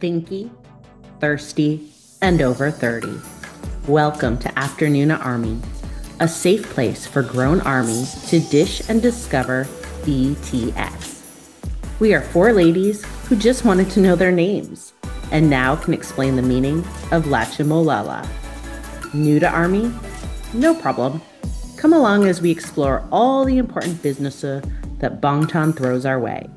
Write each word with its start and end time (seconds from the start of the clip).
thinky, 0.00 0.50
thirsty, 1.20 1.90
and 2.20 2.42
over 2.42 2.70
30. 2.70 3.18
Welcome 3.88 4.36
to 4.38 4.48
Afternoona 4.50 5.24
Army, 5.24 5.58
a 6.20 6.28
safe 6.28 6.68
place 6.70 7.06
for 7.06 7.22
grown 7.22 7.62
armies 7.62 8.28
to 8.28 8.40
dish 8.40 8.86
and 8.90 9.00
discover 9.00 9.64
BTS. 10.02 11.22
We 11.98 12.12
are 12.12 12.20
four 12.20 12.52
ladies 12.52 13.06
who 13.26 13.36
just 13.36 13.64
wanted 13.64 13.88
to 13.90 14.00
know 14.00 14.16
their 14.16 14.32
names 14.32 14.92
and 15.32 15.48
now 15.48 15.76
can 15.76 15.94
explain 15.94 16.36
the 16.36 16.42
meaning 16.42 16.80
of 17.10 17.24
Lachimolala. 17.24 18.28
New 19.14 19.40
to 19.40 19.48
Army? 19.48 19.90
No 20.52 20.74
problem. 20.74 21.22
Come 21.78 21.94
along 21.94 22.26
as 22.26 22.42
we 22.42 22.50
explore 22.50 23.06
all 23.10 23.46
the 23.46 23.56
important 23.56 24.02
businesses 24.02 24.62
that 24.98 25.22
Bangtan 25.22 25.74
throws 25.74 26.04
our 26.04 26.20
way. 26.20 26.50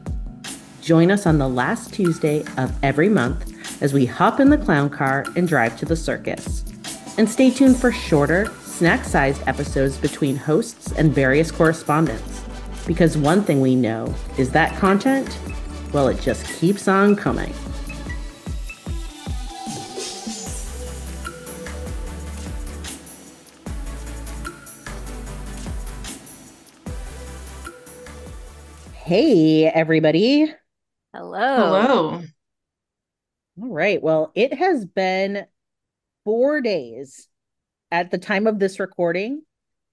Join 0.81 1.11
us 1.11 1.25
on 1.25 1.37
the 1.37 1.47
last 1.47 1.93
Tuesday 1.93 2.43
of 2.57 2.73
every 2.83 3.09
month 3.09 3.81
as 3.81 3.93
we 3.93 4.05
hop 4.05 4.39
in 4.39 4.49
the 4.49 4.57
clown 4.57 4.89
car 4.89 5.25
and 5.35 5.47
drive 5.47 5.77
to 5.79 5.85
the 5.85 5.95
circus. 5.95 6.63
And 7.17 7.29
stay 7.29 7.51
tuned 7.51 7.77
for 7.77 7.91
shorter, 7.91 8.51
snack 8.63 9.03
sized 9.03 9.45
episodes 9.47 9.97
between 9.97 10.35
hosts 10.35 10.91
and 10.93 11.13
various 11.13 11.51
correspondents. 11.51 12.43
Because 12.87 13.17
one 13.17 13.43
thing 13.43 13.61
we 13.61 13.75
know 13.75 14.13
is 14.37 14.51
that 14.51 14.75
content, 14.79 15.37
well, 15.93 16.07
it 16.07 16.19
just 16.21 16.45
keeps 16.59 16.87
on 16.87 17.15
coming. 17.15 17.53
Hey, 28.93 29.65
everybody. 29.65 30.53
Hello. 31.13 31.55
Hello. 31.55 32.21
All 33.61 33.73
right. 33.73 34.01
Well, 34.01 34.31
it 34.35 34.53
has 34.53 34.85
been 34.85 35.45
four 36.23 36.61
days 36.61 37.27
at 37.89 38.11
the 38.11 38.19
time 38.19 38.45
of 38.45 38.59
this 38.59 38.79
recording 38.79 39.41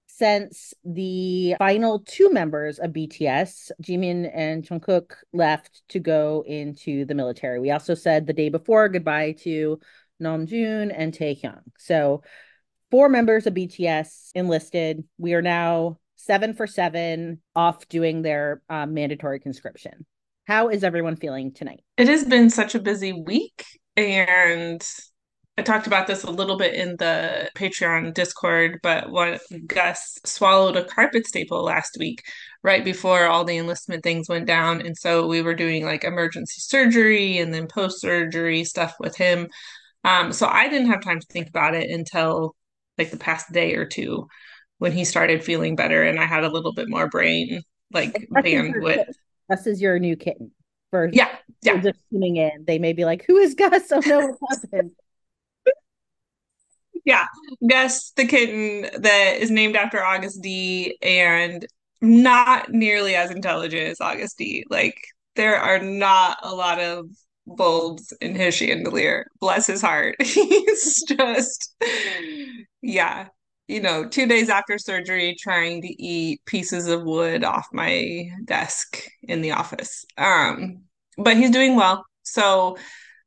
since 0.05 0.75
the 0.85 1.55
final 1.57 1.99
two 1.99 2.31
members 2.31 2.77
of 2.77 2.91
BTS, 2.91 3.71
Jimin 3.81 4.29
and 4.31 4.63
Jungkook, 4.63 5.13
left 5.33 5.81
to 5.89 5.99
go 5.99 6.43
into 6.45 7.05
the 7.05 7.15
military. 7.15 7.59
We 7.59 7.71
also 7.71 7.95
said 7.95 8.27
the 8.27 8.33
day 8.33 8.49
before 8.49 8.87
goodbye 8.87 9.33
to 9.39 9.79
Namjoon 10.21 10.93
and 10.95 11.13
Taehyung. 11.13 11.61
So, 11.79 12.21
four 12.91 13.09
members 13.09 13.47
of 13.47 13.55
BTS 13.55 14.31
enlisted. 14.35 15.03
We 15.17 15.33
are 15.33 15.41
now 15.41 15.97
seven 16.15 16.53
for 16.53 16.67
seven 16.67 17.41
off 17.55 17.87
doing 17.87 18.21
their 18.21 18.61
um, 18.69 18.93
mandatory 18.93 19.39
conscription. 19.39 20.05
How 20.47 20.69
is 20.69 20.85
everyone 20.85 21.17
feeling 21.17 21.51
tonight? 21.51 21.81
It 21.97 22.07
has 22.07 22.23
been 22.23 22.49
such 22.49 22.73
a 22.73 22.79
busy 22.79 23.11
week, 23.11 23.65
and 23.97 24.81
I 25.57 25.61
talked 25.61 25.87
about 25.87 26.07
this 26.07 26.23
a 26.23 26.31
little 26.31 26.57
bit 26.57 26.73
in 26.73 26.95
the 26.95 27.49
Patreon 27.53 28.13
Discord, 28.13 28.79
but 28.81 29.09
what 29.09 29.41
Gus 29.65 30.17
swallowed 30.23 30.77
a 30.77 30.85
carpet 30.85 31.27
staple 31.27 31.63
last 31.63 31.97
week, 31.99 32.23
right 32.63 32.85
before 32.85 33.25
all 33.25 33.43
the 33.43 33.57
enlistment 33.57 34.03
things 34.03 34.29
went 34.29 34.45
down. 34.45 34.79
And 34.79 34.95
so 34.97 35.27
we 35.27 35.41
were 35.41 35.53
doing 35.53 35.83
like 35.83 36.05
emergency 36.05 36.61
surgery 36.61 37.39
and 37.39 37.53
then 37.53 37.67
post 37.67 37.99
surgery 37.99 38.63
stuff 38.63 38.95
with 39.01 39.17
him. 39.17 39.49
Um, 40.05 40.31
so 40.31 40.47
I 40.47 40.69
didn't 40.69 40.91
have 40.91 41.01
time 41.01 41.19
to 41.19 41.27
think 41.27 41.49
about 41.49 41.75
it 41.75 41.89
until 41.89 42.55
like 42.97 43.11
the 43.11 43.17
past 43.17 43.51
day 43.51 43.73
or 43.75 43.85
two 43.85 44.27
when 44.77 44.93
he 44.93 45.03
started 45.03 45.43
feeling 45.43 45.75
better 45.75 46.03
and 46.03 46.17
I 46.17 46.25
had 46.25 46.45
a 46.45 46.49
little 46.49 46.71
bit 46.73 46.87
more 46.87 47.09
brain 47.09 47.63
like 47.91 48.29
bandwidth. 48.31 49.07
Gus 49.49 49.67
is 49.67 49.81
your 49.81 49.99
new 49.99 50.15
kitten. 50.15 50.51
For 50.91 51.09
yeah, 51.11 51.35
yeah. 51.63 51.81
Just 51.81 51.99
tuning 52.09 52.37
in, 52.37 52.63
they 52.65 52.79
may 52.79 52.93
be 52.93 53.05
like, 53.05 53.25
"Who 53.25 53.37
is 53.37 53.53
Gus?" 53.55 53.91
Oh 53.91 53.99
no, 54.05 54.35
what 54.39 54.59
happened? 54.61 54.91
yeah, 57.05 57.25
Gus, 57.69 58.11
the 58.11 58.25
kitten 58.25 59.01
that 59.01 59.37
is 59.39 59.51
named 59.51 59.75
after 59.75 59.97
Agust 59.97 60.41
D, 60.41 60.97
and 61.01 61.65
not 62.01 62.71
nearly 62.71 63.15
as 63.15 63.31
intelligent 63.31 63.83
as 63.83 63.99
Agust 63.99 64.37
D. 64.37 64.63
Like 64.69 64.95
there 65.35 65.57
are 65.57 65.79
not 65.79 66.37
a 66.43 66.53
lot 66.53 66.79
of 66.79 67.09
bulbs 67.45 68.13
in 68.21 68.35
his 68.35 68.55
chandelier. 68.55 69.27
Bless 69.39 69.67
his 69.67 69.81
heart. 69.81 70.15
He's 70.21 71.03
just, 71.03 71.75
yeah, 72.81 73.27
you 73.67 73.81
know, 73.81 74.07
two 74.07 74.27
days 74.27 74.49
after 74.49 74.77
surgery, 74.77 75.35
trying 75.37 75.81
to 75.81 76.01
eat 76.01 76.43
pieces 76.45 76.87
of 76.87 77.03
wood 77.03 77.43
off 77.43 77.67
my 77.73 78.29
desk 78.45 79.03
in 79.23 79.41
the 79.41 79.51
office. 79.51 80.05
Um, 80.17 80.83
but 81.17 81.37
he's 81.37 81.51
doing 81.51 81.75
well. 81.75 82.05
So, 82.23 82.77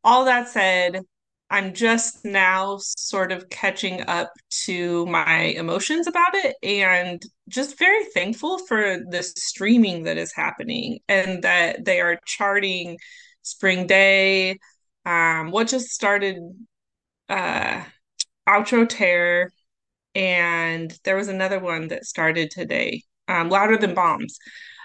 all 0.03 0.25
that 0.25 0.49
said, 0.49 1.03
I'm 1.51 1.75
just 1.75 2.25
now 2.25 2.79
sort 2.79 3.33
of 3.33 3.49
catching 3.51 4.03
up 4.03 4.31
to 4.67 5.05
my 5.07 5.37
emotions 5.37 6.07
about 6.07 6.35
it 6.35 6.57
and 6.63 7.21
just 7.49 7.79
very 7.79 8.05
thankful 8.15 8.59
for 8.59 8.99
the 9.11 9.23
streaming 9.23 10.05
that 10.05 10.17
is 10.17 10.33
happening 10.33 11.01
and 11.09 11.43
that 11.43 11.85
they 11.85 12.01
are 12.01 12.21
charting 12.25 12.99
Spring 13.43 13.87
Day, 13.87 14.59
um, 15.05 15.51
what 15.51 15.69
just 15.69 15.89
started 15.89 16.37
uh 17.29 17.83
Outro 18.49 18.89
Tear 18.89 19.53
and 20.15 20.97
there 21.05 21.17
was 21.17 21.29
another 21.29 21.59
one 21.59 21.89
that 21.89 22.05
started 22.05 22.51
today 22.51 23.03
um, 23.29 23.49
louder 23.49 23.77
than 23.77 23.95
bombs 23.95 24.39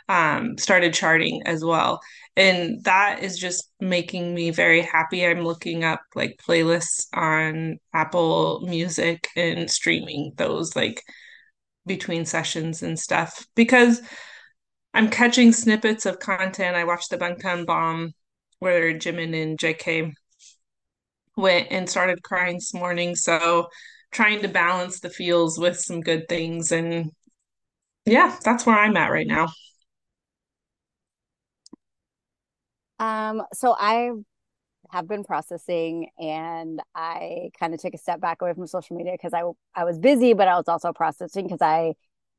um, 0.09 0.57
started 0.57 0.93
charting 0.93 1.41
as 1.45 1.63
well. 1.63 1.99
And 2.37 2.83
that 2.83 3.23
is 3.23 3.39
just 3.39 3.71
making 3.79 4.35
me 4.35 4.51
very 4.51 4.81
happy. 4.81 5.25
I'm 5.25 5.41
looking 5.41 5.83
up 5.83 6.01
like 6.15 6.39
playlists 6.47 7.07
on 7.13 7.77
apple 7.93 8.61
music 8.67 9.29
and 9.35 9.69
streaming 9.71 10.33
those 10.35 10.75
like 10.75 11.01
between 11.85 12.25
sessions 12.25 12.81
and 12.81 12.97
stuff 12.99 13.45
because 13.55 14.01
i'm 14.95 15.07
catching 15.09 15.51
snippets 15.51 16.05
of 16.07 16.19
content. 16.19 16.75
I 16.75 16.83
watched 16.83 17.11
the 17.11 17.17
bangtan 17.17 17.65
bomb 17.65 18.13
where 18.59 18.93
jimin 18.93 19.39
and 19.39 19.57
jk 19.59 20.11
went 21.37 21.67
and 21.69 21.89
started 21.89 22.23
crying 22.23 22.55
this 22.55 22.73
morning. 22.73 23.15
So 23.15 23.67
trying 24.11 24.41
to 24.41 24.47
balance 24.47 24.99
the 24.99 25.09
feels 25.09 25.59
with 25.59 25.79
some 25.79 26.01
good 26.01 26.27
things. 26.27 26.71
And 26.71 27.11
yeah, 28.05 28.37
that's 28.43 28.65
where 28.65 28.77
I'm 28.77 28.97
at 28.97 29.11
right 29.11 29.27
now. 29.27 29.47
Um, 32.99 33.43
so 33.53 33.75
I 33.77 34.11
have 34.91 35.07
been 35.07 35.23
processing 35.23 36.09
and 36.19 36.79
I 36.93 37.49
kind 37.59 37.73
of 37.73 37.81
took 37.81 37.93
a 37.93 37.97
step 37.97 38.21
back 38.21 38.41
away 38.41 38.53
from 38.53 38.67
social 38.67 38.95
media 38.95 39.13
because 39.13 39.33
I 39.33 39.43
I 39.75 39.83
was 39.83 39.99
busy, 39.99 40.33
but 40.33 40.47
I 40.47 40.55
was 40.55 40.67
also 40.67 40.93
processing 40.93 41.45
because 41.45 41.61
I 41.61 41.93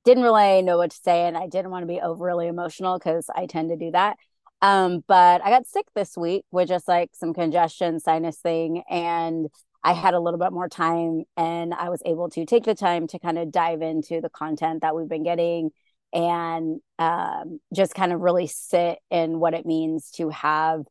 didn't 0.04 0.22
really 0.22 0.62
know 0.62 0.78
what 0.78 0.92
to 0.92 0.96
say 0.96 1.26
and 1.26 1.36
I 1.36 1.48
didn't 1.48 1.70
want 1.70 1.82
to 1.82 1.86
be 1.86 2.00
overly 2.00 2.46
emotional 2.46 2.98
because 2.98 3.28
I 3.34 3.46
tend 3.46 3.70
to 3.70 3.76
do 3.76 3.90
that. 3.90 4.16
Um, 4.62 5.04
but 5.06 5.42
I 5.44 5.50
got 5.50 5.66
sick 5.66 5.86
this 5.94 6.16
week 6.16 6.44
with 6.50 6.68
just 6.68 6.88
like 6.88 7.10
some 7.12 7.34
congestion, 7.34 8.00
sinus 8.00 8.38
thing, 8.38 8.82
and 8.88 9.48
I 9.86 9.92
had 9.92 10.14
a 10.14 10.20
little 10.20 10.40
bit 10.40 10.52
more 10.52 10.68
time 10.68 11.22
and 11.36 11.72
I 11.72 11.90
was 11.90 12.02
able 12.04 12.28
to 12.30 12.44
take 12.44 12.64
the 12.64 12.74
time 12.74 13.06
to 13.06 13.20
kind 13.20 13.38
of 13.38 13.52
dive 13.52 13.82
into 13.82 14.20
the 14.20 14.28
content 14.28 14.82
that 14.82 14.96
we've 14.96 15.08
been 15.08 15.22
getting 15.22 15.70
and 16.12 16.80
um, 16.98 17.60
just 17.72 17.94
kind 17.94 18.12
of 18.12 18.18
really 18.18 18.48
sit 18.48 18.98
in 19.12 19.38
what 19.38 19.54
it 19.54 19.64
means 19.64 20.10
to 20.16 20.30
have 20.30 20.82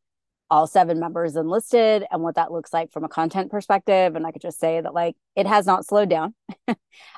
all 0.50 0.66
seven 0.66 0.98
members 0.98 1.36
enlisted 1.36 2.06
and 2.10 2.22
what 2.22 2.36
that 2.36 2.54
looks 2.54 2.72
like 2.72 2.90
from 2.94 3.04
a 3.04 3.10
content 3.10 3.52
perspective. 3.52 4.16
And 4.16 4.26
I 4.26 4.32
could 4.32 4.42
just 4.42 4.62
say 4.62 4.80
that, 4.80 4.94
like, 4.94 5.18
it 5.36 5.46
has 5.46 5.66
not 5.66 5.86
slowed 5.86 6.10
down. 6.10 6.34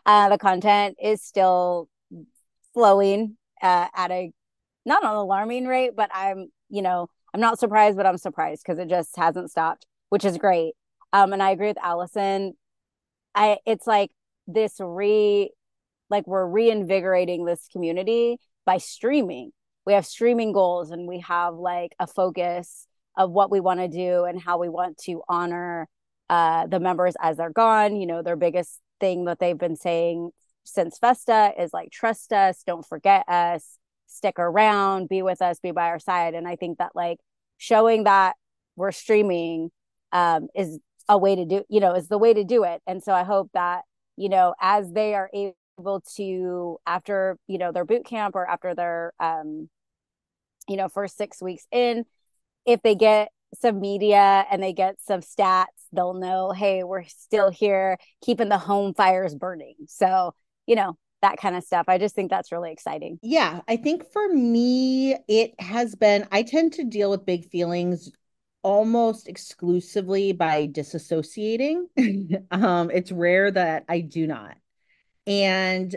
uh, 0.08 0.30
the 0.30 0.40
content 0.40 0.98
is 1.00 1.22
still 1.22 1.90
flowing 2.74 3.38
uh, 3.62 3.88
at 3.96 4.10
a 4.10 4.32
not 4.84 5.04
an 5.04 5.12
alarming 5.12 5.68
rate, 5.68 5.92
but 5.96 6.10
I'm, 6.12 6.50
you 6.70 6.82
know, 6.82 7.08
I'm 7.36 7.42
not 7.42 7.60
surprised, 7.60 7.98
but 7.98 8.08
I'm 8.08 8.18
surprised 8.18 8.64
because 8.66 8.80
it 8.80 8.90
just 8.90 9.16
hasn't 9.16 9.52
stopped, 9.52 9.86
which 10.10 10.26
is 10.26 10.40
great. 10.40 10.74
Um, 11.14 11.34
and 11.34 11.42
I 11.42 11.52
agree 11.52 11.68
with 11.68 11.78
Alison. 11.82 12.54
I 13.36 13.58
it's 13.66 13.88
like 13.88 14.12
this 14.48 14.76
re 14.80 15.52
like 16.10 16.28
we're 16.28 16.46
reinvigorating 16.46 17.46
this 17.46 17.68
community 17.72 18.38
by 18.66 18.78
streaming. 18.78 19.52
We 19.86 19.94
have 19.94 20.06
streaming 20.06 20.54
goals 20.54 20.92
and 20.92 21.08
we 21.08 21.20
have 21.22 21.56
like 21.56 21.96
a 22.00 22.08
focus 22.08 22.88
of 23.18 23.32
what 23.32 23.52
we 23.52 23.60
want 23.60 23.80
to 23.80 23.88
do 23.88 24.26
and 24.26 24.40
how 24.40 24.58
we 24.60 24.70
want 24.70 24.98
to 25.00 25.22
honor 25.28 25.88
uh, 26.30 26.68
the 26.68 26.80
members 26.80 27.16
as 27.22 27.38
they're 27.38 27.50
gone. 27.50 27.96
You 27.96 28.06
know, 28.06 28.22
their 28.22 28.36
biggest 28.36 28.80
thing 29.00 29.26
that 29.26 29.40
they've 29.40 29.58
been 29.58 29.76
saying 29.76 30.32
since 30.64 30.98
Festa 30.98 31.54
is 31.58 31.72
like, 31.74 31.92
trust 31.92 32.34
us, 32.34 32.64
don't 32.66 32.86
forget 32.86 33.28
us, 33.30 33.78
stick 34.08 34.36
around, 34.38 35.08
be 35.10 35.22
with 35.22 35.42
us, 35.42 35.60
be 35.60 35.72
by 35.72 35.88
our 35.88 36.00
side. 36.00 36.34
And 36.34 36.48
I 36.48 36.58
think 36.58 36.78
that 36.80 36.92
like 36.94 37.20
showing 37.58 38.04
that 38.04 38.36
we're 38.76 38.92
streaming 38.92 39.72
um, 40.12 40.48
is 40.56 40.80
a 41.10 41.18
way 41.18 41.36
to 41.36 41.46
do 41.46 41.64
you 41.70 41.80
know 41.80 41.94
is 41.94 42.08
the 42.08 42.18
way 42.18 42.34
to 42.34 42.44
do 42.44 42.64
it 42.64 42.82
and 42.88 43.02
so 43.04 43.14
i 43.14 43.24
hope 43.24 43.50
that 43.54 43.82
you 44.16 44.30
know 44.30 44.54
as 44.62 44.92
they 44.92 45.14
are 45.14 45.30
able 45.34 46.02
to 46.16 46.78
after 46.86 47.38
you 47.48 47.58
know 47.58 47.72
their 47.72 47.86
boot 47.86 48.06
camp 48.06 48.36
or 48.36 48.48
after 48.48 48.76
their 48.76 49.14
um 49.20 49.70
you 50.68 50.76
know 50.76 50.90
first 50.90 51.18
six 51.18 51.42
weeks 51.42 51.66
in 51.72 52.06
if 52.66 52.82
they 52.82 52.96
get 52.96 53.30
some 53.56 53.80
media 53.80 54.46
and 54.52 54.62
they 54.62 54.74
get 54.74 54.98
some 55.02 55.22
stats, 55.22 55.66
they'll 55.94 56.14
know, 56.14 56.52
hey, 56.52 56.84
we're 56.84 57.06
still 57.06 57.50
here 57.50 57.98
keeping 58.22 58.50
the 58.50 58.58
home 58.58 58.94
fires 58.94 59.36
burning. 59.36 59.76
So, 59.88 60.34
you 60.66 60.76
know, 60.76 60.98
that 61.22 61.38
kind 61.38 61.56
of 61.56 61.64
stuff. 61.64 61.86
I 61.88 61.98
just 61.98 62.14
think 62.14 62.30
that's 62.30 62.52
really 62.52 62.72
exciting. 62.72 63.20
Yeah, 63.24 63.62
I 63.68 63.78
think 63.78 64.12
for 64.12 64.28
me, 64.28 65.16
it 65.28 65.60
has 65.60 65.96
been, 65.96 66.28
I 66.32 66.44
tend 66.44 66.74
to 66.74 66.84
deal 66.84 67.10
with 67.10 67.26
big 67.26 67.50
feelings 67.50 68.12
almost 68.68 69.30
exclusively 69.30 70.34
by 70.34 70.68
disassociating. 70.68 71.86
um, 72.52 72.92
it's 72.92 73.14
rare 73.14 73.50
that 73.50 73.86
I 73.88 74.02
do 74.02 74.28
not. 74.28 74.58
And 75.26 75.96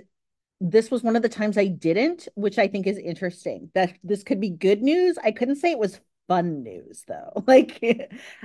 this 0.61 0.89
was 0.89 1.03
one 1.03 1.17
of 1.17 1.23
the 1.23 1.29
times 1.29 1.59
I 1.59 1.67
didn't, 1.67 2.29
which 2.37 2.61
I 2.61 2.69
think 2.69 2.87
is 2.87 2.97
interesting. 2.97 3.73
That 3.75 3.95
this 4.05 4.23
could 4.23 4.41
be 4.41 4.51
good 4.51 4.83
news. 4.83 5.19
I 5.19 5.33
couldn't 5.33 5.57
say 5.57 5.73
it 5.73 5.81
was 5.81 6.01
fun 6.29 6.63
news 6.63 7.03
though. 7.09 7.43
Like 7.49 7.83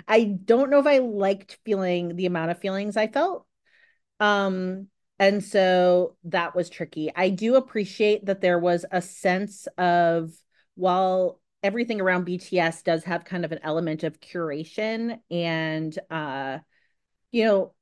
I 0.07 0.23
don't 0.23 0.71
know 0.71 0.79
if 0.79 0.87
I 0.87 0.97
liked 0.97 1.59
feeling 1.63 2.15
the 2.15 2.25
amount 2.25 2.49
of 2.49 2.57
feelings 2.57 2.97
I 2.97 3.07
felt. 3.07 3.45
Um 4.19 4.87
and 5.19 5.43
so 5.43 6.17
that 6.23 6.55
was 6.55 6.71
tricky. 6.71 7.11
I 7.15 7.29
do 7.29 7.57
appreciate 7.57 8.25
that 8.25 8.41
there 8.41 8.57
was 8.57 8.87
a 8.91 9.03
sense 9.03 9.67
of 9.77 10.31
while 10.73 11.39
everything 11.65 11.99
around 11.99 12.27
BTS 12.27 12.83
does 12.83 13.03
have 13.05 13.25
kind 13.25 13.43
of 13.43 13.51
an 13.51 13.59
element 13.63 14.03
of 14.03 14.21
curation 14.21 15.19
and 15.31 15.97
uh 16.11 16.59
you 17.31 17.43
know 17.43 17.73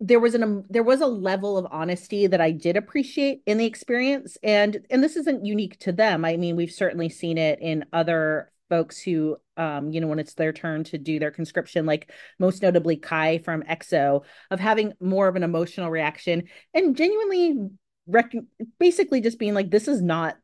there 0.00 0.18
was 0.18 0.34
an 0.34 0.42
um, 0.42 0.64
there 0.70 0.82
was 0.82 1.02
a 1.02 1.06
level 1.06 1.58
of 1.58 1.66
honesty 1.70 2.26
that 2.26 2.40
I 2.40 2.50
did 2.50 2.78
appreciate 2.78 3.42
in 3.44 3.58
the 3.58 3.66
experience 3.66 4.38
and 4.42 4.86
and 4.90 5.04
this 5.04 5.16
isn't 5.16 5.44
unique 5.44 5.78
to 5.80 5.92
them. 5.92 6.24
I 6.24 6.38
mean, 6.38 6.56
we've 6.56 6.72
certainly 6.72 7.10
seen 7.10 7.36
it 7.36 7.60
in 7.60 7.84
other 7.92 8.50
folks 8.70 8.98
who 8.98 9.36
um 9.58 9.90
you 9.92 10.00
know 10.00 10.06
when 10.06 10.18
it's 10.18 10.34
their 10.34 10.52
turn 10.52 10.84
to 10.84 10.96
do 10.96 11.18
their 11.18 11.32
conscription 11.32 11.84
like 11.84 12.10
most 12.38 12.62
notably 12.62 12.96
Kai 12.96 13.38
from 13.38 13.62
EXO 13.64 14.24
of 14.50 14.60
having 14.60 14.94
more 15.00 15.28
of 15.28 15.36
an 15.36 15.42
emotional 15.42 15.90
reaction 15.90 16.44
and 16.72 16.96
genuinely 16.96 17.68
rec- 18.06 18.32
basically 18.78 19.20
just 19.20 19.38
being 19.38 19.54
like 19.54 19.70
this 19.70 19.88
is 19.88 20.00
not 20.00 20.36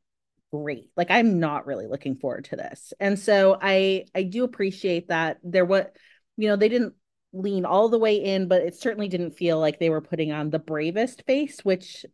great. 0.62 0.90
Like 0.96 1.10
I'm 1.10 1.40
not 1.40 1.66
really 1.66 1.86
looking 1.86 2.16
forward 2.16 2.44
to 2.46 2.56
this. 2.56 2.92
And 3.00 3.18
so 3.18 3.58
I 3.60 4.04
I 4.14 4.22
do 4.24 4.44
appreciate 4.44 5.08
that 5.08 5.38
there 5.42 5.64
what 5.64 5.96
you 6.36 6.48
know 6.48 6.56
they 6.56 6.68
didn't 6.68 6.94
lean 7.32 7.64
all 7.64 7.88
the 7.88 7.98
way 7.98 8.16
in, 8.16 8.48
but 8.48 8.62
it 8.62 8.74
certainly 8.74 9.08
didn't 9.08 9.32
feel 9.32 9.58
like 9.58 9.78
they 9.78 9.90
were 9.90 10.00
putting 10.00 10.32
on 10.32 10.50
the 10.50 10.58
bravest 10.58 11.24
face, 11.26 11.60
which 11.64 12.04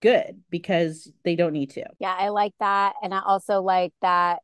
good 0.00 0.42
because 0.50 1.10
they 1.24 1.36
don't 1.36 1.52
need 1.52 1.70
to. 1.70 1.84
Yeah, 1.98 2.14
I 2.16 2.28
like 2.28 2.54
that. 2.60 2.94
And 3.02 3.12
I 3.12 3.20
also 3.24 3.60
like 3.60 3.92
that, 4.00 4.40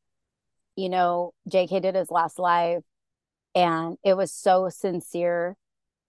you 0.77 0.89
know, 0.89 1.33
JK 1.49 1.81
did 1.83 1.95
his 1.95 2.11
last 2.11 2.39
live 2.39 2.83
and 3.55 3.97
it 4.05 4.17
was 4.17 4.33
so 4.33 4.69
sincere. 4.69 5.57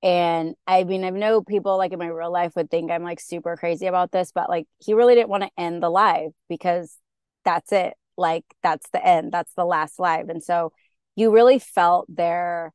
And 0.03 0.55
I 0.67 0.83
mean, 0.83 1.03
I 1.03 1.09
know 1.09 1.41
people 1.41 1.77
like 1.77 1.93
in 1.93 1.99
my 1.99 2.07
real 2.07 2.31
life 2.31 2.53
would 2.55 2.69
think 2.69 2.91
I'm 2.91 3.03
like 3.03 3.19
super 3.19 3.55
crazy 3.55 3.87
about 3.87 4.11
this, 4.11 4.31
but 4.31 4.49
like 4.49 4.67
he 4.79 4.93
really 4.93 5.15
didn't 5.15 5.29
want 5.29 5.43
to 5.43 5.49
end 5.57 5.81
the 5.81 5.89
live 5.89 6.31
because 6.49 6.97
that's 7.45 7.71
it. 7.71 7.93
Like 8.17 8.45
that's 8.63 8.89
the 8.91 9.05
end. 9.05 9.31
That's 9.31 9.53
the 9.55 9.65
last 9.65 9.99
live. 9.99 10.29
And 10.29 10.43
so 10.43 10.73
you 11.15 11.31
really 11.31 11.59
felt 11.59 12.05
their 12.13 12.73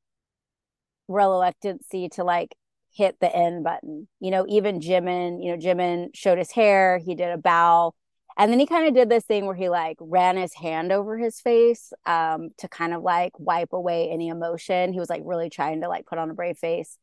reluctancy 1.08 2.08
to 2.11 2.25
like 2.25 2.55
hit 2.93 3.17
the 3.20 3.34
end 3.34 3.64
button. 3.64 4.08
You 4.20 4.31
know, 4.31 4.46
even 4.49 4.81
Jimin, 4.81 5.43
you 5.43 5.52
know, 5.52 5.58
Jimin 5.58 6.11
showed 6.14 6.38
his 6.38 6.50
hair, 6.52 6.99
he 6.99 7.14
did 7.14 7.31
a 7.31 7.38
bow. 7.38 7.94
And 8.38 8.50
then 8.50 8.58
he 8.58 8.67
kind 8.67 8.87
of 8.87 8.94
did 8.94 9.08
this 9.11 9.25
thing 9.25 9.44
where 9.44 9.55
he 9.55 9.69
like 9.69 9.96
ran 10.00 10.37
his 10.37 10.55
hand 10.55 10.93
over 10.93 11.19
his 11.19 11.40
face 11.40 11.93
um, 12.06 12.50
to 12.58 12.69
kind 12.69 12.94
of 12.94 13.02
like 13.02 13.32
wipe 13.38 13.72
away 13.72 14.08
any 14.11 14.28
emotion. 14.28 14.93
He 14.93 15.00
was 15.00 15.11
like 15.11 15.22
really 15.25 15.50
trying 15.50 15.82
to 15.82 15.88
like 15.88 16.06
put 16.06 16.19
on 16.19 16.31
a 16.31 16.34
brave 16.34 16.56
face. 16.56 16.96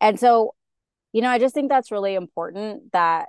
And 0.00 0.18
so, 0.18 0.54
you 1.12 1.20
know, 1.20 1.28
I 1.28 1.38
just 1.38 1.54
think 1.54 1.68
that's 1.68 1.90
really 1.90 2.14
important 2.14 2.92
that 2.92 3.26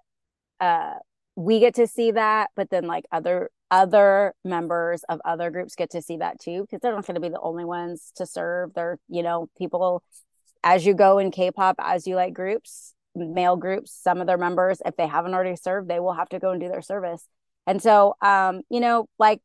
uh 0.59 0.95
we 1.39 1.61
get 1.61 1.75
to 1.75 1.87
see 1.87 2.11
that, 2.11 2.49
but 2.57 2.69
then 2.69 2.83
like 2.85 3.05
other 3.13 3.49
other 3.71 4.33
members 4.43 5.03
of 5.07 5.21
other 5.23 5.49
groups 5.51 5.75
get 5.75 5.91
to 5.91 6.01
see 6.01 6.17
that 6.17 6.37
too 6.39 6.63
because 6.63 6.81
they're 6.81 6.93
not 6.93 7.05
going 7.05 7.15
to 7.15 7.21
be 7.21 7.29
the 7.29 7.39
only 7.39 7.63
ones 7.63 8.11
to 8.17 8.25
serve. 8.25 8.73
They're 8.73 8.99
you 9.07 9.23
know 9.23 9.47
people 9.57 10.03
as 10.65 10.85
you 10.85 10.93
go 10.93 11.17
in 11.17 11.31
k-pop 11.31 11.77
as 11.79 12.05
you 12.05 12.15
like 12.17 12.33
groups 12.33 12.93
male 13.15 13.55
groups 13.55 13.97
some 14.03 14.19
of 14.19 14.27
their 14.27 14.37
members 14.37 14.81
if 14.85 14.97
they 14.97 15.07
haven't 15.07 15.33
already 15.33 15.55
served 15.55 15.87
they 15.89 16.01
will 16.01 16.13
have 16.13 16.27
to 16.29 16.39
go 16.39 16.51
and 16.51 16.59
do 16.59 16.67
their 16.67 16.81
service. 16.81 17.25
And 17.65 17.81
so 17.81 18.15
um 18.21 18.61
you 18.69 18.81
know 18.81 19.07
like 19.17 19.39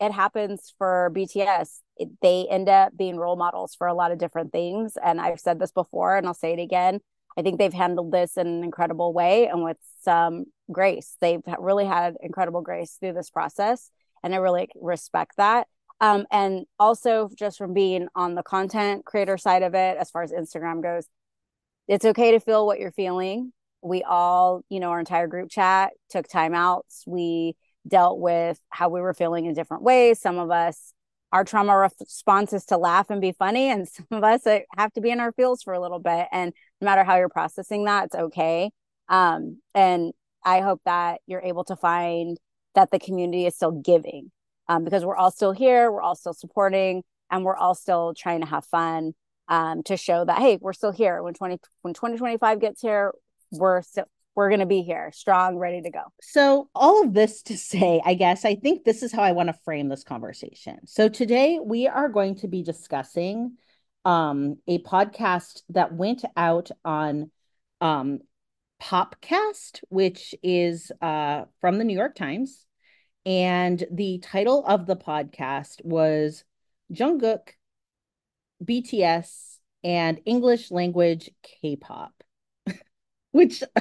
it 0.00 0.10
happens 0.10 0.74
for 0.76 1.12
bts 1.14 1.82
it, 1.98 2.08
they 2.20 2.48
end 2.50 2.68
up 2.68 2.96
being 2.96 3.16
role 3.16 3.36
models 3.36 3.76
for 3.76 3.86
a 3.86 3.94
lot 3.94 4.10
of 4.10 4.18
different 4.18 4.50
things 4.50 4.94
and 5.04 5.20
i've 5.20 5.38
said 5.38 5.60
this 5.60 5.70
before 5.70 6.16
and 6.16 6.26
i'll 6.26 6.34
say 6.34 6.52
it 6.52 6.58
again. 6.58 6.98
I 7.36 7.42
think 7.42 7.58
they've 7.58 7.72
handled 7.72 8.12
this 8.12 8.36
in 8.36 8.46
an 8.46 8.64
incredible 8.64 9.12
way 9.12 9.46
and 9.46 9.62
with 9.62 9.78
some 10.02 10.46
grace. 10.70 11.16
They've 11.20 11.42
really 11.58 11.86
had 11.86 12.16
incredible 12.20 12.62
grace 12.62 12.96
through 13.00 13.14
this 13.14 13.30
process, 13.30 13.90
and 14.22 14.34
I 14.34 14.38
really 14.38 14.68
respect 14.80 15.36
that. 15.36 15.66
Um, 16.00 16.26
and 16.32 16.66
also, 16.80 17.30
just 17.38 17.58
from 17.58 17.74
being 17.74 18.08
on 18.16 18.34
the 18.34 18.42
content 18.42 19.04
creator 19.04 19.38
side 19.38 19.62
of 19.62 19.74
it, 19.74 19.96
as 19.98 20.10
far 20.10 20.22
as 20.22 20.32
Instagram 20.32 20.82
goes, 20.82 21.06
it's 21.86 22.04
okay 22.04 22.32
to 22.32 22.40
feel 22.40 22.66
what 22.66 22.80
you're 22.80 22.90
feeling. 22.90 23.52
We 23.82 24.02
all, 24.02 24.62
you 24.68 24.80
know, 24.80 24.90
our 24.90 25.00
entire 25.00 25.28
group 25.28 25.48
chat 25.48 25.92
took 26.10 26.26
timeouts. 26.28 27.02
We 27.06 27.54
dealt 27.86 28.18
with 28.18 28.58
how 28.68 28.88
we 28.88 29.00
were 29.00 29.14
feeling 29.14 29.46
in 29.46 29.54
different 29.54 29.82
ways. 29.82 30.20
Some 30.20 30.38
of 30.38 30.50
us, 30.50 30.92
our 31.32 31.44
trauma 31.44 31.76
response 31.76 32.52
is 32.52 32.64
to 32.66 32.76
laugh 32.76 33.10
and 33.10 33.20
be 33.20 33.32
funny, 33.32 33.70
and 33.70 33.88
some 33.88 34.06
of 34.10 34.24
us 34.24 34.42
have 34.76 34.92
to 34.94 35.00
be 35.00 35.10
in 35.10 35.20
our 35.20 35.32
feels 35.32 35.62
for 35.62 35.72
a 35.72 35.80
little 35.80 36.00
bit. 36.00 36.26
And 36.32 36.52
no 36.80 36.84
matter 36.86 37.04
how 37.04 37.16
you're 37.16 37.28
processing 37.28 37.84
that, 37.84 38.06
it's 38.06 38.14
okay. 38.14 38.70
Um, 39.12 39.60
and 39.74 40.12
I 40.44 40.60
hope 40.60 40.80
that 40.84 41.20
you're 41.26 41.42
able 41.42 41.62
to 41.64 41.76
find 41.76 42.38
that 42.74 42.90
the 42.90 42.98
community 42.98 43.46
is 43.46 43.54
still 43.54 43.70
giving 43.70 44.32
um, 44.68 44.82
because 44.82 45.04
we're 45.04 45.16
all 45.16 45.30
still 45.30 45.52
here, 45.52 45.92
we're 45.92 46.02
all 46.02 46.16
still 46.16 46.32
supporting, 46.32 47.04
and 47.30 47.44
we're 47.44 47.56
all 47.56 47.74
still 47.74 48.14
trying 48.16 48.40
to 48.40 48.46
have 48.46 48.64
fun 48.64 49.12
um, 49.48 49.82
to 49.84 49.96
show 49.96 50.24
that 50.24 50.38
hey, 50.38 50.58
we're 50.60 50.72
still 50.72 50.92
here. 50.92 51.22
When 51.22 51.34
twenty 51.34 51.60
when 51.82 51.94
twenty 51.94 52.16
twenty 52.16 52.38
five 52.38 52.60
gets 52.60 52.80
here, 52.80 53.12
we're 53.52 53.82
still 53.82 54.06
we're 54.34 54.48
going 54.48 54.60
to 54.60 54.66
be 54.66 54.80
here, 54.82 55.10
strong, 55.12 55.58
ready 55.58 55.82
to 55.82 55.90
go. 55.90 56.04
So, 56.22 56.70
all 56.74 57.04
of 57.04 57.12
this 57.12 57.42
to 57.42 57.58
say, 57.58 58.00
I 58.02 58.14
guess 58.14 58.46
I 58.46 58.54
think 58.54 58.84
this 58.84 59.02
is 59.02 59.12
how 59.12 59.22
I 59.22 59.32
want 59.32 59.48
to 59.50 59.58
frame 59.64 59.88
this 59.90 60.04
conversation. 60.04 60.86
So, 60.86 61.10
today 61.10 61.58
we 61.62 61.86
are 61.86 62.08
going 62.08 62.36
to 62.36 62.48
be 62.48 62.62
discussing 62.62 63.58
um, 64.06 64.56
a 64.66 64.78
podcast 64.78 65.62
that 65.70 65.92
went 65.92 66.24
out 66.34 66.70
on 66.82 67.30
um, 67.82 68.20
Popcast, 68.82 69.80
which 69.90 70.34
is 70.42 70.90
uh, 71.00 71.44
from 71.60 71.78
the 71.78 71.84
New 71.84 71.96
York 71.96 72.16
Times. 72.16 72.66
And 73.24 73.82
the 73.92 74.18
title 74.18 74.64
of 74.66 74.86
the 74.86 74.96
podcast 74.96 75.84
was 75.84 76.42
Jungkook, 76.92 77.50
BTS, 78.64 79.58
and 79.84 80.20
English 80.24 80.72
language 80.72 81.30
K 81.44 81.76
pop, 81.76 82.12
which 83.30 83.62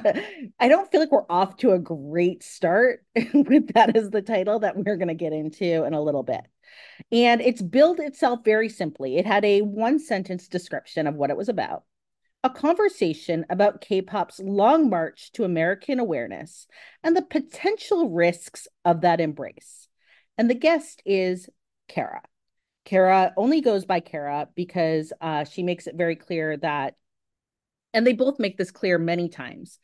I 0.60 0.68
don't 0.68 0.92
feel 0.92 1.00
like 1.00 1.12
we're 1.12 1.26
off 1.28 1.58
to 1.58 1.72
a 1.72 1.80
great 1.80 2.44
start 2.44 3.04
with 3.34 3.74
that 3.74 3.96
as 3.96 4.12
the 4.12 4.22
title 4.22 4.60
that 4.60 4.78
we're 4.78 4.98
going 4.98 5.08
to 5.08 5.16
get 5.16 5.34
into 5.34 5.84
in 5.84 5.96
a 5.96 6.02
little 6.02 6.24
bit. 6.24 6.46
And 7.12 7.42
it's 7.42 7.62
billed 7.62 8.00
itself 8.00 8.42
very 8.46 8.70
simply. 8.70 9.18
It 9.18 9.26
had 9.26 9.44
a 9.46 9.62
one 9.62 9.98
sentence 9.98 10.48
description 10.48 11.08
of 11.08 11.16
what 11.16 11.32
it 11.32 11.38
was 11.38 11.50
about 11.50 11.84
a 12.44 12.50
conversation 12.50 13.46
about 13.50 13.82
K 13.82 14.02
pop's 14.02 14.40
long 14.40 14.90
march 14.90 15.32
to 15.34 15.44
American 15.44 16.00
awareness 16.00 16.68
and 17.04 17.16
the 17.16 17.22
potential 17.22 18.10
risks 18.10 18.68
of 18.84 19.02
that 19.02 19.22
embrace. 19.22 19.88
And 20.38 20.50
the 20.50 20.56
guest 20.56 21.02
is 21.06 21.50
Kara. 21.88 22.24
Kara 22.84 23.32
only 23.38 23.62
goes 23.62 23.86
by 23.86 24.00
Kara 24.00 24.48
because 24.56 25.14
uh, 25.22 25.44
she 25.44 25.62
makes 25.62 25.86
it 25.86 25.96
very 25.96 26.16
clear 26.16 26.58
that, 26.58 26.96
and 27.94 28.08
they 28.08 28.14
both 28.14 28.40
make 28.40 28.58
this 28.58 28.72
clear 28.72 28.98
many 28.98 29.30
times, 29.30 29.78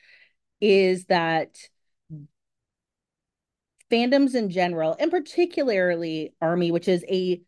is 0.60 1.06
that 1.06 1.60
fandoms 3.92 4.34
in 4.34 4.50
general, 4.50 4.96
and 5.00 5.12
particularly 5.12 6.34
Army, 6.42 6.72
which 6.72 6.88
is 6.88 7.06
a 7.08 7.42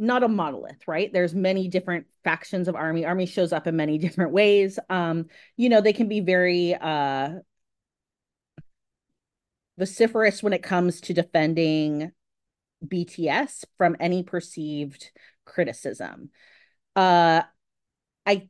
not 0.00 0.22
a 0.22 0.28
monolith, 0.28 0.88
right? 0.88 1.12
There's 1.12 1.34
many 1.34 1.68
different 1.68 2.06
factions 2.24 2.68
of 2.68 2.74
army. 2.74 3.04
Army 3.04 3.26
shows 3.26 3.52
up 3.52 3.66
in 3.66 3.76
many 3.76 3.98
different 4.06 4.32
ways. 4.32 4.78
Um, 4.88 5.26
you 5.56 5.68
know, 5.68 5.80
they 5.80 5.92
can 5.92 6.08
be 6.08 6.20
very 6.20 6.74
uh 6.74 7.40
vociferous 9.78 10.42
when 10.42 10.52
it 10.52 10.62
comes 10.62 11.00
to 11.02 11.14
defending 11.14 12.12
BTS 12.86 13.64
from 13.78 13.96
any 14.00 14.22
perceived 14.22 15.10
criticism. 15.44 16.30
Uh 16.96 17.42
I 18.26 18.48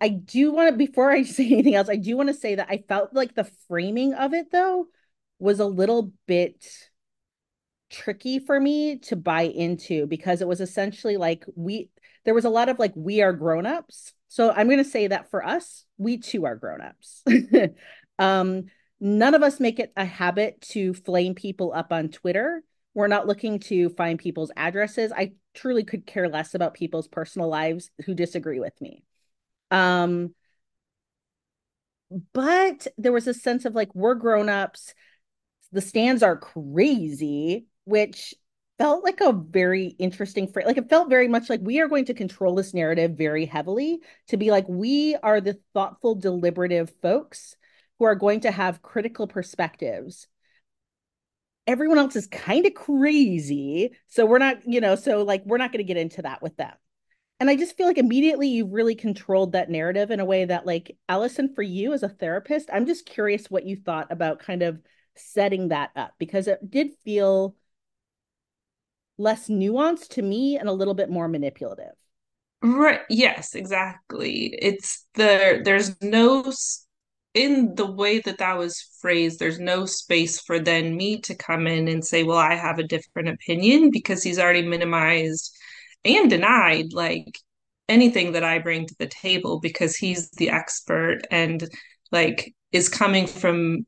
I 0.00 0.08
do 0.08 0.52
want 0.52 0.70
to 0.70 0.76
before 0.76 1.10
I 1.10 1.22
say 1.24 1.46
anything 1.46 1.74
else, 1.74 1.88
I 1.88 1.96
do 1.96 2.16
want 2.16 2.28
to 2.28 2.34
say 2.34 2.56
that 2.56 2.68
I 2.70 2.84
felt 2.88 3.14
like 3.14 3.34
the 3.34 3.50
framing 3.68 4.14
of 4.14 4.34
it 4.34 4.50
though 4.50 4.88
was 5.38 5.60
a 5.60 5.66
little 5.66 6.12
bit 6.26 6.64
tricky 7.94 8.40
for 8.40 8.58
me 8.58 8.96
to 8.96 9.14
buy 9.16 9.42
into 9.42 10.06
because 10.06 10.40
it 10.40 10.48
was 10.48 10.60
essentially 10.60 11.16
like 11.16 11.44
we 11.54 11.88
there 12.24 12.34
was 12.34 12.44
a 12.44 12.50
lot 12.50 12.68
of 12.68 12.78
like 12.78 12.92
we 12.96 13.22
are 13.22 13.32
grown-ups. 13.32 14.12
So 14.28 14.50
I'm 14.50 14.66
going 14.66 14.82
to 14.82 14.84
say 14.84 15.06
that 15.08 15.30
for 15.30 15.44
us, 15.44 15.84
we 15.98 16.18
too 16.18 16.44
are 16.44 16.56
grown-ups. 16.56 17.22
um 18.18 18.64
none 19.00 19.34
of 19.34 19.42
us 19.42 19.60
make 19.60 19.78
it 19.78 19.92
a 19.96 20.04
habit 20.04 20.60
to 20.60 20.94
flame 20.94 21.34
people 21.34 21.72
up 21.74 21.92
on 21.92 22.08
Twitter. 22.08 22.62
We're 22.94 23.06
not 23.08 23.26
looking 23.26 23.58
to 23.60 23.90
find 23.90 24.18
people's 24.18 24.52
addresses. 24.56 25.12
I 25.12 25.32
truly 25.52 25.84
could 25.84 26.06
care 26.06 26.28
less 26.28 26.54
about 26.54 26.74
people's 26.74 27.08
personal 27.08 27.48
lives 27.48 27.90
who 28.06 28.14
disagree 28.14 28.60
with 28.60 28.80
me. 28.80 29.04
Um 29.70 30.34
but 32.32 32.86
there 32.96 33.12
was 33.12 33.26
a 33.26 33.34
sense 33.34 33.64
of 33.64 33.74
like 33.74 33.94
we're 33.94 34.14
grown-ups 34.14 34.94
the 35.74 35.80
stans 35.80 36.22
are 36.22 36.36
crazy, 36.36 37.66
which 37.84 38.34
felt 38.78 39.04
like 39.04 39.20
a 39.20 39.32
very 39.32 39.86
interesting 39.98 40.48
phrase. 40.48 40.66
Like 40.66 40.78
it 40.78 40.88
felt 40.88 41.08
very 41.08 41.28
much 41.28 41.48
like 41.48 41.60
we 41.62 41.80
are 41.80 41.88
going 41.88 42.06
to 42.06 42.14
control 42.14 42.54
this 42.54 42.74
narrative 42.74 43.12
very 43.12 43.46
heavily 43.46 44.00
to 44.28 44.36
be 44.36 44.50
like, 44.50 44.68
we 44.68 45.16
are 45.22 45.40
the 45.40 45.58
thoughtful, 45.72 46.16
deliberative 46.16 46.92
folks 47.00 47.56
who 47.98 48.04
are 48.06 48.16
going 48.16 48.40
to 48.40 48.50
have 48.50 48.82
critical 48.82 49.28
perspectives. 49.28 50.26
Everyone 51.66 51.98
else 51.98 52.16
is 52.16 52.26
kind 52.26 52.66
of 52.66 52.74
crazy. 52.74 53.90
So 54.08 54.26
we're 54.26 54.38
not, 54.38 54.66
you 54.66 54.80
know, 54.80 54.96
so 54.96 55.22
like 55.22 55.44
we're 55.46 55.58
not 55.58 55.70
going 55.72 55.78
to 55.78 55.84
get 55.84 55.96
into 55.96 56.22
that 56.22 56.42
with 56.42 56.56
them. 56.56 56.72
And 57.40 57.50
I 57.50 57.56
just 57.56 57.76
feel 57.76 57.86
like 57.86 57.98
immediately 57.98 58.48
you've 58.48 58.72
really 58.72 58.94
controlled 58.94 59.52
that 59.52 59.70
narrative 59.70 60.10
in 60.10 60.20
a 60.20 60.24
way 60.24 60.44
that, 60.44 60.66
like, 60.66 60.96
Alison, 61.08 61.52
for 61.52 61.62
you 61.62 61.92
as 61.92 62.04
a 62.04 62.08
therapist, 62.08 62.70
I'm 62.72 62.86
just 62.86 63.06
curious 63.06 63.50
what 63.50 63.66
you 63.66 63.76
thought 63.76 64.06
about 64.10 64.38
kind 64.38 64.62
of 64.62 64.80
setting 65.16 65.68
that 65.68 65.90
up 65.96 66.12
because 66.18 66.46
it 66.46 66.70
did 66.70 66.90
feel 67.04 67.56
less 69.18 69.48
nuanced 69.48 70.08
to 70.08 70.22
me 70.22 70.58
and 70.58 70.68
a 70.68 70.72
little 70.72 70.94
bit 70.94 71.10
more 71.10 71.28
manipulative. 71.28 71.94
Right. 72.62 73.00
Yes, 73.10 73.54
exactly. 73.54 74.56
It's 74.60 75.06
the 75.14 75.60
there's 75.64 76.00
no 76.00 76.50
in 77.34 77.74
the 77.74 77.90
way 77.90 78.20
that 78.20 78.38
that 78.38 78.56
was 78.56 78.80
phrased, 79.00 79.38
there's 79.38 79.58
no 79.58 79.86
space 79.86 80.40
for 80.40 80.60
then 80.60 80.96
me 80.96 81.20
to 81.22 81.34
come 81.34 81.66
in 81.66 81.88
and 81.88 82.04
say, 82.04 82.22
well, 82.22 82.38
I 82.38 82.54
have 82.54 82.78
a 82.78 82.84
different 82.86 83.28
opinion 83.28 83.90
because 83.90 84.22
he's 84.22 84.38
already 84.38 84.62
minimized 84.62 85.54
and 86.04 86.30
denied 86.30 86.92
like 86.92 87.38
anything 87.88 88.32
that 88.32 88.44
I 88.44 88.60
bring 88.60 88.86
to 88.86 88.94
the 88.98 89.08
table 89.08 89.58
because 89.60 89.96
he's 89.96 90.30
the 90.30 90.50
expert 90.50 91.22
and 91.30 91.68
like 92.12 92.54
is 92.72 92.88
coming 92.88 93.26
from 93.26 93.84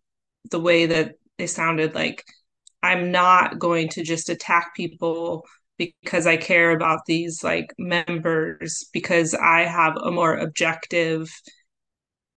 the 0.51 0.61
way 0.61 0.87
that 0.87 1.15
they 1.39 1.47
sounded 1.47 1.95
like 1.95 2.25
I'm 2.83 3.11
not 3.11 3.59
going 3.59 3.89
to 3.91 4.03
just 4.03 4.29
attack 4.29 4.75
people 4.77 5.45
because 5.79 6.27
I 6.27 6.37
care 6.37 6.71
about 6.71 7.01
these 7.07 7.43
like 7.45 7.73
members 7.79 8.89
because 8.93 9.35
I 9.35 9.63
have 9.63 9.97
a 9.97 10.11
more 10.11 10.37
objective 10.37 11.31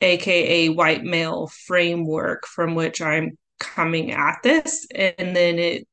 aka 0.02 0.70
white 0.70 1.04
male 1.04 1.48
framework 1.66 2.46
from 2.48 2.76
which 2.76 3.02
I'm 3.02 3.38
coming 3.60 4.12
at 4.12 4.38
this 4.44 4.88
and 4.96 5.36
then 5.36 5.60
it 5.60 5.88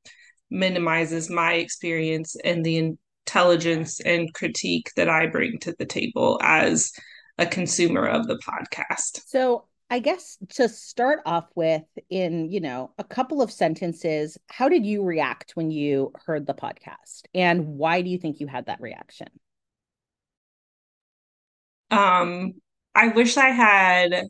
minimizes 0.50 1.28
my 1.28 1.54
experience 1.54 2.36
and 2.44 2.64
the 2.64 2.96
intelligence 3.26 4.00
and 4.00 4.32
critique 4.32 4.90
that 4.96 5.08
I 5.08 5.26
bring 5.26 5.58
to 5.60 5.74
the 5.78 5.86
table 5.86 6.38
as 6.42 6.92
a 7.38 7.46
consumer 7.46 8.06
of 8.06 8.26
the 8.26 8.38
podcast. 8.38 9.22
So 9.26 9.66
I 9.88 10.00
guess 10.00 10.36
to 10.54 10.68
start 10.68 11.20
off 11.26 11.48
with, 11.54 11.84
in 12.10 12.50
you 12.50 12.60
know 12.60 12.92
a 12.98 13.04
couple 13.04 13.40
of 13.40 13.52
sentences, 13.52 14.36
how 14.48 14.68
did 14.68 14.84
you 14.84 15.04
react 15.04 15.52
when 15.54 15.70
you 15.70 16.12
heard 16.26 16.46
the 16.46 16.54
podcast, 16.54 17.22
and 17.34 17.66
why 17.78 18.02
do 18.02 18.10
you 18.10 18.18
think 18.18 18.40
you 18.40 18.46
had 18.46 18.66
that 18.66 18.80
reaction? 18.80 19.28
Um, 21.90 22.54
I 22.94 23.08
wish 23.08 23.36
I 23.36 23.50
had 23.50 24.26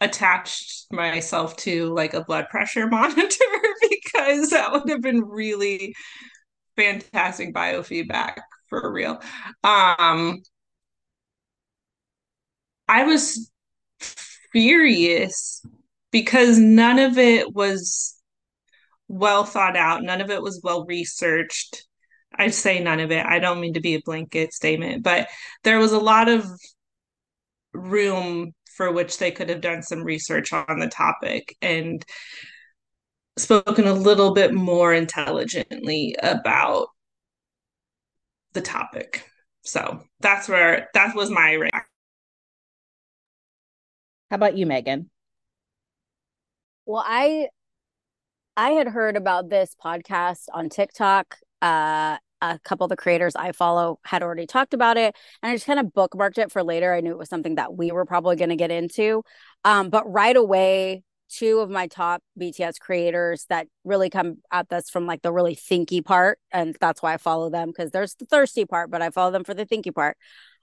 attached 0.00 0.86
myself 0.92 1.56
to 1.56 1.92
like 1.92 2.14
a 2.14 2.24
blood 2.24 2.48
pressure 2.48 2.86
monitor 2.90 3.44
because 3.90 4.50
that 4.50 4.72
would 4.72 4.88
have 4.88 5.02
been 5.02 5.24
really 5.24 5.94
fantastic 6.76 7.54
biofeedback 7.54 8.36
for 8.68 8.90
real. 8.92 9.20
Um, 9.64 10.40
I 12.88 13.04
was 13.04 13.50
furious 14.52 15.62
because 16.10 16.58
none 16.58 16.98
of 16.98 17.18
it 17.18 17.54
was 17.54 18.16
well 19.08 19.44
thought 19.44 19.76
out, 19.76 20.02
none 20.02 20.20
of 20.20 20.30
it 20.30 20.42
was 20.42 20.60
well 20.62 20.84
researched. 20.84 21.86
I 22.34 22.48
say 22.48 22.78
none 22.78 23.00
of 23.00 23.10
it. 23.10 23.24
I 23.24 23.38
don't 23.38 23.60
mean 23.60 23.74
to 23.74 23.80
be 23.80 23.94
a 23.94 24.02
blanket 24.04 24.52
statement, 24.52 25.02
but 25.02 25.28
there 25.64 25.78
was 25.78 25.92
a 25.92 25.98
lot 25.98 26.28
of 26.28 26.46
room 27.72 28.52
for 28.76 28.92
which 28.92 29.18
they 29.18 29.30
could 29.30 29.48
have 29.48 29.60
done 29.60 29.82
some 29.82 30.04
research 30.04 30.52
on 30.52 30.78
the 30.78 30.88
topic 30.88 31.56
and 31.60 32.04
spoken 33.36 33.86
a 33.86 33.92
little 33.92 34.34
bit 34.34 34.54
more 34.54 34.92
intelligently 34.92 36.14
about 36.22 36.88
the 38.52 38.60
topic. 38.60 39.28
So 39.62 40.02
that's 40.20 40.48
where 40.48 40.88
that 40.94 41.14
was 41.14 41.30
my 41.30 41.52
reaction. 41.52 41.88
How 44.30 44.36
about 44.36 44.56
you, 44.56 44.66
Megan? 44.66 45.10
Well, 46.86 47.04
I 47.06 47.48
I 48.56 48.70
had 48.70 48.88
heard 48.88 49.16
about 49.16 49.48
this 49.50 49.74
podcast 49.82 50.46
on 50.52 50.68
TikTok. 50.68 51.36
Uh, 51.62 52.18
a 52.40 52.58
couple 52.60 52.84
of 52.84 52.90
the 52.90 52.96
creators 52.96 53.34
I 53.34 53.52
follow 53.52 53.98
had 54.04 54.22
already 54.22 54.46
talked 54.46 54.74
about 54.74 54.96
it, 54.96 55.14
and 55.42 55.50
I 55.50 55.54
just 55.54 55.66
kind 55.66 55.80
of 55.80 55.86
bookmarked 55.86 56.38
it 56.38 56.52
for 56.52 56.62
later. 56.62 56.92
I 56.92 57.00
knew 57.00 57.10
it 57.10 57.18
was 57.18 57.28
something 57.28 57.56
that 57.56 57.76
we 57.76 57.90
were 57.90 58.04
probably 58.04 58.36
going 58.36 58.50
to 58.50 58.56
get 58.56 58.70
into. 58.70 59.22
Um, 59.64 59.90
but 59.90 60.10
right 60.10 60.36
away, 60.36 61.02
two 61.30 61.58
of 61.58 61.68
my 61.70 61.88
top 61.88 62.22
BTS 62.36 62.78
creators 62.78 63.44
that 63.48 63.66
really 63.84 64.08
come 64.08 64.36
at 64.52 64.68
this 64.68 64.88
from 64.88 65.06
like 65.06 65.22
the 65.22 65.32
really 65.32 65.56
thinky 65.56 66.04
part, 66.04 66.38
and 66.52 66.76
that's 66.80 67.02
why 67.02 67.14
I 67.14 67.16
follow 67.16 67.50
them 67.50 67.68
because 67.68 67.90
there's 67.90 68.14
the 68.14 68.26
thirsty 68.26 68.64
part, 68.64 68.90
but 68.90 69.02
I 69.02 69.10
follow 69.10 69.32
them 69.32 69.44
for 69.44 69.54
the 69.54 69.66
thinky 69.66 69.94
part 69.94 70.16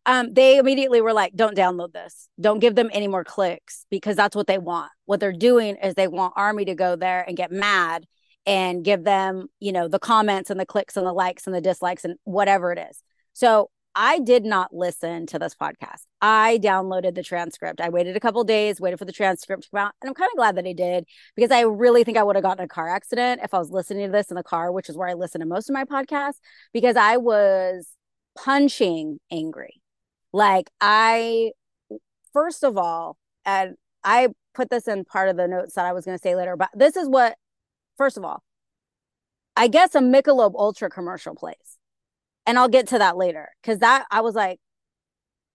um, 0.05 0.33
they 0.33 0.57
immediately 0.57 1.01
were 1.01 1.13
like, 1.13 1.35
don't 1.35 1.57
download 1.57 1.93
this. 1.93 2.29
Don't 2.39 2.59
give 2.59 2.75
them 2.75 2.89
any 2.93 3.07
more 3.07 3.23
clicks 3.23 3.85
because 3.89 4.15
that's 4.15 4.35
what 4.35 4.47
they 4.47 4.57
want. 4.57 4.91
What 5.05 5.19
they're 5.19 5.31
doing 5.31 5.77
is 5.77 5.95
they 5.95 6.07
want 6.07 6.33
Army 6.35 6.65
to 6.65 6.75
go 6.75 6.95
there 6.95 7.23
and 7.27 7.35
get 7.35 7.51
mad 7.51 8.05
and 8.45 8.83
give 8.83 9.03
them, 9.03 9.47
you 9.59 9.71
know, 9.71 9.87
the 9.87 9.99
comments 9.99 10.49
and 10.49 10.59
the 10.59 10.65
clicks 10.65 10.95
and 10.95 11.05
the 11.05 11.13
likes 11.13 11.47
and 11.47 11.55
the 11.55 11.61
dislikes 11.61 12.05
and 12.05 12.15
whatever 12.23 12.71
it 12.71 12.77
is. 12.77 13.01
So 13.33 13.71
I 13.95 14.19
did 14.19 14.43
not 14.43 14.75
listen 14.75 15.25
to 15.27 15.39
this 15.39 15.55
podcast. 15.55 16.01
I 16.21 16.59
downloaded 16.61 17.15
the 17.15 17.23
transcript. 17.23 17.79
I 17.79 17.89
waited 17.89 18.17
a 18.17 18.19
couple 18.19 18.43
days, 18.43 18.79
waited 18.81 18.99
for 18.99 19.05
the 19.05 19.13
transcript 19.13 19.63
to 19.63 19.69
come 19.71 19.87
out, 19.87 19.93
and 20.01 20.09
I'm 20.09 20.13
kind 20.13 20.29
of 20.31 20.37
glad 20.37 20.57
that 20.57 20.67
I 20.67 20.73
did 20.73 21.05
because 21.35 21.49
I 21.49 21.61
really 21.61 22.03
think 22.03 22.17
I 22.17 22.23
would 22.23 22.35
have 22.35 22.43
gotten 22.43 22.63
a 22.63 22.67
car 22.67 22.89
accident 22.89 23.39
if 23.41 23.53
I 23.53 23.57
was 23.57 23.71
listening 23.71 24.05
to 24.07 24.11
this 24.11 24.29
in 24.29 24.35
the 24.35 24.43
car, 24.43 24.71
which 24.71 24.89
is 24.89 24.97
where 24.97 25.07
I 25.07 25.13
listen 25.13 25.39
to 25.39 25.47
most 25.47 25.69
of 25.69 25.73
my 25.73 25.85
podcasts, 25.85 26.39
because 26.73 26.97
I 26.97 27.17
was 27.17 27.87
punching 28.37 29.19
angry. 29.31 29.81
Like 30.35 30.69
I 30.81 31.51
first 32.33 32.65
of 32.65 32.77
all, 32.77 33.15
and 33.45 33.75
I 34.03 34.27
put 34.53 34.69
this 34.69 34.85
in 34.85 35.05
part 35.05 35.29
of 35.29 35.37
the 35.37 35.47
notes 35.47 35.75
that 35.75 35.85
I 35.85 35.93
was 35.93 36.03
going 36.03 36.17
to 36.17 36.21
say 36.21 36.35
later, 36.35 36.57
but 36.57 36.71
this 36.73 36.97
is 36.97 37.07
what 37.07 37.37
first 37.97 38.17
of 38.17 38.25
all, 38.25 38.43
I 39.55 39.69
guess 39.69 39.95
a 39.95 39.99
Michelob 39.99 40.53
Ultra 40.55 40.89
commercial 40.89 41.35
plays. 41.35 41.77
And 42.45 42.59
I'll 42.59 42.67
get 42.67 42.87
to 42.87 42.99
that 42.99 43.15
later 43.15 43.47
cuz 43.63 43.79
that 43.79 44.07
I 44.11 44.19
was 44.19 44.35
like 44.35 44.59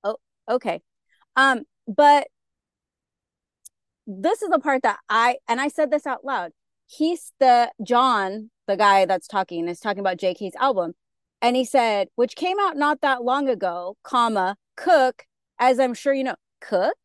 oh 0.03 0.17
okay. 0.49 0.81
Um 1.37 1.65
but 1.87 2.29
this 4.07 4.41
is 4.41 4.49
the 4.49 4.61
part 4.61 4.83
that 4.83 5.01
I 5.11 5.37
and 5.47 5.61
I 5.61 5.69
said 5.69 5.91
this 5.91 6.07
out 6.07 6.25
loud. 6.25 6.53
He's 6.87 7.33
the 7.39 7.71
Jon, 7.83 8.51
the 8.67 8.79
guy 8.79 9.05
that's 9.05 9.29
talking, 9.29 9.69
is 9.69 9.79
talking 9.79 10.01
about 10.01 10.17
JK's 10.17 10.57
album. 10.57 10.95
And 11.43 11.55
he 11.57 11.67
said, 11.67 12.09
which 12.17 12.35
came 12.35 12.59
out 12.59 12.77
not 12.79 13.03
that 13.03 13.23
long 13.25 13.49
ago, 13.49 13.97
comma, 14.03 14.57
Cook, 14.81 15.27
as 15.59 15.79
I'm 15.79 15.93
sure 15.93 16.15
you 16.15 16.25
know, 16.25 16.37
Cook, 16.61 16.97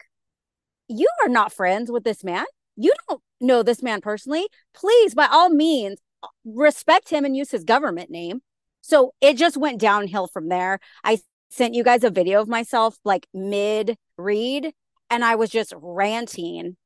you 0.88 1.10
are 1.24 1.30
not 1.30 1.52
friends 1.52 1.92
with 1.92 2.06
this 2.06 2.24
man. 2.24 2.46
You 2.78 2.94
don't 3.10 3.22
know 3.42 3.64
this 3.64 3.84
man 3.84 4.00
personally. 4.00 4.48
Please, 4.74 5.14
by 5.14 5.28
all 5.30 5.50
means, 5.50 6.00
respect 6.46 7.10
him 7.10 7.26
and 7.26 7.36
use 7.36 7.52
his 7.52 7.66
government 7.66 8.10
name. 8.10 8.42
So 8.80 9.14
it 9.20 9.36
just 9.36 9.58
went 9.58 9.82
downhill 9.82 10.28
from 10.28 10.48
there. 10.48 10.80
I 11.04 11.20
sent 11.50 11.74
you 11.74 11.84
guys 11.84 12.04
a 12.04 12.10
video 12.10 12.42
of 12.42 12.48
myself 12.48 12.98
like 13.04 13.28
mid 13.34 13.98
read 14.18 14.72
and 15.10 15.26
I 15.26 15.36
was 15.36 15.50
just 15.50 15.74
ranting 15.78 16.78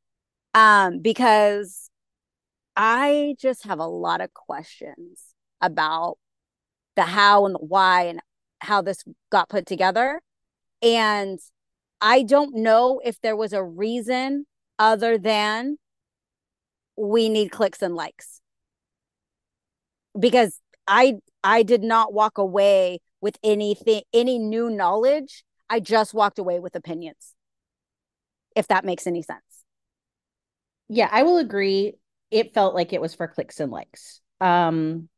um 0.55 0.99
because 0.99 1.89
I 2.75 3.35
just 3.39 3.65
have 3.65 3.79
a 3.79 3.85
lot 3.85 4.21
of 4.21 4.33
questions 4.33 5.21
about 5.61 6.17
the 6.95 7.03
how 7.03 7.45
and 7.45 7.55
the 7.55 7.59
why 7.59 8.03
and 8.03 8.19
how 8.59 8.81
this 8.81 9.03
got 9.31 9.49
put 9.49 9.65
together. 9.65 10.21
And 10.81 11.39
I 12.01 12.23
don't 12.23 12.55
know 12.55 13.01
if 13.03 13.19
there 13.21 13.35
was 13.35 13.53
a 13.53 13.63
reason 13.63 14.45
other 14.77 15.17
than 15.17 15.77
we 16.95 17.29
need 17.29 17.51
clicks 17.51 17.81
and 17.81 17.95
likes. 17.95 18.41
because 20.17 20.59
I 20.87 21.15
I 21.43 21.63
did 21.63 21.83
not 21.83 22.13
walk 22.13 22.37
away 22.37 22.99
with 23.21 23.37
anything 23.43 24.01
any 24.13 24.39
new 24.39 24.69
knowledge. 24.69 25.43
I 25.69 25.79
just 25.79 26.13
walked 26.13 26.39
away 26.39 26.59
with 26.59 26.75
opinions. 26.75 27.35
If 28.55 28.67
that 28.67 28.85
makes 28.85 29.07
any 29.07 29.21
sense. 29.21 29.63
Yeah, 30.87 31.07
I 31.11 31.23
will 31.23 31.37
agree. 31.37 31.93
It 32.31 32.53
felt 32.53 32.75
like 32.75 32.93
it 32.93 33.01
was 33.01 33.15
for 33.15 33.27
clicks 33.27 33.59
and 33.59 33.71
likes. 33.71 34.21
Um 34.41 35.09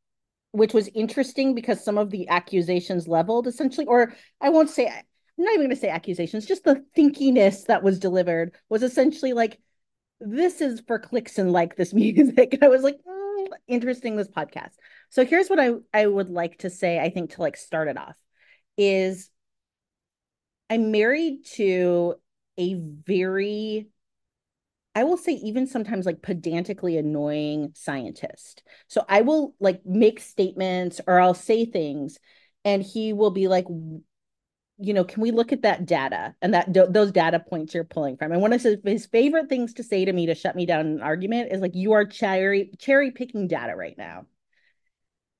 which 0.52 0.74
was 0.74 0.88
interesting 0.94 1.54
because 1.54 1.84
some 1.84 1.98
of 1.98 2.10
the 2.10 2.28
accusations 2.28 3.08
leveled 3.08 3.46
essentially 3.46 3.86
or 3.86 4.14
I 4.40 4.50
won't 4.50 4.70
say 4.70 4.92
I'm 5.38 5.44
not 5.44 5.54
even 5.54 5.66
going 5.66 5.70
to 5.70 5.80
say 5.80 5.88
accusations, 5.88 6.46
just 6.46 6.64
the 6.64 6.84
thinkiness 6.96 7.66
that 7.66 7.82
was 7.82 7.98
delivered 7.98 8.54
was 8.68 8.82
essentially 8.82 9.32
like 9.32 9.58
this 10.20 10.60
is 10.60 10.80
for 10.86 10.98
clicks 10.98 11.38
and 11.38 11.52
like 11.52 11.76
this 11.76 11.92
music. 11.94 12.54
And 12.54 12.64
I 12.64 12.68
was 12.68 12.82
like, 12.82 12.98
mm, 13.06 13.46
interesting 13.66 14.16
this 14.16 14.28
podcast. 14.28 14.72
So 15.10 15.24
here's 15.24 15.48
what 15.48 15.60
I 15.60 15.70
I 15.92 16.06
would 16.06 16.30
like 16.30 16.58
to 16.58 16.70
say. 16.70 16.98
I 16.98 17.10
think 17.10 17.32
to 17.34 17.40
like 17.40 17.56
start 17.56 17.88
it 17.88 17.96
off 17.96 18.16
is 18.76 19.30
I'm 20.70 20.90
married 20.90 21.44
to 21.54 22.14
a 22.58 22.74
very 22.74 23.88
I 24.94 25.04
will 25.04 25.16
say 25.16 25.32
even 25.32 25.66
sometimes 25.66 26.04
like 26.04 26.20
pedantically 26.20 26.98
annoying 26.98 27.72
scientist. 27.74 28.62
So 28.88 29.04
I 29.08 29.22
will 29.22 29.54
like 29.58 29.86
make 29.86 30.20
statements 30.20 31.00
or 31.06 31.18
I'll 31.18 31.34
say 31.34 31.64
things 31.64 32.18
and 32.64 32.82
he 32.82 33.12
will 33.12 33.30
be 33.30 33.48
like 33.48 33.66
you 34.82 34.92
know, 34.94 35.04
can 35.04 35.22
we 35.22 35.30
look 35.30 35.52
at 35.52 35.62
that 35.62 35.86
data 35.86 36.34
and 36.42 36.54
that 36.54 36.72
those 36.72 37.12
data 37.12 37.38
points 37.40 37.74
you're 37.74 37.84
pulling 37.84 38.16
from? 38.16 38.32
And 38.32 38.40
one 38.40 38.52
of 38.52 38.62
his, 38.62 39.06
favorite 39.06 39.48
things 39.48 39.74
to 39.74 39.82
say 39.82 40.04
to 40.04 40.12
me 40.12 40.26
to 40.26 40.34
shut 40.34 40.56
me 40.56 40.66
down 40.66 40.86
in 40.86 40.92
an 40.94 41.02
argument 41.02 41.52
is 41.52 41.60
like, 41.60 41.74
you 41.74 41.92
are 41.92 42.04
cherry 42.04 42.72
cherry 42.78 43.10
picking 43.10 43.48
data 43.48 43.74
right 43.76 43.96
now. 43.96 44.26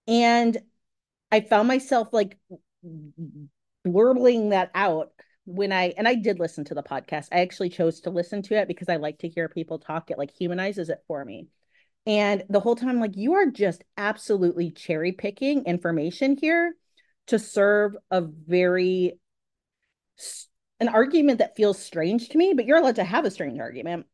And 0.07 0.57
I 1.31 1.41
found 1.41 1.69
myself 1.69 2.09
like 2.13 2.39
blurling 3.87 4.51
that 4.51 4.71
out 4.75 5.13
when 5.45 5.73
I 5.73 5.95
and 5.97 6.07
I 6.07 6.15
did 6.15 6.39
listen 6.39 6.65
to 6.67 6.75
the 6.75 6.83
podcast. 6.83 7.29
I 7.33 7.41
actually 7.41 7.71
chose 7.71 8.01
to 8.03 8.11
listen 8.11 8.43
to 8.43 8.55
it 8.55 8.69
because 8.69 8.89
I 8.89 8.97
like 8.97 9.19
to 9.19 9.29
hear 9.29 9.49
people 9.49 9.79
talk. 9.79 10.11
It 10.11 10.19
like 10.19 10.31
humanizes 10.31 10.89
it 10.89 11.03
for 11.07 11.25
me. 11.25 11.49
And 12.07 12.43
the 12.49 12.61
whole 12.61 12.75
time, 12.75 12.99
like, 12.99 13.17
you 13.17 13.35
are 13.35 13.47
just 13.47 13.85
absolutely 13.97 14.73
cherry 14.73 15.13
picking 15.13 15.65
information 15.67 16.37
here 16.37 16.75
to 17.29 17.39
serve 17.39 17.97
a 18.11 18.21
very 18.21 19.19
an 20.81 20.89
argument 20.89 21.39
that 21.39 21.57
feels 21.57 21.79
strange 21.79 22.31
to 22.31 22.39
me, 22.39 22.55
but 22.55 22.67
you're 22.67 22.79
allowed 22.79 22.97
to 22.97 23.05
have 23.05 23.25
a 23.25 23.31
strange 23.31 23.61
argument. 23.61 24.07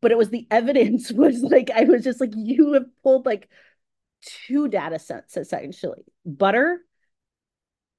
But 0.00 0.10
it 0.10 0.18
was 0.18 0.30
the 0.30 0.46
evidence 0.50 1.10
was 1.12 1.40
like 1.42 1.70
I 1.70 1.84
was 1.84 2.04
just 2.04 2.20
like 2.20 2.32
you 2.34 2.74
have 2.74 2.86
pulled 3.02 3.26
like 3.26 3.48
two 4.22 4.68
data 4.68 4.98
sets 4.98 5.36
essentially, 5.36 6.04
butter 6.24 6.80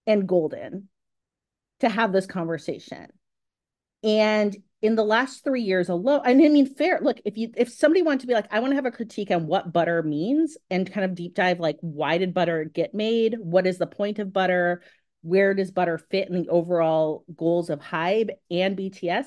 and 0.05 0.27
golden 0.27 0.89
to 1.79 1.89
have 1.89 2.11
this 2.11 2.25
conversation. 2.25 3.07
And 4.03 4.55
in 4.81 4.95
the 4.95 5.03
last 5.03 5.43
three 5.43 5.61
years 5.61 5.89
alone, 5.89 6.21
and 6.25 6.41
I 6.41 6.47
mean, 6.47 6.65
fair. 6.65 6.99
Look, 7.01 7.19
if 7.25 7.37
you 7.37 7.51
if 7.57 7.69
somebody 7.69 8.01
wanted 8.01 8.21
to 8.21 8.27
be 8.27 8.33
like, 8.33 8.47
I 8.51 8.59
want 8.59 8.71
to 8.71 8.75
have 8.75 8.85
a 8.85 8.91
critique 8.91 9.29
on 9.31 9.45
what 9.45 9.73
butter 9.73 10.01
means 10.03 10.57
and 10.69 10.91
kind 10.91 11.03
of 11.03 11.15
deep 11.15 11.35
dive, 11.35 11.59
like, 11.59 11.77
why 11.81 12.17
did 12.17 12.33
butter 12.33 12.63
get 12.63 12.93
made? 12.93 13.35
What 13.39 13.67
is 13.67 13.77
the 13.77 13.87
point 13.87 14.19
of 14.19 14.31
butter? 14.31 14.81
Where 15.21 15.53
does 15.53 15.71
butter 15.71 15.97
fit 15.97 16.29
in 16.29 16.35
the 16.35 16.49
overall 16.49 17.25
goals 17.35 17.69
of 17.69 17.79
Hybe 17.79 18.31
and 18.49 18.77
BTS? 18.77 19.25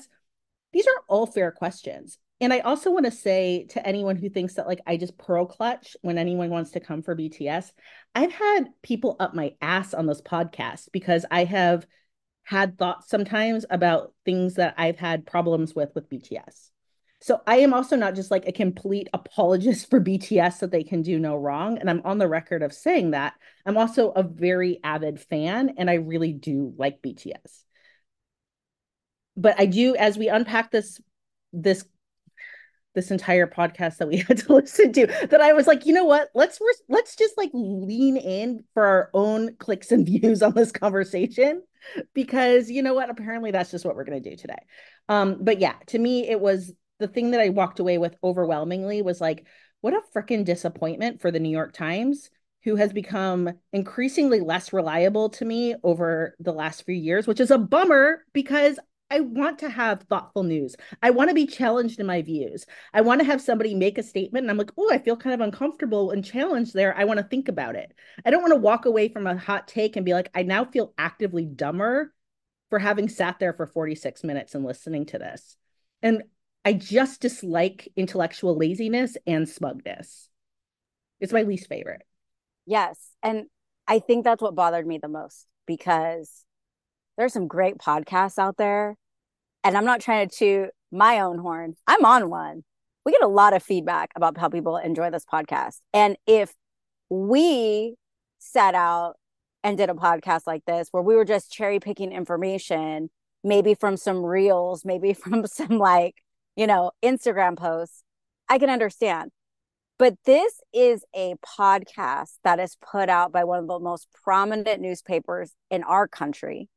These 0.71 0.87
are 0.87 1.03
all 1.07 1.25
fair 1.25 1.51
questions. 1.51 2.17
And 2.41 2.51
I 2.51 2.59
also 2.59 2.91
want 2.91 3.05
to 3.05 3.11
say 3.11 3.67
to 3.69 3.87
anyone 3.87 4.17
who 4.17 4.29
thinks 4.29 4.55
that 4.55 4.67
like 4.67 4.81
I 4.85 4.97
just 4.97 5.17
pearl 5.17 5.45
clutch 5.45 5.95
when 6.01 6.17
anyone 6.17 6.49
wants 6.49 6.71
to 6.71 6.79
come 6.79 7.01
for 7.01 7.15
BTS, 7.15 7.71
I've 8.15 8.33
had 8.33 8.65
people 8.81 9.15
up 9.19 9.33
my 9.33 9.53
ass 9.61 9.93
on 9.93 10.07
this 10.07 10.21
podcast 10.21 10.89
because 10.91 11.25
I 11.31 11.45
have 11.45 11.85
had 12.43 12.77
thoughts 12.77 13.07
sometimes 13.07 13.65
about 13.69 14.13
things 14.25 14.55
that 14.55 14.73
I've 14.77 14.99
had 14.99 15.25
problems 15.25 15.73
with 15.73 15.91
with 15.95 16.09
BTS. 16.09 16.72
So 17.23 17.39
I 17.47 17.59
am 17.59 17.73
also 17.73 17.95
not 17.95 18.15
just 18.15 18.31
like 18.31 18.49
a 18.49 18.51
complete 18.51 19.07
apologist 19.13 19.89
for 19.89 20.01
BTS 20.01 20.59
that 20.59 20.71
they 20.71 20.83
can 20.83 21.01
do 21.01 21.17
no 21.17 21.37
wrong. 21.37 21.77
And 21.77 21.89
I'm 21.89 22.01
on 22.03 22.17
the 22.17 22.27
record 22.27 22.61
of 22.61 22.73
saying 22.73 23.11
that. 23.11 23.33
I'm 23.65 23.77
also 23.77 24.09
a 24.09 24.23
very 24.23 24.81
avid 24.83 25.21
fan 25.21 25.75
and 25.77 25.89
I 25.89 25.93
really 25.93 26.33
do 26.33 26.73
like 26.77 27.01
BTS. 27.01 27.63
But 29.37 29.57
I 29.57 29.67
do, 29.67 29.95
as 29.95 30.17
we 30.17 30.27
unpack 30.27 30.69
this, 30.69 30.99
this 31.53 31.85
this 32.93 33.09
entire 33.09 33.47
podcast 33.47 33.97
that 33.97 34.07
we 34.09 34.17
had 34.27 34.39
to 34.39 34.53
listen 34.53 34.91
to 34.91 35.07
that 35.07 35.39
I 35.41 35.53
was 35.53 35.65
like, 35.65 35.85
you 35.85 35.93
know 35.93 36.03
what? 36.03 36.27
Let's 36.35 36.59
let's 36.89 37.15
just 37.15 37.37
like 37.37 37.51
lean 37.53 38.17
in 38.17 38.65
for 38.73 38.85
our 38.85 39.09
own 39.13 39.55
clicks 39.55 39.93
and 39.93 40.05
views 40.05 40.43
on 40.43 40.55
this 40.55 40.73
conversation 40.73 41.63
because 42.13 42.69
you 42.69 42.83
know 42.83 42.93
what? 42.93 43.09
Apparently 43.09 43.51
that's 43.51 43.71
just 43.71 43.85
what 43.85 43.95
we're 43.95 44.03
going 44.03 44.21
to 44.21 44.29
do 44.29 44.35
today. 44.35 44.61
Um 45.07 45.37
but 45.39 45.61
yeah, 45.61 45.75
to 45.87 45.97
me 45.97 46.27
it 46.29 46.41
was 46.41 46.73
the 46.99 47.07
thing 47.07 47.31
that 47.31 47.41
I 47.41 47.49
walked 47.49 47.79
away 47.79 47.97
with 47.97 48.15
overwhelmingly 48.23 49.01
was 49.01 49.19
like, 49.19 49.45
what 49.81 49.93
a 49.93 50.01
freaking 50.15 50.45
disappointment 50.45 51.21
for 51.21 51.31
the 51.31 51.39
New 51.39 51.49
York 51.49 51.73
Times, 51.73 52.29
who 52.63 52.75
has 52.77 52.93
become 52.93 53.49
increasingly 53.73 54.39
less 54.39 54.71
reliable 54.71 55.29
to 55.29 55.45
me 55.45 55.75
over 55.83 56.35
the 56.39 56.53
last 56.53 56.85
few 56.85 56.95
years, 56.95 57.27
which 57.27 57.39
is 57.39 57.51
a 57.51 57.57
bummer 57.57 58.23
because 58.33 58.79
I 59.11 59.19
want 59.19 59.59
to 59.59 59.69
have 59.69 60.03
thoughtful 60.03 60.43
news. 60.43 60.75
I 61.03 61.11
want 61.11 61.29
to 61.29 61.35
be 61.35 61.45
challenged 61.45 61.99
in 61.99 62.07
my 62.07 62.21
views. 62.21 62.65
I 62.93 63.01
want 63.01 63.21
to 63.21 63.25
have 63.25 63.41
somebody 63.41 63.75
make 63.75 63.97
a 63.97 64.03
statement 64.03 64.43
and 64.43 64.49
I'm 64.49 64.57
like, 64.57 64.71
oh, 64.75 64.89
I 64.91 64.97
feel 64.97 65.17
kind 65.17 65.33
of 65.35 65.41
uncomfortable 65.41 66.09
and 66.09 66.25
challenged 66.25 66.73
there. 66.73 66.97
I 66.97 67.03
want 67.03 67.19
to 67.19 67.25
think 67.25 67.47
about 67.47 67.75
it. 67.75 67.93
I 68.25 68.31
don't 68.31 68.41
want 68.41 68.53
to 68.53 68.59
walk 68.59 68.85
away 68.85 69.09
from 69.09 69.27
a 69.27 69.37
hot 69.37 69.67
take 69.67 69.95
and 69.97 70.05
be 70.05 70.13
like, 70.13 70.29
I 70.33 70.41
now 70.43 70.65
feel 70.65 70.93
actively 70.97 71.45
dumber 71.45 72.11
for 72.71 72.79
having 72.79 73.07
sat 73.07 73.37
there 73.37 73.53
for 73.53 73.67
46 73.67 74.23
minutes 74.23 74.55
and 74.55 74.65
listening 74.65 75.05
to 75.07 75.19
this. 75.19 75.57
And 76.01 76.23
I 76.65 76.73
just 76.73 77.21
dislike 77.21 77.89
intellectual 77.95 78.57
laziness 78.57 79.17
and 79.27 79.47
smugness. 79.47 80.29
It's 81.19 81.33
my 81.33 81.43
least 81.43 81.67
favorite. 81.67 82.03
Yes. 82.65 82.97
And 83.21 83.45
I 83.87 83.99
think 83.99 84.23
that's 84.23 84.41
what 84.41 84.55
bothered 84.55 84.87
me 84.87 84.97
the 84.97 85.09
most 85.09 85.47
because 85.67 86.45
there's 87.17 87.33
some 87.33 87.47
great 87.47 87.77
podcasts 87.77 88.39
out 88.39 88.57
there. 88.57 88.95
And 89.63 89.77
I'm 89.77 89.85
not 89.85 90.01
trying 90.01 90.29
to 90.29 90.35
toot 90.35 90.69
my 90.91 91.19
own 91.19 91.39
horn. 91.39 91.75
I'm 91.87 92.05
on 92.05 92.29
one. 92.29 92.63
We 93.05 93.11
get 93.11 93.23
a 93.23 93.27
lot 93.27 93.53
of 93.53 93.61
feedback 93.61 94.11
about 94.15 94.37
how 94.37 94.47
people 94.47 94.77
enjoy 94.77 95.09
this 95.09 95.25
podcast. 95.25 95.79
And 95.93 96.15
if 96.25 96.53
we 97.09 97.95
set 98.39 98.75
out 98.75 99.15
and 99.63 99.77
did 99.77 99.89
a 99.89 99.93
podcast 99.93 100.41
like 100.47 100.63
this 100.65 100.89
where 100.91 101.03
we 101.03 101.15
were 101.15 101.25
just 101.25 101.51
cherry 101.51 101.79
picking 101.79 102.11
information, 102.11 103.09
maybe 103.43 103.73
from 103.73 103.97
some 103.97 104.23
reels, 104.23 104.85
maybe 104.85 105.13
from 105.13 105.45
some 105.45 105.77
like 105.77 106.22
you 106.55 106.67
know, 106.67 106.91
Instagram 107.03 107.57
posts, 107.57 108.03
I 108.49 108.57
can 108.57 108.69
understand. 108.69 109.31
But 109.99 110.15
this 110.25 110.59
is 110.73 111.05
a 111.15 111.35
podcast 111.57 112.37
that 112.43 112.59
is 112.59 112.77
put 112.81 113.09
out 113.09 113.31
by 113.31 113.43
one 113.43 113.59
of 113.59 113.67
the 113.67 113.79
most 113.79 114.07
prominent 114.23 114.81
newspapers 114.81 115.53
in 115.69 115.83
our 115.83 116.07
country, 116.07 116.67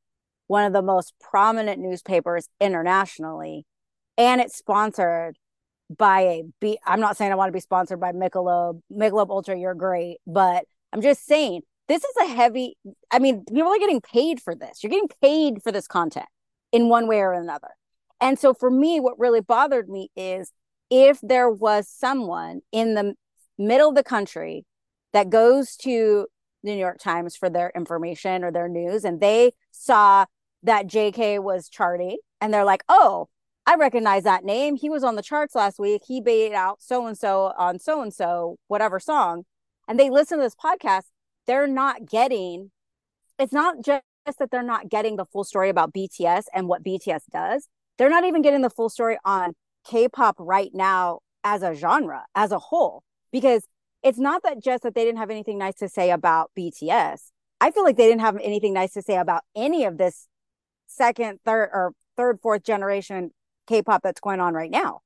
one 0.46 0.64
of 0.64 0.72
the 0.72 0.82
most 0.82 1.14
prominent 1.20 1.80
newspapers 1.80 2.48
internationally, 2.60 3.64
and 4.18 4.40
it's 4.40 4.56
sponsored 4.56 5.38
by 5.94 6.20
a 6.20 6.42
B. 6.60 6.78
I'm 6.84 7.00
not 7.00 7.16
saying 7.16 7.32
I 7.32 7.36
want 7.36 7.48
to 7.48 7.56
be 7.56 7.60
sponsored 7.60 8.00
by 8.00 8.12
Michelob, 8.12 8.80
Michelob 8.92 9.30
Ultra. 9.30 9.58
You're 9.58 9.74
great, 9.74 10.18
but 10.26 10.64
I'm 10.92 11.02
just 11.02 11.26
saying 11.26 11.62
this 11.88 12.02
is 12.04 12.14
a 12.22 12.26
heavy. 12.26 12.76
I 13.10 13.18
mean, 13.18 13.44
people 13.44 13.72
are 13.72 13.78
getting 13.78 14.00
paid 14.00 14.40
for 14.40 14.54
this. 14.54 14.82
You're 14.82 14.90
getting 14.90 15.08
paid 15.22 15.62
for 15.62 15.72
this 15.72 15.86
content 15.86 16.26
in 16.72 16.88
one 16.88 17.06
way 17.06 17.20
or 17.20 17.32
another. 17.32 17.70
And 18.20 18.38
so 18.38 18.54
for 18.54 18.70
me, 18.70 19.00
what 19.00 19.18
really 19.18 19.40
bothered 19.40 19.88
me 19.88 20.10
is 20.16 20.52
if 20.90 21.18
there 21.22 21.50
was 21.50 21.88
someone 21.88 22.60
in 22.72 22.94
the 22.94 23.14
middle 23.58 23.88
of 23.90 23.94
the 23.94 24.02
country 24.02 24.64
that 25.12 25.30
goes 25.30 25.76
to 25.76 26.26
the 26.62 26.72
New 26.72 26.78
York 26.78 26.98
Times 26.98 27.36
for 27.36 27.50
their 27.50 27.72
information 27.74 28.44
or 28.44 28.52
their 28.52 28.68
news 28.68 29.04
and 29.04 29.20
they 29.20 29.52
saw 29.70 30.26
that 30.62 30.86
JK 30.86 31.42
was 31.42 31.68
charting 31.68 32.18
and 32.40 32.52
they're 32.52 32.64
like, 32.64 32.82
oh, 32.88 33.28
I 33.66 33.74
recognize 33.74 34.22
that 34.24 34.44
name. 34.44 34.76
He 34.76 34.88
was 34.88 35.02
on 35.02 35.16
the 35.16 35.22
charts 35.22 35.54
last 35.54 35.78
week. 35.78 36.02
He 36.06 36.20
bait 36.20 36.54
out 36.54 36.80
so 36.80 37.06
and 37.06 37.18
so 37.18 37.52
on 37.58 37.78
so 37.78 38.00
and 38.00 38.14
so, 38.14 38.58
whatever 38.68 39.00
song. 39.00 39.44
And 39.88 39.98
they 39.98 40.10
listen 40.10 40.38
to 40.38 40.44
this 40.44 40.54
podcast. 40.54 41.04
They're 41.46 41.66
not 41.66 42.06
getting, 42.06 42.70
it's 43.38 43.52
not 43.52 43.84
just 43.84 44.02
that 44.38 44.50
they're 44.50 44.62
not 44.62 44.88
getting 44.88 45.16
the 45.16 45.24
full 45.24 45.44
story 45.44 45.68
about 45.68 45.92
BTS 45.92 46.44
and 46.52 46.68
what 46.68 46.84
BTS 46.84 47.22
does 47.32 47.68
they're 47.98 48.10
not 48.10 48.24
even 48.24 48.42
getting 48.42 48.62
the 48.62 48.70
full 48.70 48.88
story 48.88 49.18
on 49.24 49.54
K-pop 49.86 50.36
right 50.38 50.70
now 50.74 51.20
as 51.44 51.62
a 51.62 51.74
genre, 51.74 52.24
as 52.34 52.52
a 52.52 52.58
whole, 52.58 53.02
because 53.32 53.66
it's 54.02 54.18
not 54.18 54.42
that 54.42 54.62
just 54.62 54.82
that 54.82 54.94
they 54.94 55.04
didn't 55.04 55.18
have 55.18 55.30
anything 55.30 55.58
nice 55.58 55.76
to 55.76 55.88
say 55.88 56.10
about 56.10 56.50
BTS. 56.58 57.30
I 57.60 57.70
feel 57.70 57.84
like 57.84 57.96
they 57.96 58.06
didn't 58.06 58.20
have 58.20 58.36
anything 58.42 58.74
nice 58.74 58.92
to 58.94 59.02
say 59.02 59.16
about 59.16 59.42
any 59.54 59.84
of 59.84 59.96
this 59.98 60.28
second, 60.86 61.40
third, 61.44 61.70
or 61.72 61.92
third, 62.16 62.40
fourth 62.40 62.62
generation 62.62 63.30
K-pop 63.66 64.02
that's 64.02 64.20
going 64.20 64.40
on 64.40 64.54
right 64.54 64.70
now. 64.70 65.00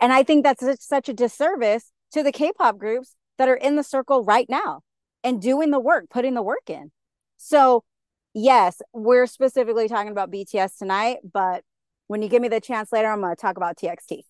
And 0.00 0.12
I 0.12 0.22
think 0.22 0.44
that's 0.44 0.86
such 0.86 1.08
a 1.08 1.14
disservice 1.14 1.92
to 2.12 2.22
the 2.22 2.32
K-pop 2.32 2.78
groups 2.78 3.14
that 3.38 3.48
are 3.48 3.56
in 3.56 3.76
the 3.76 3.82
circle 3.82 4.22
right 4.24 4.48
now 4.48 4.80
and 5.24 5.42
doing 5.42 5.70
the 5.70 5.80
work, 5.80 6.08
putting 6.08 6.34
the 6.34 6.42
work 6.42 6.68
in. 6.68 6.92
So, 7.36 7.84
yes, 8.32 8.80
we're 8.92 9.26
specifically 9.26 9.88
talking 9.88 10.12
about 10.12 10.30
BTS 10.30 10.78
tonight, 10.78 11.18
but 11.30 11.62
when 12.06 12.22
you 12.22 12.28
give 12.28 12.42
me 12.42 12.48
the 12.48 12.60
chance 12.60 12.92
later, 12.92 13.08
I'm 13.08 13.20
going 13.20 13.34
to 13.34 13.40
talk 13.40 13.56
about 13.56 13.76
TXT. 13.76 14.22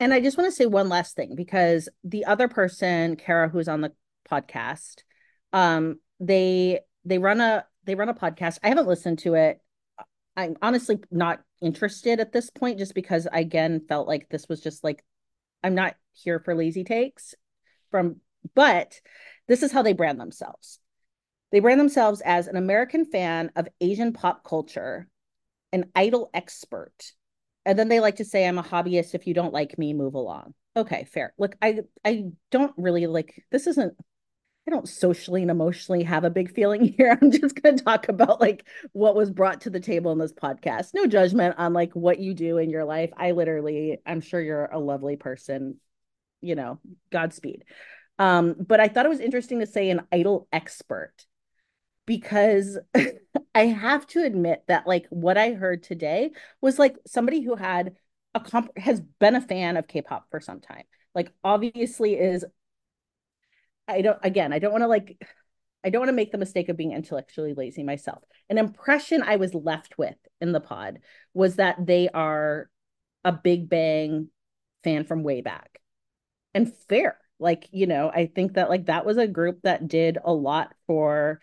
And 0.00 0.12
I 0.12 0.20
just 0.20 0.36
want 0.36 0.48
to 0.48 0.54
say 0.54 0.66
one 0.66 0.88
last 0.88 1.14
thing 1.14 1.34
because 1.36 1.88
the 2.02 2.24
other 2.24 2.48
person, 2.48 3.16
Kara, 3.16 3.48
who's 3.48 3.68
on 3.68 3.80
the 3.80 3.92
podcast, 4.30 5.02
um, 5.52 6.00
they 6.20 6.80
they 7.04 7.18
run 7.18 7.40
a 7.40 7.64
they 7.84 7.94
run 7.94 8.08
a 8.08 8.14
podcast. 8.14 8.58
I 8.62 8.68
haven't 8.68 8.88
listened 8.88 9.20
to 9.20 9.34
it. 9.34 9.60
I'm 10.36 10.56
honestly 10.60 10.98
not 11.10 11.40
interested 11.60 12.18
at 12.18 12.32
this 12.32 12.50
point, 12.50 12.78
just 12.78 12.94
because 12.94 13.28
I 13.32 13.40
again 13.40 13.82
felt 13.88 14.08
like 14.08 14.28
this 14.28 14.48
was 14.48 14.60
just 14.60 14.82
like 14.82 15.04
I'm 15.62 15.74
not 15.74 15.94
here 16.12 16.40
for 16.40 16.54
lazy 16.54 16.84
takes 16.84 17.34
from, 17.90 18.16
but 18.54 19.00
this 19.46 19.62
is 19.62 19.72
how 19.72 19.82
they 19.82 19.92
brand 19.92 20.18
themselves. 20.18 20.80
They 21.52 21.60
brand 21.60 21.78
themselves 21.78 22.20
as 22.20 22.48
an 22.48 22.56
American 22.56 23.04
fan 23.04 23.52
of 23.54 23.68
Asian 23.80 24.12
pop 24.12 24.42
culture, 24.44 25.08
an 25.74 25.90
idol 25.94 26.30
expert, 26.32 27.12
and 27.66 27.78
then 27.78 27.88
they 27.88 28.00
like 28.00 28.16
to 28.16 28.24
say, 28.24 28.46
I'm 28.46 28.58
a 28.58 28.62
hobbyist. 28.62 29.14
If 29.14 29.26
you 29.26 29.34
don't 29.34 29.52
like 29.52 29.76
me, 29.78 29.92
move 29.92 30.14
along. 30.14 30.54
Okay, 30.76 31.04
fair. 31.04 31.34
Look, 31.38 31.56
I 31.60 31.80
I 32.04 32.26
don't 32.50 32.72
really 32.76 33.06
like 33.06 33.44
this 33.50 33.66
isn't 33.66 33.94
I 34.66 34.70
don't 34.70 34.88
socially 34.88 35.42
and 35.42 35.50
emotionally 35.50 36.04
have 36.04 36.24
a 36.24 36.30
big 36.30 36.54
feeling 36.54 36.84
here. 36.98 37.18
I'm 37.20 37.30
just 37.30 37.60
going 37.60 37.76
to 37.76 37.84
talk 37.84 38.08
about 38.08 38.40
like 38.40 38.66
what 38.92 39.14
was 39.14 39.30
brought 39.30 39.62
to 39.62 39.70
the 39.70 39.80
table 39.80 40.12
in 40.12 40.18
this 40.18 40.32
podcast. 40.32 40.94
No 40.94 41.06
judgment 41.06 41.56
on 41.58 41.72
like 41.72 41.92
what 41.92 42.18
you 42.18 42.34
do 42.34 42.58
in 42.58 42.70
your 42.70 42.84
life. 42.84 43.10
I 43.16 43.32
literally, 43.32 43.98
I'm 44.06 44.20
sure 44.20 44.40
you're 44.40 44.66
a 44.66 44.78
lovely 44.78 45.16
person, 45.16 45.76
you 46.40 46.54
know, 46.54 46.78
Godspeed. 47.10 47.64
Um, 48.18 48.54
but 48.58 48.80
I 48.80 48.88
thought 48.88 49.06
it 49.06 49.10
was 49.10 49.20
interesting 49.20 49.60
to 49.60 49.66
say 49.66 49.90
an 49.90 50.06
idol 50.12 50.48
expert 50.52 51.12
because 52.06 52.78
I 53.54 53.66
have 53.66 54.06
to 54.08 54.22
admit 54.22 54.64
that 54.68 54.86
like 54.86 55.06
what 55.10 55.38
I 55.38 55.52
heard 55.52 55.82
today 55.82 56.30
was 56.60 56.78
like 56.78 56.96
somebody 57.06 57.40
who 57.42 57.56
had 57.56 57.96
a 58.34 58.40
comp 58.40 58.76
has 58.76 59.00
been 59.00 59.36
a 59.36 59.40
fan 59.40 59.76
of 59.76 59.86
K-pop 59.86 60.26
for 60.30 60.40
some 60.40 60.60
time. 60.60 60.84
Like 61.14 61.32
obviously 61.42 62.14
is 62.14 62.44
I 63.86 64.00
don't 64.02 64.18
again, 64.22 64.52
I 64.52 64.58
don't 64.58 64.72
want 64.72 64.82
to 64.82 64.88
like 64.88 65.18
I 65.84 65.90
don't 65.90 66.00
want 66.00 66.08
to 66.08 66.14
make 66.14 66.32
the 66.32 66.38
mistake 66.38 66.68
of 66.68 66.76
being 66.76 66.92
intellectually 66.92 67.52
lazy 67.54 67.82
myself. 67.82 68.22
An 68.48 68.58
impression 68.58 69.22
I 69.22 69.36
was 69.36 69.54
left 69.54 69.98
with 69.98 70.16
in 70.40 70.52
the 70.52 70.60
pod 70.60 71.00
was 71.34 71.56
that 71.56 71.76
they 71.84 72.08
are 72.08 72.70
a 73.22 73.32
Big 73.32 73.68
Bang 73.68 74.28
fan 74.82 75.04
from 75.04 75.22
way 75.22 75.42
back. 75.42 75.80
And 76.54 76.74
fair. 76.88 77.18
Like, 77.38 77.68
you 77.72 77.86
know, 77.86 78.08
I 78.08 78.26
think 78.26 78.54
that 78.54 78.70
like 78.70 78.86
that 78.86 79.04
was 79.04 79.18
a 79.18 79.26
group 79.26 79.60
that 79.62 79.88
did 79.88 80.18
a 80.24 80.32
lot 80.32 80.72
for 80.86 81.40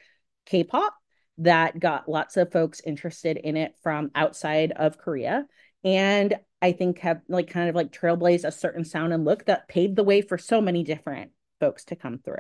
K-pop 0.52 0.94
that 1.38 1.80
got 1.80 2.10
lots 2.10 2.36
of 2.36 2.52
folks 2.52 2.82
interested 2.86 3.38
in 3.38 3.56
it 3.56 3.74
from 3.82 4.12
outside 4.14 4.74
of 4.74 4.98
Korea. 4.98 5.48
And 5.86 6.36
I 6.62 6.74
think 6.74 7.00
have 7.00 7.22
like 7.30 7.50
kind 7.50 7.70
of 7.70 7.76
like 7.76 7.94
trailblazed 7.94 8.44
a 8.44 8.52
certain 8.52 8.84
sound 8.84 9.14
and 9.14 9.24
look 9.24 9.46
that 9.46 9.70
paved 9.70 9.96
the 9.96 10.04
way 10.04 10.22
for 10.22 10.38
so 10.38 10.60
many 10.60 10.84
different 10.84 11.32
folks 11.62 11.86
to 11.86 11.96
come 11.96 12.20
through. 12.20 12.36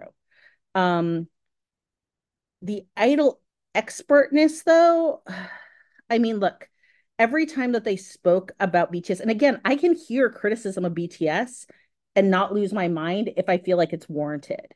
Um 0.75 1.27
the 2.61 2.83
idol 2.97 3.39
expertness 3.73 4.63
though, 4.63 5.23
I 6.09 6.19
mean, 6.19 6.39
look, 6.39 6.67
every 7.17 7.45
time 7.45 7.71
that 7.71 7.85
they 7.85 7.95
spoke 7.95 8.51
about 8.59 8.91
BTS, 8.91 9.21
and 9.21 9.31
again, 9.31 9.61
I 9.63 9.77
can 9.77 9.95
hear 9.95 10.29
criticism 10.29 10.83
of 10.83 10.93
BTS 10.93 11.65
and 12.17 12.29
not 12.29 12.53
lose 12.53 12.73
my 12.73 12.89
mind 12.89 13.31
if 13.37 13.47
I 13.47 13.57
feel 13.57 13.77
like 13.77 13.93
it's 13.93 14.09
warranted. 14.09 14.73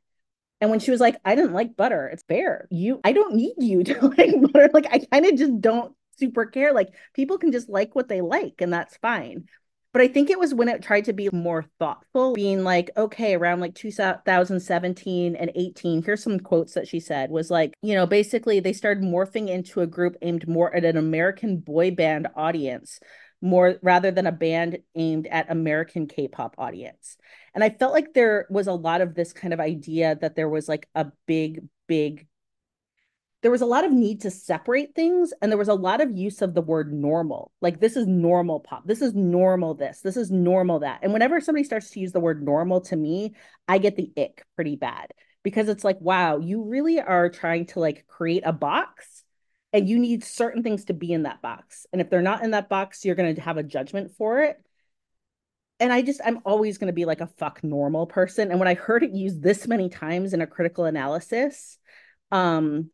And 0.61 0.69
when 0.69 0.79
she 0.79 0.91
was 0.91 1.01
like, 1.01 1.17
I 1.25 1.35
didn't 1.35 1.53
like 1.53 1.75
butter, 1.75 2.07
it's 2.07 2.23
fair. 2.23 2.67
You, 2.71 3.01
I 3.03 3.11
don't 3.11 3.35
need 3.35 3.55
you 3.57 3.83
to 3.85 4.07
like 4.07 4.33
butter. 4.41 4.69
Like, 4.73 4.87
I 4.91 4.99
kind 5.11 5.25
of 5.25 5.35
just 5.37 5.59
don't 5.59 5.93
super 6.17 6.45
care. 6.45 6.73
Like, 6.73 6.93
people 7.13 7.37
can 7.37 7.51
just 7.51 7.69
like 7.69 7.95
what 7.95 8.07
they 8.07 8.21
like, 8.21 8.55
and 8.59 8.71
that's 8.71 8.97
fine. 8.97 9.45
But 9.95 10.01
I 10.01 10.09
think 10.09 10.29
it 10.29 10.37
was 10.37 10.53
when 10.53 10.67
it 10.67 10.81
tried 10.81 11.05
to 11.05 11.13
be 11.13 11.29
more 11.31 11.63
thoughtful, 11.79 12.33
being 12.33 12.65
like, 12.65 12.89
okay, 12.97 13.33
around 13.33 13.61
like 13.61 13.75
2017 13.75 15.37
and 15.37 15.51
18, 15.55 16.03
here's 16.03 16.21
some 16.21 16.37
quotes 16.37 16.73
that 16.73 16.85
she 16.85 16.99
said 16.99 17.31
was 17.31 17.49
like, 17.49 17.73
you 17.81 17.95
know, 17.95 18.05
basically 18.05 18.59
they 18.59 18.73
started 18.73 19.05
morphing 19.05 19.47
into 19.47 19.79
a 19.79 19.87
group 19.87 20.17
aimed 20.21 20.49
more 20.49 20.75
at 20.75 20.83
an 20.83 20.97
American 20.97 21.59
boy 21.59 21.91
band 21.91 22.27
audience 22.35 22.99
more 23.45 23.75
rather 23.81 24.11
than 24.11 24.25
a 24.25 24.31
band 24.31 24.79
aimed 24.95 25.27
at 25.27 25.51
American 25.51 26.07
K-pop 26.07 26.55
audience. 26.57 27.17
And 27.53 27.63
I 27.63 27.69
felt 27.69 27.93
like 27.93 28.13
there 28.13 28.47
was 28.49 28.67
a 28.67 28.73
lot 28.73 29.01
of 29.01 29.13
this 29.13 29.31
kind 29.31 29.53
of 29.53 29.59
idea 29.59 30.17
that 30.19 30.35
there 30.35 30.49
was 30.49 30.67
like 30.67 30.89
a 30.95 31.07
big, 31.25 31.67
big, 31.87 32.27
there 33.41 33.51
was 33.51 33.61
a 33.61 33.67
lot 33.67 33.85
of 33.85 33.91
need 33.91 34.21
to 34.21 34.31
separate 34.31 34.95
things. 34.95 35.31
And 35.41 35.51
there 35.51 35.57
was 35.57 35.67
a 35.67 35.75
lot 35.75 36.01
of 36.01 36.17
use 36.17 36.41
of 36.41 36.55
the 36.55 36.61
word 36.61 36.91
normal. 36.91 37.51
Like, 37.61 37.79
this 37.79 37.95
is 37.95 38.07
normal 38.07 38.59
pop. 38.59 38.87
This 38.87 39.01
is 39.01 39.13
normal 39.13 39.75
this. 39.75 40.01
This 40.01 40.17
is 40.17 40.31
normal 40.31 40.79
that. 40.79 40.99
And 41.03 41.13
whenever 41.13 41.39
somebody 41.39 41.63
starts 41.63 41.91
to 41.91 41.99
use 41.99 42.11
the 42.11 42.19
word 42.19 42.43
normal 42.43 42.81
to 42.81 42.95
me, 42.95 43.35
I 43.67 43.77
get 43.77 43.95
the 43.95 44.11
ick 44.17 44.43
pretty 44.55 44.75
bad 44.75 45.11
because 45.43 45.69
it's 45.69 45.83
like, 45.83 46.01
wow, 46.01 46.39
you 46.39 46.63
really 46.63 46.99
are 46.99 47.29
trying 47.29 47.67
to 47.67 47.79
like 47.79 48.07
create 48.07 48.43
a 48.45 48.51
box 48.51 49.14
and 49.75 49.89
you 49.89 49.99
need 49.99 50.23
certain 50.23 50.63
things 50.63 50.85
to 50.85 50.93
be 50.93 51.11
in 51.11 51.23
that 51.23 51.41
box. 51.41 51.85
And 51.91 51.99
if 51.99 52.09
they're 52.09 52.21
not 52.21 52.45
in 52.45 52.51
that 52.51 52.69
box, 52.69 53.03
you're 53.03 53.15
going 53.15 53.35
to 53.35 53.41
have 53.41 53.57
a 53.57 53.63
judgment 53.63 54.13
for 54.17 54.39
it. 54.39 54.55
And 55.81 55.91
I 55.91 56.01
just 56.01 56.21
I'm 56.23 56.39
always 56.45 56.77
going 56.77 56.87
to 56.87 56.93
be 56.93 57.03
like 57.03 57.19
a 57.19 57.27
fuck 57.27 57.61
normal 57.61 58.07
person. 58.07 58.51
And 58.51 58.59
when 58.59 58.69
I 58.69 58.75
heard 58.75 59.03
it 59.03 59.11
used 59.11 59.43
this 59.43 59.67
many 59.67 59.89
times 59.89 60.33
in 60.33 60.39
a 60.39 60.47
critical 60.47 60.85
analysis 60.85 61.77
um 62.31 62.89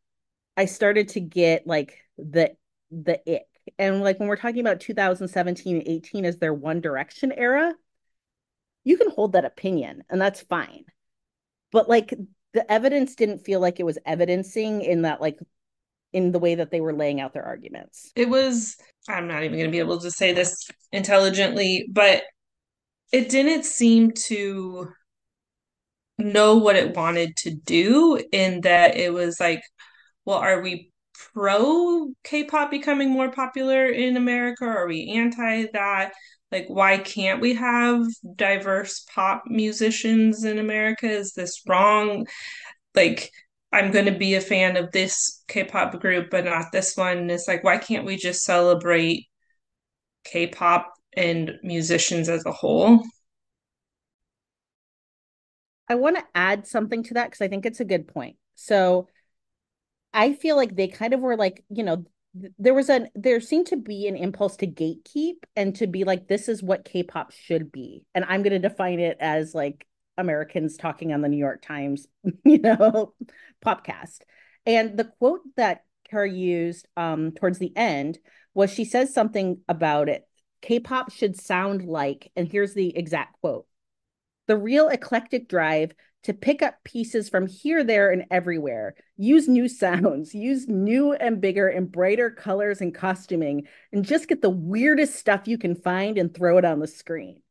I 0.57 0.65
started 0.65 1.09
to 1.09 1.19
get 1.19 1.67
like 1.67 1.99
the 2.17 2.55
the 2.89 3.19
ick. 3.31 3.47
And 3.77 4.01
like 4.01 4.19
when 4.19 4.27
we're 4.27 4.35
talking 4.35 4.61
about 4.61 4.79
2017 4.79 5.75
and 5.77 5.87
18 5.87 6.25
as 6.25 6.37
their 6.37 6.53
one 6.53 6.81
direction 6.81 7.31
era 7.31 7.75
you 8.83 8.97
can 8.97 9.11
hold 9.11 9.33
that 9.33 9.45
opinion 9.45 10.03
and 10.09 10.19
that's 10.19 10.41
fine. 10.41 10.85
But 11.71 11.87
like 11.87 12.15
the 12.53 12.69
evidence 12.71 13.13
didn't 13.13 13.45
feel 13.45 13.59
like 13.59 13.79
it 13.79 13.85
was 13.85 13.99
evidencing 14.03 14.81
in 14.81 15.03
that 15.03 15.21
like 15.21 15.37
in 16.13 16.31
the 16.31 16.39
way 16.39 16.55
that 16.55 16.71
they 16.71 16.81
were 16.81 16.93
laying 16.93 17.21
out 17.21 17.33
their 17.33 17.45
arguments. 17.45 18.11
It 18.15 18.29
was 18.29 18.77
i'm 19.09 19.27
not 19.27 19.43
even 19.43 19.57
going 19.57 19.69
to 19.69 19.71
be 19.71 19.79
able 19.79 19.99
to 19.99 20.11
say 20.11 20.31
this 20.31 20.69
intelligently 20.91 21.87
but 21.91 22.23
it 23.11 23.29
didn't 23.29 23.65
seem 23.65 24.11
to 24.11 24.87
know 26.19 26.57
what 26.57 26.75
it 26.75 26.95
wanted 26.95 27.35
to 27.35 27.49
do 27.51 28.21
in 28.31 28.61
that 28.61 28.95
it 28.95 29.11
was 29.11 29.39
like 29.39 29.63
well 30.25 30.37
are 30.37 30.61
we 30.61 30.91
pro 31.33 32.11
k-pop 32.23 32.71
becoming 32.71 33.09
more 33.09 33.31
popular 33.31 33.85
in 33.87 34.17
america? 34.17 34.65
Or 34.65 34.79
are 34.79 34.87
we 34.87 35.11
anti 35.11 35.65
that? 35.73 36.13
Like 36.51 36.65
why 36.67 36.97
can't 36.97 37.41
we 37.41 37.53
have 37.55 38.03
diverse 38.35 39.05
pop 39.13 39.43
musicians 39.47 40.43
in 40.43 40.59
america? 40.59 41.09
Is 41.09 41.33
this 41.33 41.61
wrong? 41.67 42.27
Like 42.95 43.31
i'm 43.71 43.91
going 43.91 44.05
to 44.05 44.11
be 44.11 44.35
a 44.35 44.41
fan 44.41 44.77
of 44.77 44.91
this 44.91 45.43
k-pop 45.47 45.99
group 45.99 46.29
but 46.29 46.45
not 46.45 46.71
this 46.71 46.95
one 46.95 47.29
it's 47.29 47.47
like 47.47 47.63
why 47.63 47.77
can't 47.77 48.05
we 48.05 48.15
just 48.15 48.43
celebrate 48.43 49.27
k-pop 50.23 50.93
and 51.13 51.59
musicians 51.63 52.29
as 52.29 52.45
a 52.45 52.51
whole. 52.51 53.03
I 55.87 55.95
want 55.95 56.17
to 56.17 56.23
add 56.33 56.67
something 56.67 57.03
to 57.03 57.15
that 57.15 57.25
because 57.25 57.41
I 57.41 57.49
think 57.49 57.65
it's 57.65 57.81
a 57.81 57.85
good 57.85 58.07
point. 58.07 58.37
So 58.55 59.07
I 60.13 60.33
feel 60.33 60.55
like 60.55 60.75
they 60.75 60.87
kind 60.87 61.13
of 61.13 61.19
were 61.19 61.35
like, 61.35 61.63
you 61.69 61.83
know, 61.83 62.05
there 62.57 62.73
was 62.73 62.89
a 62.89 63.09
there 63.13 63.41
seemed 63.41 63.67
to 63.67 63.75
be 63.75 64.07
an 64.07 64.15
impulse 64.15 64.55
to 64.57 64.67
gatekeep 64.67 65.35
and 65.57 65.75
to 65.75 65.87
be 65.87 66.05
like, 66.05 66.29
this 66.29 66.47
is 66.47 66.63
what 66.63 66.85
K-pop 66.85 67.33
should 67.33 67.73
be. 67.73 68.05
And 68.15 68.23
I'm 68.23 68.41
gonna 68.41 68.59
define 68.59 68.99
it 68.99 69.17
as 69.19 69.53
like 69.53 69.85
Americans 70.21 70.77
talking 70.77 71.11
on 71.13 71.21
the 71.21 71.29
New 71.29 71.37
York 71.37 71.61
Times, 71.61 72.07
you 72.45 72.59
know, 72.59 73.13
podcast. 73.65 74.19
And 74.65 74.97
the 74.97 75.11
quote 75.19 75.41
that 75.57 75.83
Kara 76.09 76.29
used 76.29 76.87
um 76.95 77.31
towards 77.31 77.59
the 77.59 77.75
end 77.75 78.19
was 78.53 78.71
she 78.71 78.85
says 78.85 79.13
something 79.13 79.59
about 79.67 80.09
it 80.09 80.27
K-pop 80.61 81.11
should 81.11 81.39
sound 81.39 81.83
like, 81.85 82.31
and 82.35 82.47
here's 82.47 82.73
the 82.73 82.95
exact 82.95 83.39
quote 83.41 83.65
the 84.47 84.57
real 84.57 84.89
eclectic 84.89 85.47
drive 85.47 85.93
to 86.23 86.33
pick 86.33 86.61
up 86.61 86.83
pieces 86.83 87.29
from 87.29 87.47
here, 87.47 87.83
there, 87.83 88.11
and 88.11 88.25
everywhere, 88.29 88.95
use 89.17 89.47
new 89.47 89.67
sounds, 89.67 90.35
use 90.35 90.67
new 90.67 91.13
and 91.13 91.41
bigger 91.41 91.67
and 91.67 91.91
brighter 91.91 92.29
colors 92.29 92.81
and 92.81 92.93
costuming, 92.93 93.67
and 93.91 94.05
just 94.05 94.27
get 94.27 94.41
the 94.41 94.49
weirdest 94.49 95.15
stuff 95.15 95.47
you 95.47 95.57
can 95.57 95.75
find 95.75 96.17
and 96.17 96.33
throw 96.33 96.57
it 96.57 96.65
on 96.65 96.79
the 96.79 96.87
screen. 96.87 97.41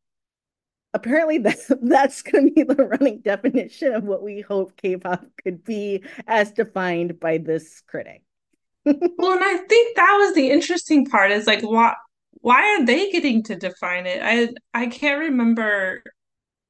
Apparently, 0.93 1.39
that's, 1.39 1.71
that's 1.83 2.23
going 2.23 2.49
to 2.49 2.53
be 2.53 2.63
the 2.63 2.85
running 2.85 3.21
definition 3.21 3.93
of 3.95 4.05
what 4.05 4.23
we 4.23 4.41
hope 4.41 4.77
K 4.77 4.97
pop 4.97 5.25
could 5.43 5.65
be 5.65 6.05
as 6.27 6.53
defined 6.53 7.21
by 7.21 7.39
this 7.39 7.83
critic. 7.87 8.23
well, 8.85 9.33
and 9.33 9.45
I 9.45 9.59
think 9.69 9.97
that 9.97 10.17
was 10.19 10.35
the 10.35 10.51
interesting 10.51 11.07
part 11.07 11.31
is 11.31 11.47
like, 11.47 11.63
what 11.63 11.95
why 12.43 12.63
are 12.63 12.87
they 12.87 13.11
getting 13.11 13.43
to 13.45 13.57
define 13.57 14.07
it? 14.07 14.23
I 14.23 14.49
I 14.73 14.87
can't 14.87 15.21
remember 15.21 16.03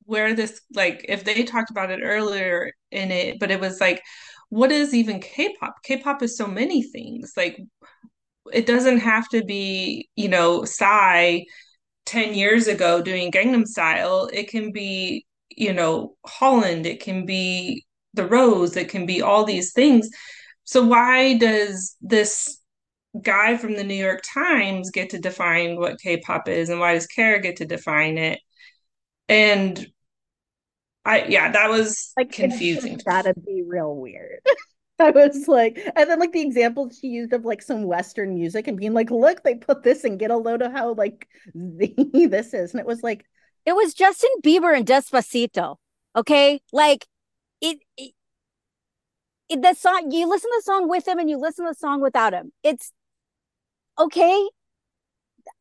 where 0.04 0.34
this 0.34 0.60
like 0.74 1.04
if 1.08 1.24
they 1.24 1.44
talked 1.44 1.70
about 1.70 1.90
it 1.90 2.00
earlier 2.02 2.72
in 2.90 3.12
it, 3.12 3.38
but 3.38 3.50
it 3.52 3.60
was 3.60 3.80
like, 3.80 4.02
what 4.48 4.72
is 4.72 4.92
even 4.94 5.20
K-pop? 5.20 5.82
K-pop 5.84 6.22
is 6.22 6.36
so 6.36 6.46
many 6.48 6.82
things. 6.82 7.34
Like 7.36 7.60
it 8.52 8.66
doesn't 8.66 8.98
have 8.98 9.28
to 9.28 9.44
be, 9.44 10.08
you 10.16 10.28
know, 10.28 10.64
Psy 10.64 11.40
10 12.10 12.34
years 12.34 12.66
ago 12.66 13.00
doing 13.00 13.30
Gangnam 13.30 13.64
Style. 13.64 14.28
It 14.32 14.48
can 14.48 14.72
be, 14.72 15.26
you 15.56 15.72
know, 15.72 16.16
Holland, 16.26 16.84
it 16.84 17.00
can 17.00 17.24
be 17.24 17.86
The 18.14 18.26
Rose, 18.26 18.76
it 18.76 18.88
can 18.88 19.06
be 19.06 19.22
all 19.22 19.44
these 19.44 19.72
things. 19.72 20.10
So 20.64 20.84
why 20.84 21.38
does 21.38 21.96
this 22.00 22.58
guy 23.22 23.56
from 23.56 23.76
the 23.76 23.84
New 23.84 23.94
York 23.94 24.22
Times 24.24 24.90
get 24.90 25.10
to 25.10 25.18
define 25.20 25.76
what 25.76 26.00
K-pop 26.00 26.48
is 26.48 26.68
and 26.68 26.80
why 26.80 26.94
does 26.94 27.06
Kara 27.06 27.40
get 27.40 27.56
to 27.56 27.64
define 27.64 28.18
it? 28.18 28.40
And 29.28 29.86
I 31.04 31.26
yeah, 31.26 31.52
that 31.52 31.70
was 31.70 32.12
like 32.16 32.32
confusing. 32.32 33.00
That'd 33.06 33.44
be 33.44 33.62
real 33.64 33.94
weird. 33.94 34.40
I 35.04 35.10
was 35.10 35.48
like, 35.48 35.78
and 35.96 36.10
then 36.10 36.18
like 36.18 36.32
the 36.32 36.42
examples 36.42 36.98
she 37.00 37.08
used 37.08 37.32
of 37.32 37.44
like 37.44 37.62
some 37.62 37.84
Western 37.84 38.34
music 38.34 38.68
and 38.68 38.76
being 38.76 38.92
like, 38.92 39.10
look, 39.10 39.42
they 39.42 39.54
put 39.54 39.82
this 39.82 40.04
and 40.04 40.18
get 40.18 40.30
a 40.30 40.36
load 40.36 40.62
of 40.62 40.72
how 40.72 40.92
like 40.94 41.26
this 41.54 42.52
is. 42.52 42.72
And 42.72 42.80
it 42.80 42.86
was 42.86 43.02
like, 43.02 43.24
it 43.64 43.74
was 43.74 43.94
Justin 43.94 44.30
Bieber 44.42 44.76
and 44.76 44.86
Despacito. 44.86 45.76
Okay. 46.14 46.60
Like 46.72 47.06
it, 47.62 47.78
it, 47.96 48.12
it 49.48 49.62
the 49.62 49.74
song, 49.74 50.10
you 50.10 50.28
listen 50.28 50.50
to 50.50 50.56
the 50.58 50.62
song 50.72 50.88
with 50.88 51.08
him 51.08 51.18
and 51.18 51.30
you 51.30 51.38
listen 51.38 51.64
to 51.64 51.70
the 51.70 51.78
song 51.78 52.02
without 52.02 52.34
him. 52.34 52.52
It's 52.62 52.92
okay. 53.98 54.48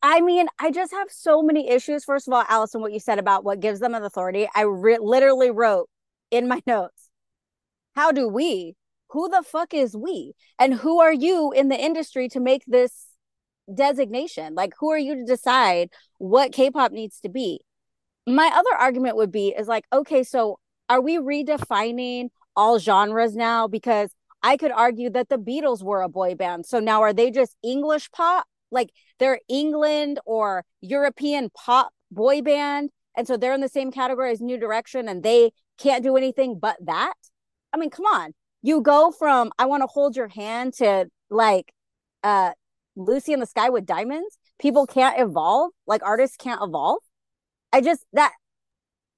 I 0.02 0.20
mean, 0.20 0.48
I 0.58 0.70
just 0.70 0.92
have 0.92 1.08
so 1.10 1.42
many 1.42 1.70
issues. 1.70 2.04
First 2.04 2.28
of 2.28 2.34
all, 2.34 2.44
Alison, 2.48 2.82
what 2.82 2.92
you 2.92 3.00
said 3.00 3.18
about 3.18 3.44
what 3.44 3.60
gives 3.60 3.80
them 3.80 3.94
an 3.94 4.02
authority, 4.02 4.48
I 4.54 4.62
re- 4.62 4.98
literally 5.00 5.50
wrote 5.50 5.88
in 6.30 6.46
my 6.46 6.60
notes. 6.66 7.08
How 7.94 8.12
do 8.12 8.28
we 8.28 8.76
who 9.10 9.28
the 9.28 9.42
fuck 9.42 9.74
is 9.74 9.96
we? 9.96 10.32
And 10.58 10.74
who 10.74 11.00
are 11.00 11.12
you 11.12 11.52
in 11.52 11.68
the 11.68 11.80
industry 11.80 12.28
to 12.28 12.40
make 12.40 12.64
this 12.66 13.06
designation? 13.72 14.54
Like 14.54 14.72
who 14.78 14.90
are 14.90 14.98
you 14.98 15.16
to 15.16 15.24
decide 15.24 15.90
what 16.18 16.52
k-pop 16.52 16.92
needs 16.92 17.20
to 17.20 17.28
be? 17.28 17.60
My 18.26 18.50
other 18.54 18.74
argument 18.78 19.16
would 19.16 19.32
be 19.32 19.48
is 19.48 19.68
like 19.68 19.84
okay 19.92 20.22
so 20.22 20.58
are 20.88 21.00
we 21.00 21.18
redefining 21.18 22.28
all 22.56 22.78
genres 22.78 23.34
now? 23.34 23.66
Because 23.66 24.10
i 24.42 24.56
could 24.56 24.72
argue 24.72 25.10
that 25.10 25.28
the 25.28 25.36
beatles 25.38 25.82
were 25.82 26.02
a 26.02 26.08
boy 26.08 26.34
band. 26.34 26.66
So 26.66 26.80
now 26.80 27.02
are 27.02 27.12
they 27.12 27.30
just 27.30 27.56
english 27.62 28.10
pop? 28.10 28.46
Like 28.70 28.90
they're 29.18 29.40
england 29.48 30.20
or 30.24 30.64
european 30.80 31.50
pop 31.50 31.92
boy 32.10 32.42
band 32.42 32.90
and 33.16 33.26
so 33.26 33.36
they're 33.36 33.54
in 33.54 33.60
the 33.60 33.68
same 33.68 33.90
category 33.90 34.30
as 34.32 34.40
new 34.40 34.58
direction 34.58 35.08
and 35.08 35.22
they 35.22 35.50
can't 35.78 36.04
do 36.04 36.16
anything 36.16 36.58
but 36.58 36.76
that? 36.84 37.14
I 37.72 37.76
mean 37.76 37.90
come 37.90 38.06
on 38.06 38.34
you 38.62 38.80
go 38.80 39.10
from 39.10 39.52
I 39.58 39.66
want 39.66 39.82
to 39.82 39.86
hold 39.86 40.16
your 40.16 40.28
hand 40.28 40.74
to 40.74 41.06
like 41.30 41.72
uh 42.22 42.52
Lucy 42.96 43.32
in 43.32 43.40
the 43.40 43.46
sky 43.46 43.70
with 43.70 43.86
diamonds. 43.86 44.36
People 44.58 44.86
can't 44.86 45.18
evolve, 45.18 45.72
like 45.86 46.02
artists 46.02 46.36
can't 46.36 46.60
evolve. 46.62 46.98
I 47.72 47.80
just 47.80 48.04
that 48.12 48.32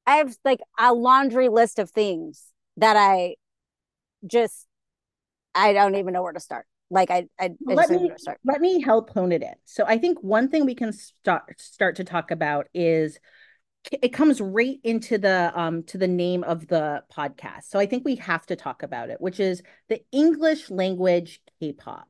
I 0.07 0.17
have 0.17 0.37
like 0.45 0.61
a 0.79 0.93
laundry 0.93 1.49
list 1.49 1.79
of 1.79 1.91
things 1.91 2.45
that 2.77 2.97
I 2.97 3.37
just 4.27 4.67
I 5.55 5.73
don't 5.73 5.97
even 5.97 6.13
know 6.13 6.23
where 6.23 6.33
to 6.33 6.41
start. 6.41 6.67
Like 6.91 7.11
I, 7.11 7.27
I, 7.41 7.51
I 7.69 7.75
let 7.75 7.91
me 7.91 8.11
let 8.45 8.61
me 8.61 8.83
help 8.83 9.11
hone 9.11 9.33
it 9.33 9.43
in. 9.43 9.55
So 9.65 9.85
I 9.87 9.99
think 9.99 10.19
one 10.23 10.49
thing 10.49 10.67
we 10.67 10.75
can 10.75 10.93
start 10.93 11.59
start 11.61 11.97
to 11.97 12.05
talk 12.05 12.31
about 12.31 12.69
is 12.75 13.19
it 13.91 14.11
comes 14.11 14.41
right 14.41 14.79
into 14.85 15.19
the 15.19 15.53
um 15.55 15.83
to 15.85 15.99
the 15.99 16.09
name 16.09 16.45
of 16.45 16.69
the 16.69 17.03
podcast. 17.13 17.65
So 17.65 17.79
I 17.79 17.87
think 17.87 18.05
we 18.05 18.17
have 18.17 18.47
to 18.47 18.57
talk 18.57 18.83
about 18.83 19.11
it, 19.11 19.21
which 19.21 19.41
is 19.41 19.63
the 19.89 20.03
English 20.13 20.71
language 20.71 21.41
K-pop. 21.61 22.09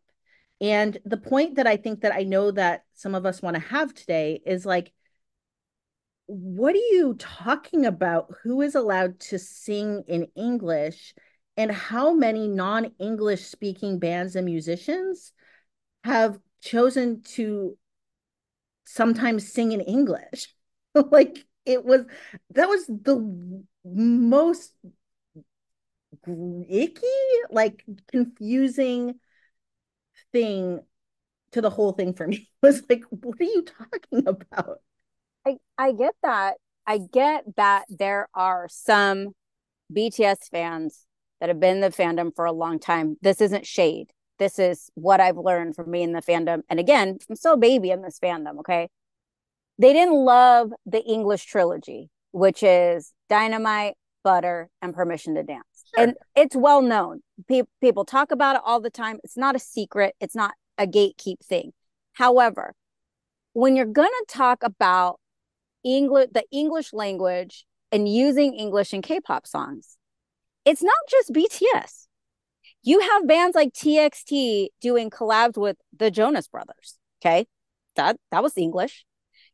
And 0.61 0.99
the 1.05 1.17
point 1.17 1.57
that 1.57 1.67
I 1.67 1.77
think 1.77 2.03
that 2.03 2.15
I 2.15 2.23
know 2.23 2.51
that 2.53 2.85
some 2.95 3.15
of 3.15 3.27
us 3.27 3.43
want 3.43 3.55
to 3.55 3.63
have 3.63 3.95
today 3.95 4.41
is 4.45 4.67
like 4.67 4.93
what 6.27 6.75
are 6.75 6.79
you 6.93 7.15
talking 7.19 7.85
about? 7.85 8.33
Who 8.43 8.63
is 8.63 8.75
allowed 8.75 9.21
to 9.21 9.39
sing 9.39 10.05
in 10.07 10.29
English 10.37 11.15
and 11.57 11.71
how 11.71 12.15
many 12.15 12.49
non-English 12.49 13.45
speaking 13.45 13.99
bands 13.99 14.37
and 14.37 14.47
musicians 14.47 15.33
have 16.05 16.39
chosen 16.63 17.23
to 17.23 17.77
sometimes 18.85 19.53
sing 19.53 19.73
in 19.73 19.81
English? 19.81 20.55
like 20.95 21.45
it 21.65 21.85
was 21.85 22.03
that 22.51 22.69
was 22.69 22.87
the 22.87 23.65
most 23.85 24.73
icky, 26.27 27.07
like 27.51 27.85
confusing 28.11 29.19
thing 30.33 30.81
to 31.53 31.61
the 31.61 31.71
whole 31.71 31.93
thing 31.93 32.15
for 32.15 32.27
me. 32.27 32.49
It 32.63 32.67
was 32.67 32.83
like, 32.89 33.03
what 33.11 33.41
are 33.41 33.45
you 33.45 33.65
talking 33.65 34.27
about? 34.27 34.79
I 35.47 35.57
I 35.77 35.93
get 35.93 36.15
that. 36.23 36.55
I 36.87 36.99
get 36.99 37.45
that 37.57 37.85
there 37.89 38.29
are 38.35 38.69
some 38.69 39.33
BTS 39.93 40.49
fans 40.51 41.07
that 41.41 41.49
have 41.49 41.61
been 41.61 41.77
in 41.77 41.81
the 41.81 41.89
fandom 41.91 42.35
for 42.35 42.45
a 42.45 42.53
long 42.53 42.79
time. 42.79 43.17
This 43.21 43.41
isn't 43.41 43.67
shade. 43.67 44.13
This 44.39 44.59
is 44.59 44.91
what 44.95 45.21
I've 45.21 45.37
learned 45.37 45.75
from 45.77 45.91
me 45.91 46.03
in 46.03 46.13
the 46.13 46.23
fandom. 46.23 46.63
And 46.69 46.81
again, 46.81 47.19
I'm 47.29 47.37
still 47.37 47.55
a 47.55 47.57
baby 47.57 47.91
in 47.91 48.03
this 48.03 48.19
fandom, 48.21 48.59
okay? 48.61 48.89
They 49.83 49.93
didn't 49.93 50.15
love 50.15 50.73
the 50.87 51.03
English 51.03 51.45
trilogy, 51.45 52.09
which 52.31 52.63
is 52.63 53.13
Dynamite, 53.29 53.95
Butter, 54.23 54.71
and 54.81 54.95
Permission 54.95 55.35
to 55.35 55.43
Dance. 55.43 55.65
Sure. 55.95 56.05
And 56.05 56.15
it's 56.37 56.55
well 56.55 56.83
known. 56.83 57.21
Pe- 57.49 57.63
people 57.81 58.05
talk 58.05 58.31
about 58.31 58.57
it 58.57 58.63
all 58.65 58.81
the 58.81 58.91
time. 58.91 59.19
It's 59.25 59.37
not 59.37 59.57
a 59.57 59.59
secret, 59.59 60.15
it's 60.21 60.37
not 60.37 60.55
a 60.79 60.87
gatekeep 60.87 61.41
thing. 61.45 61.73
However, 62.13 62.75
when 63.55 63.75
you're 63.75 63.85
going 63.87 64.09
to 64.09 64.25
talk 64.29 64.63
about 64.63 65.19
English, 65.85 66.29
the 66.33 66.45
English 66.53 66.93
language 66.93 67.67
and 67.91 68.09
using 68.09 68.55
English 68.55 68.95
in 68.95 69.03
K-pop 69.03 69.49
songs, 69.49 69.97
it's 70.65 70.83
not 70.83 70.95
just 71.11 71.33
BTS. 71.33 72.07
You 72.85 73.01
have 73.01 73.27
bands 73.27 73.57
like 73.57 73.73
TXT 73.73 74.69
doing 74.81 75.11
collabs 75.11 75.57
with 75.57 75.77
the 75.97 76.11
Jonas 76.11 76.47
Brothers. 76.47 76.99
Okay, 77.21 77.47
that 77.97 78.17
that 78.31 78.45
was 78.45 78.57
English. 78.57 79.05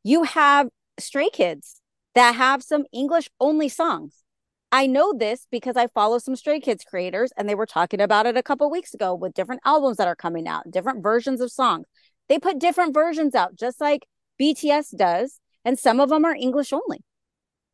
You 0.08 0.22
have 0.22 0.68
stray 0.98 1.28
kids 1.28 1.82
that 2.14 2.34
have 2.34 2.62
some 2.62 2.86
English 2.94 3.28
only 3.38 3.68
songs. 3.68 4.24
I 4.72 4.86
know 4.86 5.12
this 5.12 5.46
because 5.50 5.76
I 5.76 5.86
follow 5.86 6.18
some 6.18 6.34
Stray 6.34 6.60
Kids 6.60 6.82
creators 6.82 7.30
and 7.36 7.46
they 7.46 7.54
were 7.54 7.66
talking 7.66 8.00
about 8.00 8.24
it 8.24 8.34
a 8.34 8.42
couple 8.42 8.70
weeks 8.70 8.94
ago 8.94 9.14
with 9.14 9.34
different 9.34 9.60
albums 9.66 9.98
that 9.98 10.08
are 10.08 10.16
coming 10.16 10.48
out, 10.48 10.70
different 10.70 11.02
versions 11.02 11.42
of 11.42 11.52
songs. 11.52 11.88
They 12.26 12.38
put 12.38 12.58
different 12.58 12.94
versions 12.94 13.34
out 13.34 13.54
just 13.54 13.82
like 13.82 14.06
BTS 14.40 14.96
does, 14.96 15.40
and 15.62 15.78
some 15.78 16.00
of 16.00 16.08
them 16.08 16.24
are 16.24 16.34
English 16.34 16.72
only. 16.72 17.04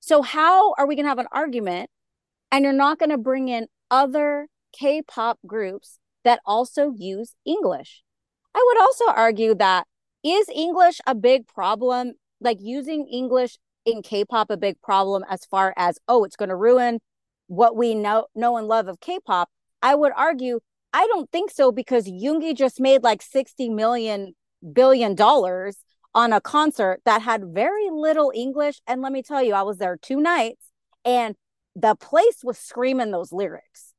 So 0.00 0.22
how 0.22 0.74
are 0.76 0.88
we 0.88 0.96
going 0.96 1.04
to 1.04 1.10
have 1.10 1.20
an 1.20 1.28
argument 1.30 1.88
and 2.50 2.64
you're 2.64 2.72
not 2.72 2.98
going 2.98 3.10
to 3.10 3.16
bring 3.16 3.46
in 3.46 3.68
other 3.92 4.48
K-pop 4.72 5.38
groups 5.46 6.00
that 6.24 6.40
also 6.44 6.94
use 6.96 7.36
English? 7.44 8.02
I 8.56 8.64
would 8.66 8.80
also 8.80 9.04
argue 9.16 9.54
that 9.54 9.86
is 10.24 10.48
English 10.48 11.00
a 11.06 11.14
big 11.14 11.46
problem? 11.46 12.14
Like 12.44 12.58
using 12.60 13.06
English 13.06 13.58
in 13.84 14.02
K-pop 14.02 14.50
a 14.50 14.56
big 14.56 14.80
problem 14.82 15.24
as 15.28 15.44
far 15.44 15.74
as 15.76 15.98
oh, 16.06 16.24
it's 16.24 16.36
going 16.36 16.50
to 16.50 16.56
ruin 16.56 17.00
what 17.46 17.76
we 17.76 17.94
know 17.94 18.26
know 18.34 18.56
and 18.56 18.68
love 18.68 18.88
of 18.88 19.00
K-pop? 19.00 19.48
I 19.82 19.94
would 19.94 20.12
argue 20.16 20.60
I 20.92 21.06
don't 21.08 21.30
think 21.32 21.50
so 21.50 21.72
because 21.72 22.06
Yoongi 22.06 22.56
just 22.56 22.80
made 22.80 23.02
like 23.02 23.20
60 23.22 23.70
million 23.70 24.34
billion 24.72 25.14
dollars 25.14 25.78
on 26.14 26.32
a 26.32 26.40
concert 26.40 27.00
that 27.04 27.22
had 27.22 27.44
very 27.52 27.90
little 27.90 28.32
English 28.34 28.80
and 28.86 29.02
let 29.02 29.12
me 29.12 29.22
tell 29.22 29.42
you 29.42 29.54
I 29.54 29.62
was 29.62 29.78
there 29.78 29.98
two 30.00 30.20
nights 30.20 30.70
and 31.04 31.34
the 31.74 31.96
place 31.96 32.42
was 32.44 32.56
screaming 32.58 33.10
those 33.10 33.32
lyrics. 33.32 33.92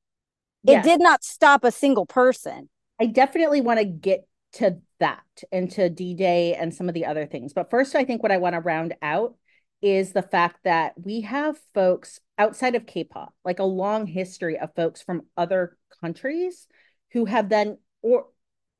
It 0.66 0.84
did 0.84 1.00
not 1.00 1.24
stop 1.24 1.64
a 1.64 1.72
single 1.72 2.06
person. 2.06 2.70
I 3.00 3.08
definitely 3.08 3.62
want 3.62 3.80
to 3.80 3.86
get 3.86 4.26
to 4.56 4.78
that 5.00 5.24
and 5.52 5.70
to 5.72 5.90
D 5.90 6.14
Day 6.14 6.56
and 6.56 6.74
some 6.74 6.88
of 6.88 6.96
the 6.96 7.06
other 7.06 7.26
things. 7.26 7.54
But 7.54 7.70
first, 7.70 7.96
I 7.96 8.06
think 8.06 8.24
what 8.24 8.32
I 8.32 8.38
want 8.38 8.56
to 8.56 8.62
round 8.62 8.96
out 9.02 9.36
is 9.82 10.14
the 10.14 10.22
fact 10.22 10.64
that 10.64 10.94
we 11.02 11.22
have 11.22 11.60
folks 11.74 12.20
outside 12.38 12.76
of 12.76 12.86
K 12.86 13.04
pop, 13.04 13.34
like 13.44 13.60
a 13.60 13.64
long 13.64 14.08
history 14.08 14.58
of 14.58 14.74
folks 14.76 15.02
from 15.02 15.24
other 15.38 15.78
countries 16.02 16.68
who 17.12 17.26
have 17.26 17.50
then, 17.50 17.78
or 18.02 18.28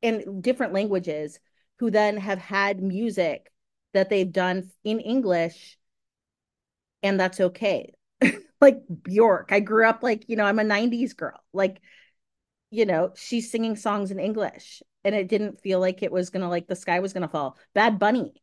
in 0.02 0.42
different 0.42 0.74
languages, 0.74 1.40
who 1.80 1.92
then 1.92 2.18
have 2.18 2.40
had 2.40 2.82
music 2.82 3.52
that 3.94 4.10
they've 4.10 4.32
done 4.32 4.72
in 4.84 5.00
English, 5.00 5.78
and 7.04 7.20
that's 7.20 7.40
okay. 7.40 7.94
like 8.62 8.80
Bjork, 9.04 9.50
I 9.52 9.60
grew 9.60 9.88
up 9.88 10.04
like, 10.04 10.26
you 10.28 10.36
know, 10.38 10.46
I'm 10.46 10.60
a 10.60 10.64
90s 10.64 11.14
girl. 11.14 11.40
Like, 11.54 11.82
you 12.76 12.86
know, 12.86 13.12
she's 13.16 13.52
singing 13.52 13.76
songs 13.76 14.12
in 14.12 14.20
English 14.20 14.84
and 15.04 15.16
it 15.16 15.28
didn't 15.28 15.62
feel 15.62 15.80
like 15.80 16.04
it 16.04 16.12
was 16.12 16.30
gonna 16.30 16.50
like 16.50 16.68
the 16.68 16.76
sky 16.76 17.00
was 17.00 17.14
gonna 17.14 17.28
fall. 17.28 17.58
Bad 17.74 18.00
Bunny. 18.00 18.34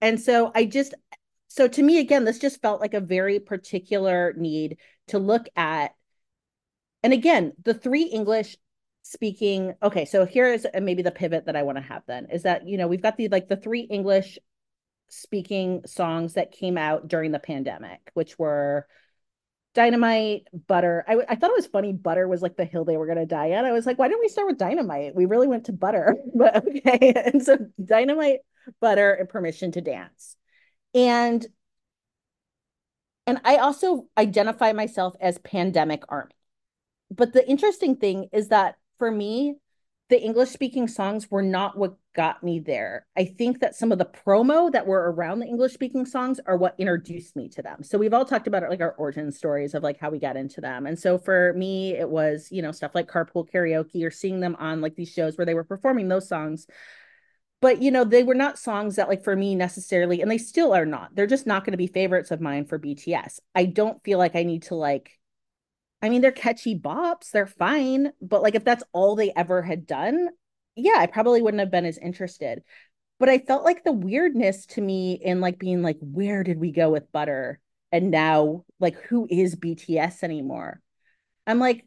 And 0.00 0.20
so 0.20 0.52
I 0.54 0.64
just 0.64 0.94
so 1.48 1.66
to 1.66 1.82
me 1.82 1.98
again 1.98 2.24
this 2.24 2.38
just 2.38 2.62
felt 2.62 2.80
like 2.80 2.94
a 2.94 3.00
very 3.00 3.40
particular 3.40 4.34
need 4.36 4.76
to 5.08 5.18
look 5.18 5.48
at 5.56 5.94
and 7.02 7.12
again 7.12 7.52
the 7.64 7.74
three 7.74 8.04
english 8.04 8.56
speaking 9.02 9.74
okay 9.82 10.04
so 10.04 10.24
here 10.24 10.52
is 10.52 10.66
uh, 10.66 10.80
maybe 10.80 11.02
the 11.02 11.10
pivot 11.10 11.46
that 11.46 11.56
i 11.56 11.62
want 11.62 11.76
to 11.76 11.82
have 11.82 12.02
then 12.06 12.26
is 12.30 12.42
that 12.42 12.68
you 12.68 12.76
know 12.76 12.86
we've 12.86 13.02
got 13.02 13.16
the 13.16 13.28
like 13.28 13.48
the 13.48 13.56
three 13.56 13.80
english 13.80 14.38
speaking 15.08 15.80
songs 15.86 16.34
that 16.34 16.52
came 16.52 16.76
out 16.76 17.08
during 17.08 17.32
the 17.32 17.38
pandemic 17.38 18.10
which 18.12 18.38
were 18.38 18.86
dynamite 19.74 20.48
butter. 20.66 21.04
I, 21.06 21.16
I 21.28 21.34
thought 21.36 21.50
it 21.50 21.56
was 21.56 21.66
funny 21.66 21.92
butter 21.92 22.26
was 22.26 22.42
like 22.42 22.56
the 22.56 22.64
hill 22.64 22.84
they 22.84 22.96
were 22.96 23.06
going 23.06 23.18
to 23.18 23.26
die 23.26 23.52
on. 23.52 23.64
I 23.64 23.72
was 23.72 23.86
like 23.86 23.98
why 23.98 24.08
didn't 24.08 24.20
we 24.20 24.28
start 24.28 24.48
with 24.48 24.58
dynamite? 24.58 25.14
We 25.14 25.26
really 25.26 25.48
went 25.48 25.66
to 25.66 25.72
butter. 25.72 26.16
But 26.34 26.56
okay. 26.56 27.12
And 27.32 27.42
so 27.42 27.58
dynamite 27.82 28.40
butter 28.80 29.12
and 29.12 29.28
permission 29.28 29.72
to 29.72 29.80
dance. 29.80 30.36
And 30.94 31.46
and 33.26 33.40
i 33.44 33.56
also 33.56 34.06
identify 34.16 34.72
myself 34.72 35.14
as 35.20 35.38
pandemic 35.38 36.02
army. 36.08 36.32
But 37.10 37.32
the 37.32 37.46
interesting 37.48 37.96
thing 37.96 38.28
is 38.32 38.48
that 38.48 38.76
for 38.98 39.10
me, 39.10 39.56
the 40.08 40.20
English 40.20 40.50
speaking 40.50 40.88
songs 40.88 41.30
were 41.30 41.42
not 41.42 41.76
what 41.76 41.96
got 42.14 42.42
me 42.42 42.60
there. 42.60 43.06
I 43.16 43.26
think 43.26 43.60
that 43.60 43.74
some 43.74 43.92
of 43.92 43.98
the 43.98 44.06
promo 44.06 44.72
that 44.72 44.86
were 44.86 45.12
around 45.12 45.40
the 45.40 45.46
English 45.46 45.74
speaking 45.74 46.06
songs 46.06 46.40
are 46.46 46.56
what 46.56 46.74
introduced 46.78 47.36
me 47.36 47.48
to 47.50 47.62
them. 47.62 47.82
So 47.82 47.98
we've 47.98 48.14
all 48.14 48.24
talked 48.24 48.46
about 48.46 48.62
it, 48.62 48.70
like 48.70 48.80
our 48.80 48.92
origin 48.92 49.30
stories 49.30 49.74
of 49.74 49.82
like 49.82 49.98
how 49.98 50.08
we 50.08 50.18
got 50.18 50.36
into 50.36 50.62
them. 50.62 50.86
And 50.86 50.98
so 50.98 51.18
for 51.18 51.52
me, 51.54 51.92
it 51.94 52.08
was, 52.08 52.48
you 52.50 52.62
know, 52.62 52.72
stuff 52.72 52.94
like 52.94 53.10
carpool 53.10 53.48
karaoke 53.50 54.04
or 54.06 54.10
seeing 54.10 54.40
them 54.40 54.56
on 54.58 54.80
like 54.80 54.96
these 54.96 55.12
shows 55.12 55.36
where 55.36 55.44
they 55.44 55.54
were 55.54 55.64
performing 55.64 56.08
those 56.08 56.28
songs. 56.28 56.66
But, 57.60 57.82
you 57.82 57.90
know, 57.90 58.04
they 58.04 58.22
were 58.22 58.34
not 58.34 58.58
songs 58.58 58.96
that 58.96 59.08
like 59.08 59.24
for 59.24 59.36
me 59.36 59.56
necessarily, 59.56 60.22
and 60.22 60.30
they 60.30 60.38
still 60.38 60.72
are 60.74 60.86
not. 60.86 61.14
They're 61.14 61.26
just 61.26 61.46
not 61.46 61.64
going 61.64 61.72
to 61.72 61.76
be 61.78 61.88
favorites 61.88 62.30
of 62.30 62.40
mine 62.40 62.64
for 62.64 62.78
BTS. 62.78 63.40
I 63.54 63.66
don't 63.66 64.02
feel 64.04 64.16
like 64.16 64.36
I 64.36 64.44
need 64.44 64.62
to 64.64 64.74
like 64.76 65.17
I 66.00 66.08
mean, 66.08 66.20
they're 66.20 66.32
catchy 66.32 66.78
bops, 66.78 67.30
they're 67.30 67.46
fine. 67.46 68.12
But 68.20 68.42
like, 68.42 68.54
if 68.54 68.64
that's 68.64 68.84
all 68.92 69.16
they 69.16 69.32
ever 69.34 69.62
had 69.62 69.86
done, 69.86 70.28
yeah, 70.76 70.94
I 70.96 71.06
probably 71.06 71.42
wouldn't 71.42 71.60
have 71.60 71.70
been 71.70 71.84
as 71.84 71.98
interested. 71.98 72.62
But 73.18 73.28
I 73.28 73.38
felt 73.38 73.64
like 73.64 73.82
the 73.82 73.92
weirdness 73.92 74.66
to 74.66 74.80
me 74.80 75.14
in 75.14 75.40
like 75.40 75.58
being 75.58 75.82
like, 75.82 75.98
where 76.00 76.44
did 76.44 76.60
we 76.60 76.70
go 76.70 76.90
with 76.90 77.10
Butter? 77.10 77.60
And 77.90 78.10
now, 78.10 78.64
like, 78.78 78.96
who 79.02 79.26
is 79.28 79.56
BTS 79.56 80.22
anymore? 80.22 80.80
I'm 81.46 81.58
like, 81.58 81.86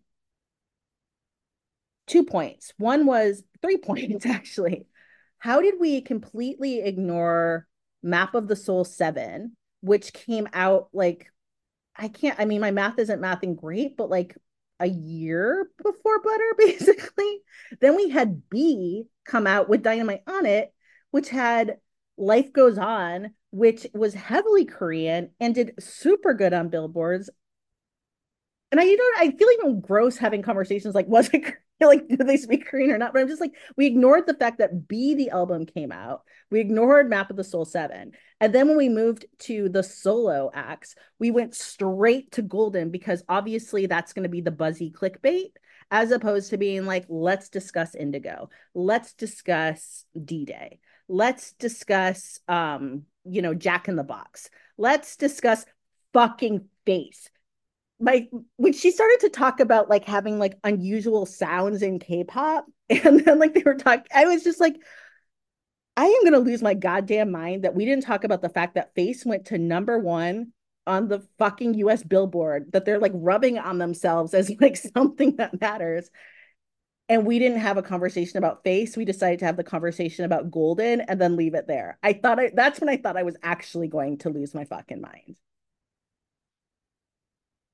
two 2.07 2.23
points. 2.23 2.73
One 2.77 3.05
was 3.05 3.43
three 3.61 3.77
points, 3.85 4.25
actually. 4.25 4.87
How 5.39 5.61
did 5.61 5.75
we 5.79 6.01
completely 6.01 6.81
ignore 6.81 7.67
Map 8.03 8.35
of 8.35 8.47
the 8.47 8.55
Soul 8.55 8.83
7, 8.83 9.55
which 9.81 10.13
came 10.13 10.47
out 10.53 10.89
like 10.93 11.30
I 12.01 12.07
can't, 12.07 12.39
I 12.39 12.45
mean, 12.45 12.61
my 12.61 12.71
math 12.71 12.97
isn't 12.97 13.21
mathing 13.21 13.55
great, 13.55 13.95
but 13.95 14.09
like 14.09 14.35
a 14.79 14.87
year 14.87 15.69
before 15.77 16.21
Butter, 16.21 16.55
basically. 16.57 17.41
Then 17.79 17.95
we 17.95 18.09
had 18.09 18.49
BE 18.49 19.03
come 19.23 19.45
out 19.45 19.69
with 19.69 19.83
Dynamite 19.83 20.23
on 20.27 20.47
it, 20.47 20.73
which 21.11 21.29
had 21.29 21.77
Life 22.17 22.51
Goes 22.51 22.79
On, 22.79 23.31
which 23.51 23.85
was 23.93 24.15
heavily 24.15 24.65
Korean 24.65 25.29
and 25.39 25.53
did 25.53 25.75
super 25.79 26.33
good 26.33 26.53
on 26.53 26.69
billboards. 26.69 27.29
And 28.71 28.79
I, 28.79 28.83
you 28.83 28.97
know, 28.97 29.03
I 29.19 29.31
feel 29.37 29.49
even 29.59 29.79
gross 29.79 30.17
having 30.17 30.41
conversations 30.41 30.95
like, 30.95 31.07
was 31.09 31.29
it 31.31 31.53
like, 31.87 32.07
do 32.07 32.17
they 32.17 32.37
speak 32.37 32.67
Korean 32.67 32.91
or 32.91 32.97
not? 32.97 33.13
But 33.13 33.21
I'm 33.21 33.27
just 33.27 33.41
like, 33.41 33.53
we 33.75 33.85
ignored 33.85 34.27
the 34.27 34.33
fact 34.33 34.59
that 34.59 34.87
BE, 34.87 35.15
the 35.15 35.29
album 35.29 35.65
came 35.65 35.91
out. 35.91 36.23
We 36.49 36.59
ignored 36.59 37.09
Map 37.09 37.29
of 37.29 37.37
the 37.37 37.43
Soul 37.43 37.65
7. 37.65 38.11
And 38.39 38.53
then 38.53 38.67
when 38.67 38.77
we 38.77 38.89
moved 38.89 39.25
to 39.39 39.69
the 39.69 39.83
solo 39.83 40.51
acts, 40.53 40.95
we 41.19 41.31
went 41.31 41.55
straight 41.55 42.31
to 42.33 42.41
Golden 42.41 42.89
because 42.89 43.23
obviously 43.27 43.85
that's 43.85 44.13
going 44.13 44.23
to 44.23 44.29
be 44.29 44.41
the 44.41 44.51
buzzy 44.51 44.91
clickbait 44.91 45.51
as 45.89 46.11
opposed 46.11 46.49
to 46.49 46.57
being 46.57 46.85
like, 46.85 47.05
let's 47.09 47.49
discuss 47.49 47.95
Indigo. 47.95 48.49
Let's 48.73 49.13
discuss 49.13 50.05
D 50.23 50.45
Day. 50.45 50.79
Let's 51.07 51.51
discuss, 51.53 52.39
um, 52.47 53.03
you 53.25 53.41
know, 53.41 53.53
Jack 53.53 53.89
in 53.89 53.97
the 53.97 54.03
Box. 54.03 54.49
Let's 54.77 55.17
discuss 55.17 55.65
fucking 56.13 56.65
face 56.85 57.29
my 58.01 58.27
when 58.57 58.73
she 58.73 58.91
started 58.91 59.19
to 59.21 59.29
talk 59.29 59.59
about 59.59 59.89
like 59.89 60.05
having 60.05 60.39
like 60.39 60.57
unusual 60.63 61.25
sounds 61.25 61.81
in 61.81 61.99
K-pop, 61.99 62.65
and 62.89 63.23
then 63.23 63.39
like 63.39 63.53
they 63.53 63.63
were 63.63 63.75
talking, 63.75 64.05
I 64.13 64.25
was 64.25 64.43
just 64.43 64.59
like, 64.59 64.75
I 65.97 66.05
am 66.05 66.23
gonna 66.23 66.39
lose 66.39 66.61
my 66.61 66.73
goddamn 66.73 67.31
mind 67.31 67.63
that 67.63 67.75
we 67.75 67.85
didn't 67.85 68.03
talk 68.03 68.23
about 68.23 68.41
the 68.41 68.49
fact 68.49 68.75
that 68.75 68.95
Face 68.95 69.25
went 69.25 69.45
to 69.45 69.57
number 69.57 69.99
one 69.99 70.53
on 70.87 71.07
the 71.07 71.19
fucking 71.37 71.75
US 71.75 72.03
billboard, 72.03 72.71
that 72.73 72.85
they're 72.85 72.99
like 72.99 73.13
rubbing 73.15 73.57
on 73.57 73.77
themselves 73.77 74.33
as 74.33 74.51
like 74.59 74.77
something 74.77 75.35
that 75.37 75.59
matters. 75.61 76.09
And 77.09 77.25
we 77.25 77.39
didn't 77.39 77.59
have 77.59 77.77
a 77.77 77.83
conversation 77.83 78.37
about 78.37 78.63
face. 78.63 78.95
We 78.95 79.03
decided 79.03 79.39
to 79.39 79.45
have 79.45 79.57
the 79.57 79.65
conversation 79.65 80.23
about 80.23 80.49
golden 80.49 81.01
and 81.01 81.19
then 81.19 81.35
leave 81.35 81.55
it 81.55 81.67
there. 81.67 81.97
I 82.01 82.13
thought 82.13 82.39
I, 82.39 82.51
that's 82.53 82.79
when 82.79 82.87
I 82.87 82.95
thought 82.95 83.17
I 83.17 83.23
was 83.23 83.35
actually 83.43 83.89
going 83.89 84.19
to 84.19 84.29
lose 84.29 84.55
my 84.55 84.63
fucking 84.63 85.01
mind. 85.01 85.35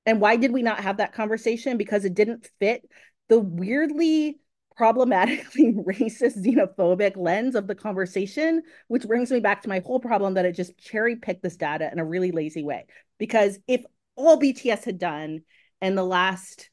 And 0.08 0.22
why 0.22 0.36
did 0.36 0.52
we 0.52 0.62
not 0.62 0.80
have 0.80 0.96
that 0.96 1.12
conversation? 1.12 1.76
Because 1.76 2.06
it 2.06 2.14
didn't 2.14 2.48
fit 2.58 2.88
the 3.28 3.38
weirdly 3.38 4.40
problematically 4.74 5.74
racist, 5.86 6.42
xenophobic 6.42 7.14
lens 7.14 7.54
of 7.54 7.66
the 7.66 7.74
conversation, 7.74 8.62
which 8.86 9.06
brings 9.06 9.30
me 9.30 9.38
back 9.40 9.60
to 9.60 9.68
my 9.68 9.80
whole 9.80 10.00
problem 10.00 10.32
that 10.32 10.46
it 10.46 10.52
just 10.52 10.78
cherry 10.78 11.16
picked 11.16 11.42
this 11.42 11.58
data 11.58 11.90
in 11.92 11.98
a 11.98 12.04
really 12.06 12.30
lazy 12.30 12.62
way. 12.62 12.86
Because 13.18 13.58
if 13.68 13.84
all 14.16 14.40
BTS 14.40 14.84
had 14.84 14.98
done 14.98 15.42
in 15.82 15.94
the 15.94 16.06
last 16.06 16.70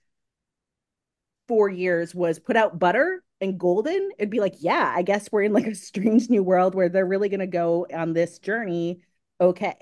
four 1.49 1.67
years 1.67 2.15
was 2.15 2.39
put 2.39 2.55
out 2.55 2.79
butter 2.79 3.21
and 3.41 3.59
golden, 3.59 4.11
it'd 4.17 4.29
be 4.29 4.39
like, 4.39 4.55
yeah, 4.59 4.93
I 4.95 5.01
guess 5.01 5.27
we're 5.29 5.43
in 5.43 5.51
like 5.51 5.67
a 5.67 5.75
strange 5.75 6.29
new 6.29 6.41
world 6.41 6.73
where 6.73 6.87
they're 6.87 7.05
really 7.05 7.27
going 7.27 7.41
to 7.41 7.47
go 7.47 7.85
on 7.93 8.13
this 8.13 8.39
journey. 8.39 9.01
Okay. 9.41 9.75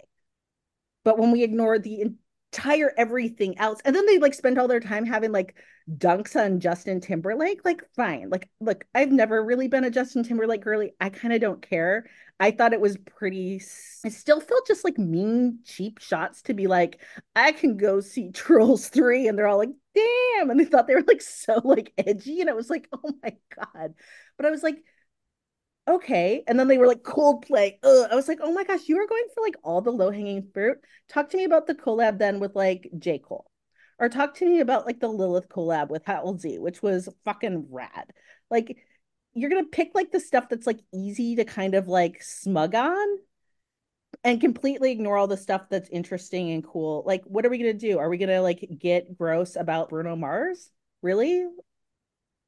But 1.03 1.19
when 1.19 1.29
we 1.29 1.43
ignore 1.43 1.77
the 1.77 2.13
entire 2.53 2.93
everything 2.97 3.57
else. 3.57 3.79
And 3.83 3.95
then 3.95 4.05
they 4.05 4.19
like 4.19 4.33
spend 4.33 4.59
all 4.59 4.67
their 4.67 4.79
time 4.79 5.05
having 5.05 5.31
like 5.31 5.55
dunks 5.89 6.35
on 6.35 6.59
Justin 6.59 7.01
Timberlake. 7.01 7.65
Like, 7.65 7.83
fine. 7.95 8.29
Like, 8.29 8.49
look, 8.59 8.85
I've 8.93 9.11
never 9.11 9.43
really 9.43 9.67
been 9.67 9.83
a 9.83 9.89
Justin 9.89 10.23
Timberlake 10.23 10.61
girly. 10.61 10.93
I 11.01 11.09
kind 11.09 11.33
of 11.33 11.41
don't 11.41 11.61
care. 11.61 12.05
I 12.39 12.51
thought 12.51 12.73
it 12.73 12.81
was 12.81 12.97
pretty, 12.97 13.55
it 14.03 14.13
still 14.13 14.39
felt 14.39 14.67
just 14.67 14.83
like 14.83 14.97
mean, 14.97 15.59
cheap 15.65 15.99
shots 15.99 16.43
to 16.43 16.53
be 16.53 16.67
like, 16.67 17.01
I 17.35 17.51
can 17.51 17.77
go 17.77 17.99
see 17.99 18.31
Trolls 18.33 18.87
3. 18.89 19.27
And 19.27 19.37
they're 19.37 19.47
all 19.47 19.57
like, 19.57 19.73
damn. 19.95 20.49
And 20.49 20.59
they 20.59 20.65
thought 20.65 20.87
they 20.87 20.95
were 20.95 21.03
like 21.07 21.21
so 21.21 21.59
like 21.63 21.91
edgy. 21.97 22.39
And 22.39 22.49
it 22.49 22.55
was 22.55 22.69
like, 22.69 22.87
oh 22.93 23.13
my 23.23 23.35
God. 23.55 23.95
But 24.37 24.45
I 24.45 24.51
was 24.51 24.63
like, 24.63 24.83
okay. 25.87 26.43
And 26.47 26.59
then 26.59 26.67
they 26.67 26.77
were 26.77 26.87
like 26.87 27.03
Coldplay. 27.03 27.77
Ugh. 27.83 28.07
I 28.11 28.15
was 28.15 28.27
like, 28.27 28.39
oh 28.41 28.51
my 28.51 28.63
gosh, 28.63 28.87
you 28.87 28.97
are 28.99 29.07
going 29.07 29.25
for 29.33 29.41
like 29.41 29.55
all 29.63 29.81
the 29.81 29.91
low 29.91 30.11
hanging 30.11 30.49
fruit. 30.53 30.77
Talk 31.09 31.29
to 31.29 31.37
me 31.37 31.43
about 31.43 31.67
the 31.67 31.75
collab 31.75 32.19
then 32.19 32.39
with 32.39 32.55
like 32.55 32.89
J. 32.97 33.19
Cole. 33.19 33.49
Or 33.99 34.09
talk 34.09 34.35
to 34.35 34.45
me 34.45 34.59
about 34.59 34.85
like 34.85 34.99
the 34.99 35.07
Lilith 35.07 35.49
collab 35.49 35.89
with 35.89 36.05
Halsey, 36.05 36.57
which 36.59 36.81
was 36.81 37.09
fucking 37.25 37.67
rad. 37.69 38.11
Like, 38.49 38.77
you're 39.33 39.49
gonna 39.49 39.65
pick 39.65 39.91
like 39.93 40.11
the 40.11 40.19
stuff 40.19 40.49
that's 40.49 40.67
like 40.67 40.79
easy 40.93 41.35
to 41.37 41.45
kind 41.45 41.75
of 41.75 41.87
like 41.87 42.21
smug 42.21 42.75
on 42.75 43.07
and 44.23 44.41
completely 44.41 44.91
ignore 44.91 45.17
all 45.17 45.27
the 45.27 45.37
stuff 45.37 45.63
that's 45.69 45.89
interesting 45.89 46.51
and 46.51 46.63
cool. 46.63 47.03
Like, 47.05 47.23
what 47.25 47.45
are 47.45 47.49
we 47.49 47.57
gonna 47.57 47.73
do? 47.73 47.99
Are 47.99 48.09
we 48.09 48.17
gonna 48.17 48.41
like 48.41 48.67
get 48.79 49.17
gross 49.17 49.55
about 49.55 49.89
Bruno 49.89 50.15
Mars? 50.15 50.69
Really? 51.01 51.47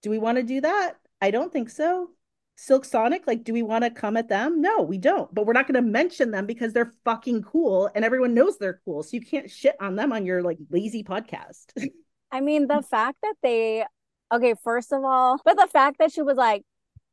Do 0.01 0.09
we 0.09 0.17
want 0.17 0.37
to 0.37 0.43
do 0.43 0.61
that? 0.61 0.93
I 1.21 1.31
don't 1.31 1.51
think 1.51 1.69
so. 1.69 2.11
Silk 2.55 2.85
Sonic, 2.85 3.27
like, 3.27 3.43
do 3.43 3.53
we 3.53 3.63
want 3.63 3.83
to 3.83 3.89
come 3.89 4.15
at 4.15 4.29
them? 4.29 4.61
No, 4.61 4.81
we 4.81 4.97
don't. 4.97 5.33
But 5.33 5.45
we're 5.45 5.53
not 5.53 5.67
going 5.67 5.75
to 5.75 5.89
mention 5.89 6.31
them 6.31 6.45
because 6.45 6.73
they're 6.73 6.93
fucking 7.03 7.43
cool 7.43 7.89
and 7.93 8.05
everyone 8.05 8.33
knows 8.33 8.57
they're 8.57 8.79
cool. 8.85 9.03
So 9.03 9.09
you 9.13 9.21
can't 9.21 9.51
shit 9.51 9.75
on 9.81 9.95
them 9.95 10.13
on 10.13 10.25
your 10.25 10.41
like 10.41 10.57
lazy 10.69 11.03
podcast. 11.03 11.65
I 12.31 12.41
mean, 12.41 12.67
the 12.67 12.81
fact 12.81 13.17
that 13.23 13.35
they, 13.43 13.85
okay, 14.33 14.55
first 14.63 14.93
of 14.93 15.03
all, 15.03 15.39
but 15.43 15.57
the 15.57 15.67
fact 15.67 15.97
that 15.99 16.11
she 16.11 16.21
was 16.21 16.37
like, 16.37 16.63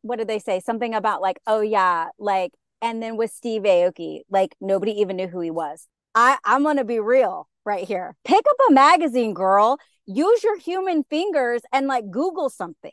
what 0.02 0.18
did 0.18 0.28
they 0.28 0.38
say? 0.38 0.60
Something 0.60 0.94
about 0.94 1.20
like, 1.20 1.38
oh 1.46 1.60
yeah, 1.60 2.08
like, 2.18 2.52
and 2.80 3.02
then 3.02 3.16
with 3.16 3.30
Steve 3.32 3.62
Aoki, 3.62 4.20
like 4.30 4.54
nobody 4.60 4.92
even 5.00 5.16
knew 5.16 5.28
who 5.28 5.40
he 5.40 5.50
was. 5.50 5.86
I, 6.14 6.38
I'm 6.44 6.62
going 6.62 6.76
to 6.76 6.84
be 6.84 7.00
real 7.00 7.48
right 7.64 7.86
here. 7.86 8.14
Pick 8.24 8.44
up 8.48 8.56
a 8.68 8.72
magazine, 8.72 9.34
girl. 9.34 9.78
Use 10.06 10.42
your 10.42 10.58
human 10.58 11.04
fingers 11.04 11.62
and 11.72 11.86
like 11.86 12.10
Google 12.10 12.50
something. 12.50 12.92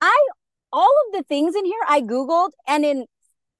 I 0.00 0.26
all 0.72 0.94
of 1.06 1.12
the 1.12 1.22
things 1.22 1.54
in 1.54 1.64
here 1.64 1.80
I 1.86 2.00
Googled 2.00 2.50
and 2.66 2.84
in 2.84 3.06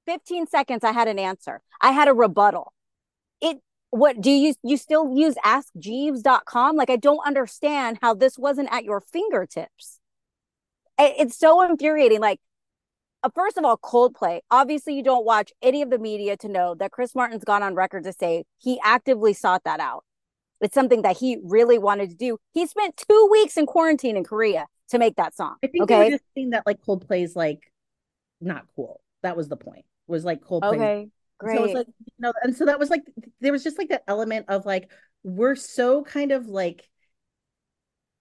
15 0.07 0.47
seconds 0.47 0.85
I 0.85 0.93
had 0.93 1.09
an 1.09 1.19
answer. 1.19 1.61
I 1.81 1.93
had 1.93 2.09
a 2.09 2.15
rebuttal. 2.15 2.73
It 3.41 3.59
what 3.91 4.21
do 4.21 4.31
you 4.31 4.55
you 4.63 4.77
still 4.77 5.13
use 5.17 5.35
askjeeves.com? 5.45 6.77
Like 6.77 6.91
I 6.91 6.97
don't 6.97 7.27
understand 7.27 7.99
how 8.01 8.15
this 8.15 8.39
wasn't 8.39 8.73
at 8.73 8.85
your 8.85 9.01
fingertips. 9.01 9.99
It's 10.99 11.39
so 11.39 11.63
infuriating. 11.63 12.21
Like 12.21 12.41
uh, 13.23 13.31
first 13.35 13.59
of 13.59 13.65
all, 13.65 13.77
Coldplay. 13.77 14.41
Obviously, 14.51 14.95
you 14.95 15.03
don't 15.03 15.25
watch 15.25 15.53
any 15.63 15.83
of 15.83 15.91
the 15.91 15.99
media 15.99 16.37
to 16.39 16.49
know 16.49 16.75
that 16.77 16.91
Chris 16.91 17.15
Martin's 17.15 17.45
gone 17.45 17.63
on 17.63 17.75
record 17.75 18.05
to 18.05 18.13
say 18.13 18.45
he 18.59 18.81
actively 18.83 19.35
sought 19.35 19.65
that 19.65 19.81
out. 19.81 20.05
It's 20.61 20.75
something 20.75 21.03
that 21.03 21.19
he 21.19 21.39
really 21.43 21.79
wanted 21.79 22.11
to 22.11 22.17
do. 22.17 22.39
He 22.53 22.67
spent 22.67 22.97
two 22.97 23.29
weeks 23.31 23.57
in 23.57 23.67
quarantine 23.67 24.17
in 24.17 24.25
Korea 24.25 24.67
to 24.91 24.99
make 24.99 25.17
that 25.17 25.37
song. 25.37 25.57
I 25.63 25.67
think 25.67 25.85
okay? 25.85 26.11
just 26.11 26.25
saying 26.35 26.51
that 26.51 26.67
like 26.67 26.81
Coldplay's 26.83 27.35
like 27.37 27.73
not 28.41 28.67
cool. 28.77 29.01
That 29.23 29.37
was 29.37 29.49
the 29.49 29.57
point. 29.57 29.85
Was 30.07 30.25
like 30.25 30.43
Coldplay. 30.43 30.75
Okay, 30.75 31.09
great. 31.39 31.57
So 31.57 31.65
it's 31.65 31.75
like 31.75 31.87
you 31.87 32.13
know, 32.19 32.33
and 32.43 32.57
so 32.57 32.67
that 32.67 32.79
was 32.79 32.91
like 32.91 33.03
there 33.41 33.53
was 33.53 33.65
just 33.65 33.79
like 33.79 33.89
that 33.89 34.05
element 34.09 34.47
of 34.49 34.67
like 34.67 34.91
we're 35.23 35.57
so 35.57 36.03
kind 36.03 36.33
of 36.33 36.47
like 36.47 36.89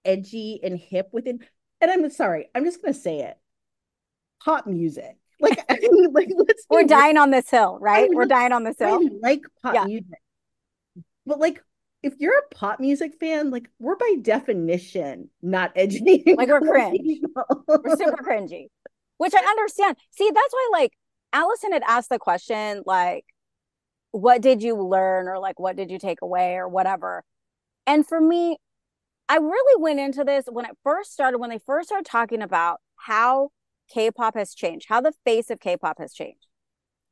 edgy 0.06 0.60
and 0.64 0.78
hip 0.78 1.10
within. 1.12 1.40
And 1.82 1.92
I'm 1.92 2.10
sorry, 2.10 2.50
I'm 2.54 2.66
just 2.66 2.82
gonna 2.82 2.94
say 2.94 3.20
it. 3.20 3.38
Pop 4.44 4.68
music. 4.68 5.16
Like, 5.42 5.64
I 5.70 5.78
mean, 5.82 6.12
like 6.12 6.28
let's 6.36 6.66
We're 6.70 6.84
dying 6.84 7.16
on 7.16 7.30
this 7.32 7.50
hill, 7.50 7.78
right? 7.80 8.10
I 8.12 8.14
We're 8.14 8.26
dying 8.26 8.52
on 8.52 8.66
this 8.66 8.76
I 8.82 8.88
hill. 8.90 9.10
like 9.22 9.40
pop 9.64 9.74
Yeah. 9.74 9.86
music. 9.86 10.20
But 11.26 11.40
like 11.40 11.64
if 12.02 12.14
you're 12.20 12.38
a 12.38 12.56
pop 12.56 12.80
music 12.80 13.14
fan, 13.20 13.52
like 13.52 13.70
we're 13.80 13.96
by 13.96 14.16
definition 14.22 15.30
not 15.42 15.72
edgy. 15.76 16.24
Like, 16.26 16.48
we're 16.48 16.62
cringe. 16.62 17.20
We're 17.68 17.96
super 17.98 18.24
cringy, 18.24 18.68
which 19.18 19.34
I 19.36 19.44
understand. 19.44 19.98
See, 20.12 20.30
that's 20.34 20.54
why 20.54 20.70
like 20.72 20.94
Alison 21.34 21.72
had 21.74 21.84
asked 21.88 22.10
the 22.10 22.20
question, 22.20 22.84
like, 22.86 23.26
what 24.12 24.42
did 24.42 24.64
you 24.64 24.76
learn 24.76 25.28
or 25.28 25.40
like 25.40 25.60
what 25.60 25.76
did 25.76 25.92
you 25.92 26.00
take 26.00 26.22
away 26.22 26.56
or 26.56 26.68
whatever. 26.68 27.24
And 27.86 28.08
for 28.08 28.20
me, 28.20 28.58
I 29.28 29.38
really 29.38 29.82
went 29.82 30.00
into 30.00 30.24
this 30.24 30.46
when 30.50 30.66
it 30.66 30.78
first 30.84 31.14
started, 31.14 31.38
when 31.38 31.52
they 31.52 31.60
first 31.60 31.90
started 31.90 32.06
talking 32.06 32.42
about 32.42 32.80
how 32.96 33.50
K-pop 33.94 34.36
has 34.36 34.54
changed, 34.54 34.88
how 34.90 35.02
the 35.02 35.14
face 35.24 35.50
of 35.52 35.60
K-pop 35.60 36.00
has 36.00 36.14
changed. 36.14 36.48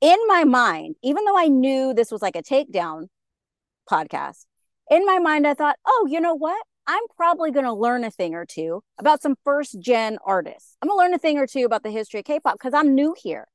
In 0.01 0.17
my 0.27 0.43
mind, 0.43 0.95
even 1.03 1.25
though 1.25 1.37
I 1.37 1.47
knew 1.47 1.93
this 1.93 2.11
was 2.11 2.21
like 2.21 2.35
a 2.35 2.41
takedown 2.41 3.07
podcast, 3.89 4.45
in 4.89 5.05
my 5.05 5.19
mind, 5.19 5.47
I 5.47 5.53
thought, 5.53 5.77
oh, 5.85 6.07
you 6.09 6.19
know 6.19 6.35
what? 6.35 6.61
I'm 6.87 7.03
probably 7.17 7.51
going 7.51 7.65
to 7.65 7.73
learn 7.73 8.03
a 8.05 8.11
thing 8.11 8.33
or 8.33 8.45
two 8.45 8.81
about 8.97 9.21
some 9.21 9.35
first 9.43 9.79
gen 9.79 10.17
artists. 10.25 10.77
I'm 10.81 10.87
going 10.87 10.97
to 10.97 11.03
learn 11.03 11.13
a 11.13 11.17
thing 11.17 11.37
or 11.37 11.45
two 11.45 11.65
about 11.65 11.83
the 11.83 11.91
history 11.91 12.21
of 12.21 12.25
K-pop 12.25 12.53
because 12.53 12.73
I'm 12.73 12.95
new 12.95 13.13
here. 13.21 13.47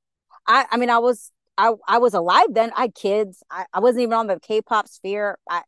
I, 0.47 0.67
I 0.71 0.77
mean, 0.77 0.91
I 0.91 0.99
was, 0.99 1.31
I, 1.57 1.73
I 1.89 1.99
was 1.99 2.13
alive 2.13 2.49
then. 2.51 2.73
I 2.77 2.83
had 2.83 2.95
kids. 2.95 3.43
I, 3.51 3.65
I 3.73 3.81
wasn't 3.81 4.03
even 4.03 4.15
on 4.15 4.27
the 4.27 4.39
K-pop 4.39 4.87
sphere. 4.89 5.39
I, 5.49 5.63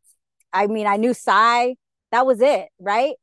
I 0.53 0.67
mean, 0.67 0.85
I 0.85 0.97
knew 0.97 1.13
Psy. 1.13 1.73
That 2.11 2.27
was 2.27 2.39
it, 2.39 2.67
right? 2.79 3.15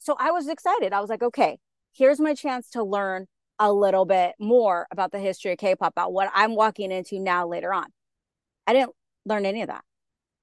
So 0.00 0.16
I 0.18 0.32
was 0.32 0.48
excited. 0.48 0.92
I 0.92 1.00
was 1.00 1.10
like, 1.10 1.22
okay, 1.22 1.58
here's 1.92 2.18
my 2.18 2.34
chance 2.34 2.70
to 2.70 2.82
learn 2.82 3.26
a 3.60 3.72
little 3.72 4.04
bit 4.04 4.34
more 4.40 4.86
about 4.90 5.12
the 5.12 5.18
history 5.18 5.52
of 5.52 5.58
K-pop, 5.58 5.92
about 5.92 6.12
what 6.12 6.30
I'm 6.34 6.56
walking 6.56 6.90
into 6.90 7.20
now 7.20 7.46
later 7.46 7.72
on. 7.72 7.86
I 8.66 8.72
didn't 8.72 8.92
learn 9.24 9.46
any 9.46 9.62
of 9.62 9.68
that 9.68 9.84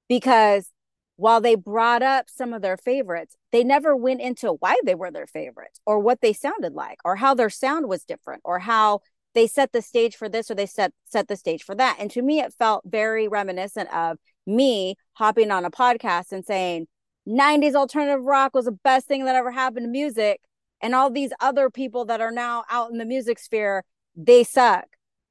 because 0.08 0.70
while 1.18 1.40
they 1.40 1.56
brought 1.56 2.04
up 2.04 2.30
some 2.30 2.54
of 2.54 2.62
their 2.62 2.78
favorites, 2.78 3.36
they 3.52 3.64
never 3.64 3.96
went 3.96 4.22
into 4.22 4.54
why 4.60 4.78
they 4.86 4.96
were 4.96 5.12
their 5.12 5.28
favorites 5.28 5.80
or 5.86 6.00
what 6.00 6.22
they 6.22 6.34
sounded 6.34 6.74
like 6.74 7.00
or 7.06 7.16
how 7.16 7.34
their 7.34 7.50
sound 7.50 7.88
was 7.88 8.04
different 8.04 8.42
or 8.44 8.60
how 8.60 9.00
they 9.34 9.48
set 9.48 9.72
the 9.72 9.82
stage 9.82 10.16
for 10.16 10.28
this 10.28 10.50
or 10.52 10.56
they 10.56 10.66
set 10.66 10.94
set 11.06 11.28
the 11.28 11.36
stage 11.36 11.64
for 11.64 11.76
that. 11.76 11.98
And 12.00 12.12
to 12.12 12.22
me, 12.22 12.40
it 12.40 12.54
felt 12.58 12.84
very 12.86 13.28
reminiscent 13.28 13.94
of 13.94 14.18
me 14.46 14.96
hopping 15.14 15.52
on 15.52 15.66
a 15.66 15.72
podcast 15.72 16.32
and 16.32 16.46
saying 16.46 16.88
90s 17.28 17.76
alternative 17.76 18.24
rock 18.24 18.54
was 18.54 18.66
the 18.66 18.72
best 18.72 19.08
thing 19.08 19.26
that 19.26 19.36
ever 19.36 19.52
happened 19.52 19.86
to 19.86 19.90
music. 19.90 20.42
And 20.82 20.94
all 20.94 21.10
these 21.10 21.32
other 21.40 21.70
people 21.70 22.06
that 22.06 22.22
are 22.22 22.32
now 22.32 22.66
out 22.70 22.92
in 22.92 22.98
the 22.98 23.06
music 23.06 23.40
sphere, 23.40 23.84
they 24.16 24.44
suck. 24.44 24.86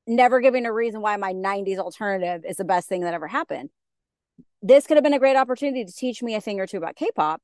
Never 0.06 0.40
giving 0.40 0.66
a 0.66 0.72
reason 0.72 1.00
why 1.00 1.16
my 1.16 1.32
90s 1.32 1.78
alternative 1.78 2.44
is 2.46 2.56
the 2.56 2.64
best 2.64 2.88
thing 2.88 3.02
that 3.02 3.14
ever 3.14 3.28
happened 3.28 3.70
this 4.64 4.86
could 4.86 4.96
have 4.96 5.04
been 5.04 5.12
a 5.12 5.18
great 5.18 5.36
opportunity 5.36 5.84
to 5.84 5.92
teach 5.92 6.22
me 6.22 6.34
a 6.34 6.40
thing 6.40 6.58
or 6.58 6.66
two 6.66 6.78
about 6.78 6.96
K-pop. 6.96 7.42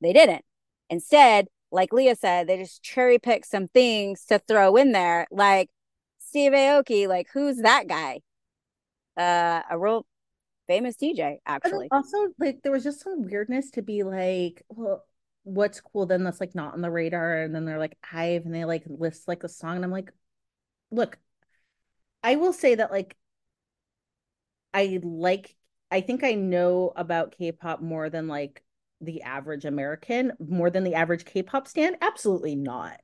They 0.00 0.12
didn't. 0.12 0.44
Instead, 0.90 1.46
like 1.70 1.92
Lia 1.92 2.16
said, 2.16 2.48
they 2.48 2.56
just 2.56 2.82
cherry 2.82 3.20
picked 3.20 3.46
some 3.46 3.68
things 3.68 4.24
to 4.24 4.40
throw 4.40 4.74
in 4.74 4.90
there, 4.90 5.28
like 5.30 5.70
Steve 6.18 6.50
Aoki. 6.50 7.06
Like, 7.06 7.28
who's 7.32 7.58
that 7.58 7.86
guy? 7.86 8.20
Uh, 9.16 9.62
a 9.70 9.78
real 9.78 10.04
famous 10.66 10.96
DJ, 10.96 11.38
actually. 11.46 11.86
also, 11.92 12.16
like, 12.40 12.62
there 12.64 12.72
was 12.72 12.82
just 12.82 13.00
some 13.00 13.22
weirdness 13.22 13.70
to 13.72 13.82
be 13.82 14.02
like, 14.02 14.64
well, 14.68 15.04
what's 15.44 15.80
cool 15.80 16.06
then 16.06 16.24
that's 16.24 16.40
like 16.40 16.56
not 16.56 16.74
on 16.74 16.80
the 16.80 16.90
radar? 16.90 17.42
And 17.42 17.54
then 17.54 17.64
they're 17.64 17.78
like 17.78 17.96
Hybe 18.04 18.44
and 18.44 18.52
they 18.52 18.64
like 18.64 18.82
list 18.86 19.28
like 19.28 19.40
the 19.40 19.48
song. 19.48 19.76
And 19.76 19.84
I'm 19.84 19.92
like, 19.92 20.10
look, 20.90 21.16
I 22.24 22.34
will 22.34 22.52
say 22.52 22.74
that 22.74 22.90
like 22.90 23.16
I 24.74 24.98
like 25.02 25.54
I 25.90 26.00
think 26.00 26.24
I 26.24 26.34
know 26.34 26.92
about 26.96 27.36
K-pop 27.36 27.80
more 27.80 28.10
than 28.10 28.28
like 28.28 28.62
the 29.00 29.22
average 29.22 29.64
American, 29.64 30.32
more 30.38 30.70
than 30.70 30.84
the 30.84 30.94
average 30.94 31.24
K-pop 31.24 31.66
stan. 31.66 31.96
Absolutely 32.00 32.54
not. 32.54 33.00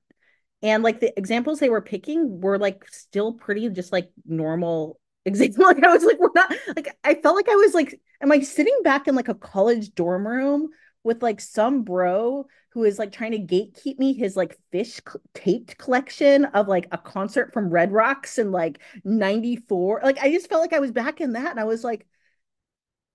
And 0.62 0.82
like 0.82 1.00
the 1.00 1.16
examples 1.18 1.60
they 1.60 1.68
were 1.70 1.82
picking 1.82 2.40
were 2.40 2.58
like 2.58 2.84
still 2.88 3.34
pretty 3.34 3.68
just 3.70 3.92
like 3.92 4.10
normal 4.24 4.98
examples. 5.24 5.58
Like 5.58 5.84
I 5.84 5.92
was 5.92 6.04
like, 6.04 6.18
we're 6.18 6.28
not 6.34 6.52
like 6.74 6.96
I 7.04 7.14
felt 7.14 7.36
like 7.36 7.48
I 7.48 7.56
was 7.56 7.74
like, 7.74 8.00
am 8.20 8.32
I 8.32 8.40
sitting 8.40 8.78
back 8.82 9.08
in 9.08 9.14
like 9.14 9.28
a 9.28 9.34
college 9.34 9.94
dorm 9.94 10.26
room 10.26 10.68
with 11.04 11.22
like 11.22 11.40
some 11.40 11.82
bro 11.82 12.46
who 12.70 12.84
is 12.84 12.98
like 12.98 13.12
trying 13.12 13.32
to 13.32 13.38
gatekeep 13.38 13.98
me 13.98 14.12
his 14.12 14.36
like 14.36 14.58
Phish 14.72 15.00
c- 15.10 15.18
taped 15.34 15.78
collection 15.78 16.44
of 16.46 16.68
like 16.68 16.88
a 16.92 16.98
concert 16.98 17.52
from 17.52 17.70
Red 17.70 17.92
Rocks 17.92 18.38
in 18.38 18.52
like 18.52 18.80
94. 19.04 20.00
Like 20.04 20.18
I 20.18 20.30
just 20.30 20.48
felt 20.48 20.60
like 20.60 20.72
I 20.72 20.80
was 20.80 20.92
back 20.92 21.20
in 21.20 21.32
that 21.32 21.50
and 21.50 21.60
I 21.60 21.64
was 21.64 21.84
like, 21.84 22.06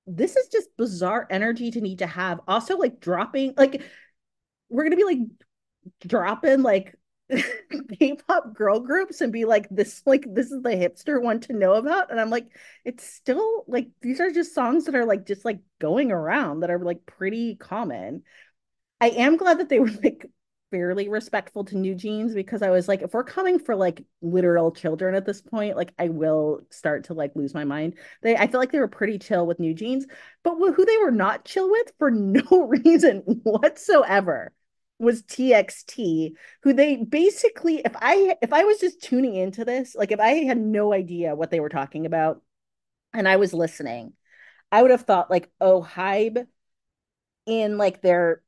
this 0.07 0.35
is 0.35 0.47
just 0.49 0.75
bizarre 0.77 1.27
energy 1.29 1.71
to 1.71 1.81
need 1.81 1.99
to 1.99 2.07
have. 2.07 2.41
Also, 2.47 2.77
like 2.77 2.99
dropping, 2.99 3.53
like 3.57 3.83
we're 4.69 4.83
gonna 4.83 4.95
be 4.95 5.03
like 5.03 5.19
dropping 6.05 6.61
like 6.63 6.95
K-pop 7.99 8.53
girl 8.53 8.79
groups 8.79 9.21
and 9.21 9.31
be 9.31 9.45
like 9.45 9.67
this, 9.69 10.01
like 10.05 10.25
this 10.27 10.51
is 10.51 10.61
the 10.61 10.69
hipster 10.69 11.21
one 11.21 11.39
to 11.41 11.53
know 11.53 11.75
about. 11.75 12.11
And 12.11 12.19
I'm 12.19 12.29
like, 12.29 12.47
it's 12.83 13.05
still 13.05 13.63
like 13.67 13.87
these 14.01 14.19
are 14.19 14.31
just 14.31 14.53
songs 14.55 14.85
that 14.85 14.95
are 14.95 15.05
like 15.05 15.25
just 15.25 15.45
like 15.45 15.59
going 15.79 16.11
around 16.11 16.61
that 16.61 16.71
are 16.71 16.79
like 16.79 17.05
pretty 17.05 17.55
common. 17.55 18.23
I 18.99 19.09
am 19.09 19.37
glad 19.37 19.59
that 19.59 19.69
they 19.69 19.79
were 19.79 19.89
like 20.03 20.29
fairly 20.71 21.09
respectful 21.09 21.65
to 21.65 21.77
New 21.77 21.93
Jeans 21.93 22.33
because 22.33 22.61
I 22.61 22.69
was 22.69 22.87
like, 22.87 23.01
if 23.01 23.13
we're 23.13 23.23
coming 23.23 23.59
for 23.59 23.75
like 23.75 24.03
literal 24.21 24.71
children 24.71 25.13
at 25.13 25.25
this 25.25 25.41
point, 25.41 25.75
like 25.75 25.93
I 25.99 26.09
will 26.09 26.61
start 26.69 27.05
to 27.05 27.13
like 27.13 27.35
lose 27.35 27.53
my 27.53 27.65
mind. 27.65 27.95
They, 28.23 28.35
I 28.35 28.47
feel 28.47 28.59
like 28.59 28.71
they 28.71 28.79
were 28.79 28.87
pretty 28.87 29.19
chill 29.19 29.45
with 29.45 29.59
New 29.59 29.73
Jeans, 29.73 30.07
but 30.43 30.55
who 30.55 30.85
they 30.85 30.97
were 30.97 31.11
not 31.11 31.45
chill 31.45 31.69
with 31.69 31.91
for 31.99 32.09
no 32.11 32.67
reason 32.83 33.19
whatsoever 33.43 34.51
was 34.97 35.23
TXT, 35.23 36.33
who 36.63 36.73
they 36.73 36.97
basically, 36.97 37.81
if 37.83 37.93
I 37.95 38.37
if 38.41 38.53
I 38.53 38.63
was 38.63 38.79
just 38.79 39.01
tuning 39.01 39.35
into 39.35 39.65
this, 39.65 39.95
like 39.95 40.11
if 40.11 40.19
I 40.19 40.43
had 40.45 40.59
no 40.59 40.93
idea 40.93 41.35
what 41.35 41.51
they 41.51 41.59
were 41.59 41.69
talking 41.69 42.05
about, 42.05 42.41
and 43.13 43.27
I 43.27 43.35
was 43.37 43.53
listening, 43.53 44.13
I 44.71 44.81
would 44.81 44.91
have 44.91 45.01
thought 45.01 45.31
like, 45.31 45.51
oh, 45.59 45.81
Hybe 45.83 46.45
in 47.45 47.77
like 47.77 48.01
their 48.01 48.41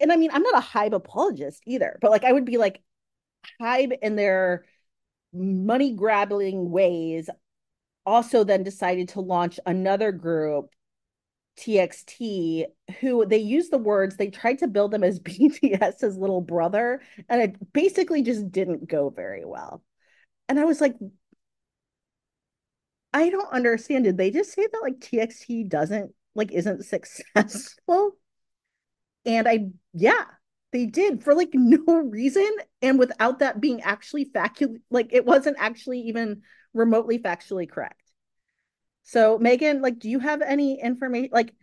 and 0.00 0.12
I 0.12 0.16
mean, 0.16 0.30
I'm 0.32 0.42
not 0.42 0.62
a 0.62 0.66
Hybe 0.66 0.92
apologist 0.92 1.62
either, 1.66 1.98
but 2.00 2.10
like 2.10 2.24
I 2.24 2.32
would 2.32 2.44
be 2.44 2.58
like 2.58 2.82
Hybe 3.60 3.96
in 4.02 4.16
their 4.16 4.64
money 5.32 5.94
grabbing 5.94 6.70
ways 6.70 7.28
also 8.04 8.44
then 8.44 8.62
decided 8.62 9.08
to 9.10 9.20
launch 9.20 9.58
another 9.66 10.12
group 10.12 10.70
TXT 11.58 12.64
who 13.00 13.26
they 13.26 13.38
used 13.38 13.72
the 13.72 13.78
words 13.78 14.16
they 14.16 14.28
tried 14.30 14.58
to 14.58 14.68
build 14.68 14.90
them 14.90 15.02
as 15.02 15.18
BTS's 15.20 16.16
little 16.16 16.40
brother 16.40 17.00
and 17.28 17.42
it 17.42 17.72
basically 17.72 18.22
just 18.22 18.50
didn't 18.50 18.88
go 18.88 19.10
very 19.10 19.44
well. 19.44 19.82
And 20.48 20.60
I 20.60 20.64
was 20.64 20.80
like 20.80 20.94
I 23.12 23.30
don't 23.30 23.50
understand. 23.50 24.04
Did 24.04 24.18
they 24.18 24.30
just 24.30 24.52
say 24.52 24.66
that 24.70 24.82
like 24.82 25.00
TXT 25.00 25.68
doesn't 25.68 26.12
like 26.34 26.52
isn't 26.52 26.84
successful? 26.84 28.12
And 29.26 29.48
I, 29.48 29.66
yeah, 29.92 30.24
they 30.72 30.86
did 30.86 31.22
for 31.22 31.34
like 31.34 31.50
no 31.54 31.98
reason 31.98 32.48
and 32.82 32.98
without 32.98 33.40
that 33.40 33.60
being 33.60 33.82
actually 33.82 34.26
factually, 34.26 34.80
like 34.90 35.08
it 35.12 35.26
wasn't 35.26 35.56
actually 35.58 36.00
even 36.02 36.42
remotely 36.72 37.18
factually 37.18 37.68
correct. 37.68 38.00
So, 39.04 39.38
Megan, 39.38 39.82
like, 39.82 40.00
do 40.00 40.10
you 40.10 40.18
have 40.18 40.42
any 40.42 40.80
information? 40.80 41.30
Like, 41.32 41.54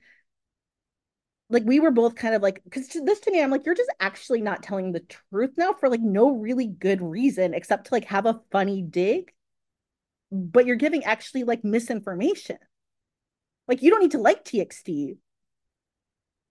like 1.49 1.64
we 1.66 1.80
were 1.80 1.91
both 1.91 2.16
kind 2.16 2.34
of 2.34 2.41
like, 2.41 2.64
because 2.64 2.88
this 2.88 3.20
to 3.22 3.32
me, 3.32 3.41
I'm 3.41 3.51
like, 3.51 3.66
you're 3.66 3.76
just 3.76 3.91
actually 3.99 4.41
not 4.41 4.64
telling 4.64 4.91
the 4.91 5.05
truth 5.30 5.51
now 5.57 5.74
for 5.74 5.89
like 5.89 6.01
no 6.01 6.32
really 6.32 6.68
good 6.68 7.01
reason 7.01 7.53
except 7.53 7.88
to 7.88 7.93
like 7.93 8.05
have 8.05 8.26
a 8.26 8.39
funny 8.51 8.82
dig, 8.82 9.34
but 10.32 10.66
you're 10.66 10.78
giving 10.78 11.03
actually 11.03 11.43
like 11.43 11.64
misinformation. 11.64 12.57
Like, 13.68 13.82
you 13.82 13.91
don't 13.91 14.01
need 14.01 14.11
to 14.11 14.20
like 14.20 14.43
TXT, 14.43 15.18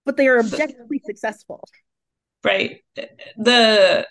but 0.04 0.16
they 0.16 0.28
are 0.28 0.38
objectively 0.40 1.00
successful. 1.04 1.62
Right. 2.44 2.82
The 3.36 4.06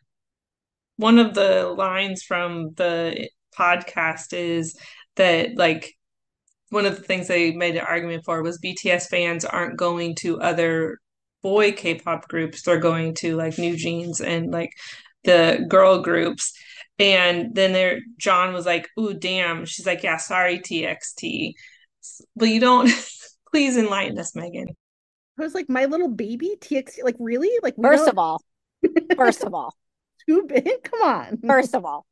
one 0.97 1.19
of 1.19 1.33
the 1.33 1.73
lines 1.77 2.23
from 2.23 2.73
the 2.75 3.29
podcast 3.57 4.33
is 4.33 4.77
that 5.15 5.57
like 5.57 5.95
one 6.69 6.85
of 6.85 6.95
the 6.95 7.01
things 7.03 7.27
they 7.27 7.51
made 7.51 7.75
an 7.75 7.85
argument 7.85 8.23
for 8.23 8.41
was 8.41 8.59
BTS 8.59 9.07
fans 9.07 9.43
aren't 9.43 9.77
going 9.77 10.15
to 10.15 10.39
other 10.39 10.99
boy 11.41 11.73
K-pop 11.73 12.27
groups; 12.27 12.61
they're 12.61 12.79
going 12.79 13.15
to 13.15 13.35
like 13.35 13.57
New 13.57 13.75
Jeans 13.75 14.21
and 14.21 14.51
like 14.51 14.71
the 15.23 15.65
girl 15.67 16.01
groups. 16.01 16.53
And 16.99 17.55
then 17.55 17.73
there, 17.73 17.99
Jon 18.17 18.53
was 18.53 18.65
like, 18.65 18.87
"Ooh, 18.99 19.13
damn." 19.13 19.65
She's 19.65 19.85
like, 19.87 20.03
"Yeah, 20.03 20.17
sorry, 20.17 20.59
TXT." 20.59 21.53
But 22.35 22.49
you 22.49 22.59
don't. 22.59 22.89
please 23.51 23.77
enlighten 23.77 24.17
us, 24.17 24.35
Megan. 24.35 24.67
I 25.41 25.45
was 25.45 25.55
like, 25.55 25.69
"My 25.69 25.85
little 25.85 26.09
baby 26.09 26.55
TXT." 26.59 27.03
Like, 27.03 27.15
really? 27.19 27.49
Like, 27.63 27.75
first 27.81 28.07
of 28.07 28.17
all, 28.17 28.41
first 29.15 29.43
of 29.43 29.53
all, 29.53 29.75
too 30.27 30.43
big. 30.47 30.83
Come 30.83 31.01
on. 31.01 31.39
First 31.45 31.75
of 31.75 31.85
all, 31.85 32.05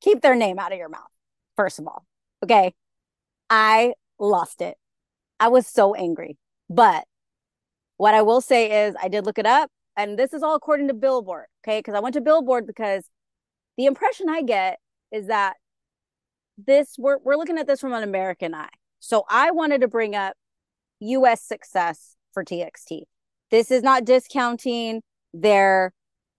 keep 0.00 0.20
their 0.20 0.34
name 0.34 0.58
out 0.58 0.72
of 0.72 0.78
your 0.78 0.88
mouth. 0.88 1.10
First 1.56 1.78
of 1.78 1.86
all, 1.86 2.04
okay. 2.44 2.74
I 3.48 3.94
lost 4.18 4.62
it. 4.62 4.76
I 5.40 5.48
was 5.48 5.66
so 5.66 5.94
angry. 5.94 6.38
But 6.68 7.04
what 7.96 8.14
I 8.14 8.22
will 8.22 8.40
say 8.40 8.86
is, 8.86 8.94
I 9.02 9.08
did 9.08 9.26
look 9.26 9.38
it 9.38 9.46
up, 9.46 9.70
and 9.96 10.18
this 10.18 10.32
is 10.32 10.42
all 10.42 10.54
according 10.54 10.88
to 10.88 10.94
Billboard. 10.94 11.46
Okay, 11.64 11.80
because 11.80 11.94
I 11.94 12.00
went 12.00 12.14
to 12.14 12.20
Billboard 12.20 12.66
because 12.66 13.04
the 13.76 13.86
impression 13.86 14.28
I 14.28 14.42
get 14.42 14.78
is 15.10 15.26
that 15.26 15.54
this 16.56 16.96
we're 16.98 17.18
we're 17.18 17.36
looking 17.36 17.58
at 17.58 17.66
this 17.66 17.80
from 17.80 17.92
an 17.92 18.02
American 18.02 18.54
eye. 18.54 18.68
So 19.00 19.24
I 19.28 19.50
wanted 19.50 19.80
to 19.80 19.88
bring 19.88 20.14
up 20.14 20.34
US 21.00 21.42
success 21.42 22.16
for 22.32 22.44
TXT. 22.44 23.02
This 23.50 23.70
is 23.70 23.82
not 23.82 24.04
discounting 24.04 25.02
their 25.32 25.92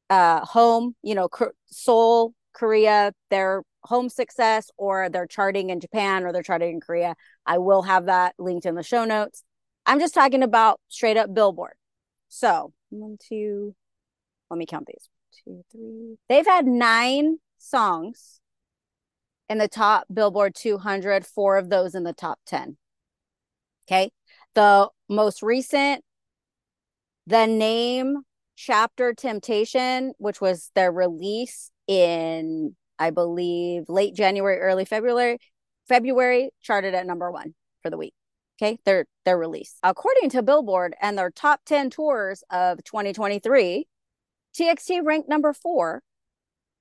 uh 0.09 0.45
home, 0.45 0.95
you 1.03 1.15
know, 1.15 1.29
Seoul, 1.67 2.33
Korea, 2.53 3.13
their 3.29 3.63
home 3.83 4.09
success 4.09 4.69
or 4.77 5.09
they're 5.09 5.27
charting 5.27 5.69
in 5.69 5.79
Japan 5.79 6.23
or 6.23 6.31
they're 6.31 6.43
charting 6.43 6.75
in 6.75 6.81
Korea. 6.81 7.15
I 7.45 7.57
will 7.57 7.81
have 7.83 8.05
that 8.05 8.35
linked 8.37 8.65
in 8.65 8.75
the 8.75 8.83
show 8.83 9.05
notes. 9.05 9.43
I'm 9.85 9.99
just 9.99 10.13
talking 10.13 10.43
about 10.43 10.79
straight 10.87 11.17
up 11.17 11.33
Billboard. 11.33 11.73
So 12.29 12.73
one, 12.89 13.17
two, 13.19 13.75
let 14.49 14.57
me 14.57 14.65
count 14.65 14.87
these. 14.87 15.09
Two, 15.43 15.63
three. 15.71 16.17
They've 16.29 16.45
had 16.45 16.65
nine 16.65 17.37
songs 17.57 18.39
in 19.49 19.57
the 19.57 19.67
top 19.67 20.05
Billboard 20.13 20.55
200, 20.55 21.25
four 21.25 21.57
of 21.57 21.69
those 21.69 21.95
in 21.95 22.03
the 22.03 22.13
top 22.13 22.39
10. 22.45 22.77
Okay. 23.87 24.11
The 24.53 24.89
most 25.07 25.41
recent, 25.41 26.03
the 27.25 27.45
name 27.45 28.17
chapter 28.55 29.13
Temptation, 29.13 30.13
which 30.17 30.41
was 30.41 30.71
their 30.75 30.91
release 30.91 31.71
in, 31.87 32.75
I 32.99 33.11
believe, 33.11 33.83
late 33.87 34.13
January, 34.13 34.59
early 34.59 34.85
February, 34.85 35.39
February 35.87 36.51
charted 36.61 36.93
at 36.93 37.05
number 37.05 37.31
one 37.31 37.53
for 37.81 37.89
the 37.89 37.97
week. 37.97 38.13
Okay, 38.61 38.77
their 38.85 39.05
their 39.25 39.37
release. 39.37 39.77
According 39.81 40.29
to 40.31 40.43
Billboard 40.43 40.95
and 41.01 41.17
their 41.17 41.31
top 41.31 41.61
10 41.65 41.89
tours 41.89 42.43
of 42.51 42.83
2023, 42.83 43.87
TXT 44.53 45.03
ranked 45.03 45.29
number 45.29 45.53
four 45.53 46.03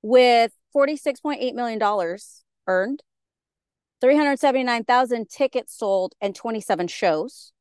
with 0.02 0.52
$46.8 0.74 1.54
million 1.54 2.18
earned, 2.66 3.02
379,000 4.00 5.28
tickets 5.28 5.76
sold, 5.76 6.14
and 6.20 6.34
27 6.34 6.88
shows. 6.88 7.52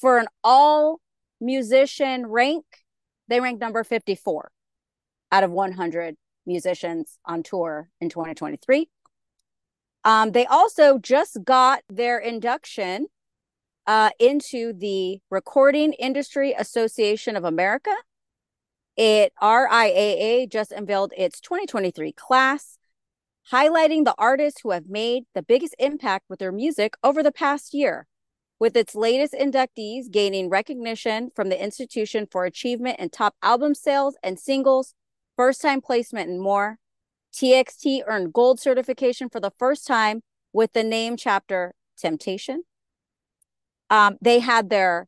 For 0.00 0.16
an 0.18 0.28
all 0.42 1.00
musician 1.40 2.26
rank, 2.26 2.64
they 3.28 3.38
ranked 3.38 3.60
number 3.60 3.84
54 3.84 4.50
out 5.30 5.44
of 5.44 5.50
100 5.50 6.16
musicians 6.46 7.18
on 7.26 7.42
tour 7.42 7.90
in 8.00 8.08
2023. 8.08 8.88
Um, 10.02 10.32
they 10.32 10.46
also 10.46 10.98
just 10.98 11.44
got 11.44 11.82
their 11.90 12.18
induction 12.18 13.08
uh, 13.86 14.10
into 14.18 14.72
the 14.72 15.20
Recording 15.30 15.92
Industry 15.92 16.54
Association 16.58 17.36
of 17.36 17.44
America. 17.44 17.94
It 18.96 19.34
RIAA 19.42 20.50
just 20.50 20.72
unveiled 20.72 21.12
its 21.14 21.40
2023 21.40 22.12
class, 22.12 22.78
highlighting 23.52 24.06
the 24.06 24.14
artists 24.16 24.60
who 24.62 24.70
have 24.70 24.88
made 24.88 25.24
the 25.34 25.42
biggest 25.42 25.74
impact 25.78 26.24
with 26.30 26.38
their 26.38 26.52
music 26.52 26.94
over 27.04 27.22
the 27.22 27.32
past 27.32 27.74
year. 27.74 28.06
With 28.60 28.76
its 28.76 28.94
latest 28.94 29.32
inductees 29.32 30.10
gaining 30.10 30.50
recognition 30.50 31.30
from 31.34 31.48
the 31.48 31.60
Institution 31.60 32.28
for 32.30 32.44
Achievement 32.44 33.00
in 33.00 33.08
Top 33.08 33.34
Album 33.42 33.74
Sales 33.74 34.18
and 34.22 34.38
Singles, 34.38 34.92
First 35.34 35.62
Time 35.62 35.80
Placement, 35.80 36.28
and 36.28 36.42
more, 36.42 36.78
TXT 37.32 38.02
earned 38.06 38.34
gold 38.34 38.60
certification 38.60 39.30
for 39.30 39.40
the 39.40 39.52
first 39.58 39.86
time 39.86 40.20
with 40.52 40.74
the 40.74 40.84
name 40.84 41.16
chapter 41.16 41.72
Temptation. 41.96 42.64
Um, 43.88 44.18
they 44.20 44.40
had 44.40 44.68
their 44.68 45.06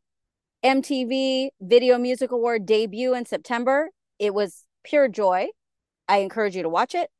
MTV 0.65 1.49
Video 1.61 1.99
Music 1.99 2.31
Award 2.31 2.65
debut 2.65 3.13
in 3.13 3.27
September. 3.27 3.89
It 4.17 4.33
was 4.33 4.65
pure 4.83 5.07
joy. 5.07 5.49
I 6.07 6.17
encourage 6.17 6.55
you 6.55 6.63
to 6.63 6.69
watch 6.69 6.95
it. 6.95 7.11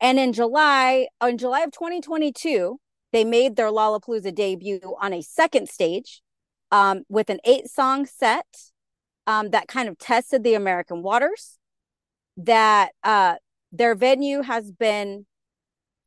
And 0.00 0.16
in 0.16 0.32
July, 0.32 1.08
on 1.20 1.38
July 1.38 1.62
of 1.62 1.72
2022, 1.72 2.78
they 3.12 3.24
made 3.24 3.56
their 3.56 3.70
Lollapalooza 3.70 4.34
debut 4.34 4.96
on 5.00 5.12
a 5.12 5.22
second 5.22 5.68
stage 5.68 6.22
um, 6.70 7.02
with 7.08 7.30
an 7.30 7.40
eight 7.44 7.68
song 7.68 8.06
set 8.06 8.46
um, 9.26 9.50
that 9.50 9.68
kind 9.68 9.88
of 9.88 9.98
tested 9.98 10.44
the 10.44 10.54
American 10.54 11.02
waters. 11.02 11.58
That 12.36 12.92
uh, 13.02 13.36
their 13.72 13.94
venue 13.94 14.42
has 14.42 14.70
been, 14.70 15.26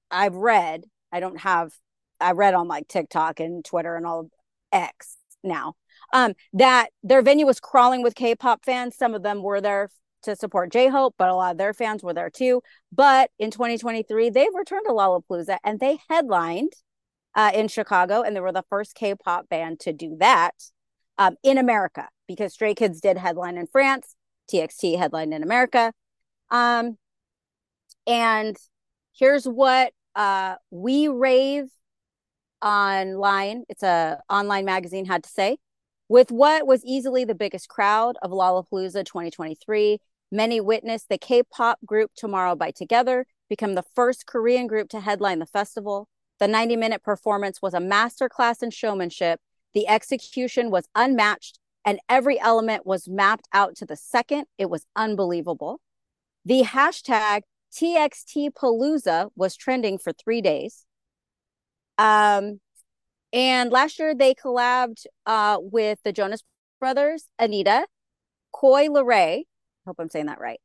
I've 0.10 0.36
read, 0.36 0.86
I 1.12 1.20
don't 1.20 1.40
have, 1.40 1.72
I 2.20 2.32
read 2.32 2.54
on 2.54 2.68
like 2.68 2.88
TikTok 2.88 3.40
and 3.40 3.64
Twitter 3.64 3.96
and 3.96 4.06
all 4.06 4.30
X 4.72 5.18
now 5.44 5.76
um, 6.14 6.34
that 6.54 6.90
their 7.04 7.22
venue 7.22 7.46
was 7.46 7.60
crawling 7.60 8.04
with 8.04 8.16
K-pop 8.16 8.64
fans. 8.64 8.96
Some 8.96 9.14
of 9.14 9.24
them 9.24 9.42
were 9.42 9.60
there 9.60 9.90
to 10.22 10.36
support 10.36 10.72
J-Hope, 10.72 11.16
but 11.18 11.30
a 11.30 11.36
lot 11.36 11.52
of 11.52 11.58
their 11.58 11.74
fans 11.74 12.04
were 12.04 12.14
there 12.14 12.30
too. 12.30 12.62
But 12.92 13.30
in 13.40 13.52
2023, 13.52 14.30
they've 14.30 14.48
returned 14.54 14.86
to 14.86 14.94
Lollapalooza 14.94 15.58
and 15.64 15.80
they 15.80 15.98
headlined 16.10 16.72
uh, 17.36 17.52
in 17.54 17.68
Chicago, 17.68 18.22
and 18.22 18.36
they 18.36 18.40
were 18.40 18.52
the 18.52 18.66
first 18.70 18.96
K-pop 18.96 19.50
band 19.50 19.80
to 19.82 19.94
do 19.94 20.16
that 20.20 20.56
um, 21.18 21.36
in 21.44 21.58
America 21.58 22.10
because 22.28 22.54
Stray 22.54 22.74
Kids 22.76 23.02
did 23.02 23.18
headline 23.18 23.58
in 23.58 23.68
France, 23.68 24.16
TXT 24.52 24.98
headlined 24.98 25.34
in 25.34 25.44
America, 25.44 25.94
um, 26.50 26.98
and 28.06 28.56
here's 29.18 29.46
what 29.46 29.94
uh, 30.16 30.56
we 30.70 31.08
rave 31.08 31.66
online. 32.64 33.64
It's 33.70 33.84
a 33.84 34.22
online 34.30 34.66
magazine 34.66 35.06
had 35.06 35.24
to 35.24 35.30
say. 35.30 35.58
With 36.10 36.32
what 36.32 36.68
was 36.68 36.84
easily 36.86 37.26
the 37.26 37.36
biggest 37.36 37.70
crowd 37.70 38.18
of 38.22 38.32
Lollapalooza 38.32 39.06
2023, 39.06 40.00
many 40.32 40.62
witnessed 40.62 41.10
the 41.10 41.18
K-pop 41.18 41.80
group 41.86 42.12
Tomorrow 42.16 42.56
by 42.56 42.72
Together 42.72 43.26
become 43.50 43.76
the 43.76 43.86
first 43.96 44.26
Korean 44.26 44.68
group 44.68 44.90
to 44.90 45.00
headline 45.00 45.40
the 45.40 45.46
festival. 45.46 46.08
The 46.40 46.48
90-minute 46.48 47.04
performance 47.04 47.62
was 47.62 47.74
a 47.74 47.80
masterclass 47.80 48.62
in 48.64 48.72
showmanship. 48.72 49.40
The 49.74 49.88
execution 49.88 50.72
was 50.72 50.88
unmatched, 50.96 51.60
and 51.86 52.00
every 52.10 52.40
element 52.40 52.86
was 52.86 53.08
mapped 53.08 53.48
out 53.54 53.76
to 53.78 53.86
the 53.86 53.96
second. 53.96 54.46
It 54.58 54.70
was 54.70 54.86
unbelievable. 54.96 55.80
The 56.46 56.64
hashtag 56.64 57.42
TXT 57.74 58.52
Palooza 58.52 59.30
was 59.36 59.56
trending 59.56 59.98
for 59.98 60.14
three 60.14 60.42
days. 60.42 60.86
Um, 61.98 62.60
and 63.32 63.72
last 63.72 63.98
year 64.00 64.14
they 64.14 64.36
collabed 64.36 65.06
uh, 65.26 65.58
with 65.60 66.00
the 66.04 66.14
Jonas 66.14 66.44
Brothers, 66.80 67.28
Anitta, 67.40 67.86
Coi 68.52 68.88
Leray. 68.88 69.44
Hope 69.86 69.96
I'm 70.00 70.10
saying 70.10 70.28
that 70.28 70.40
right. 70.40 70.60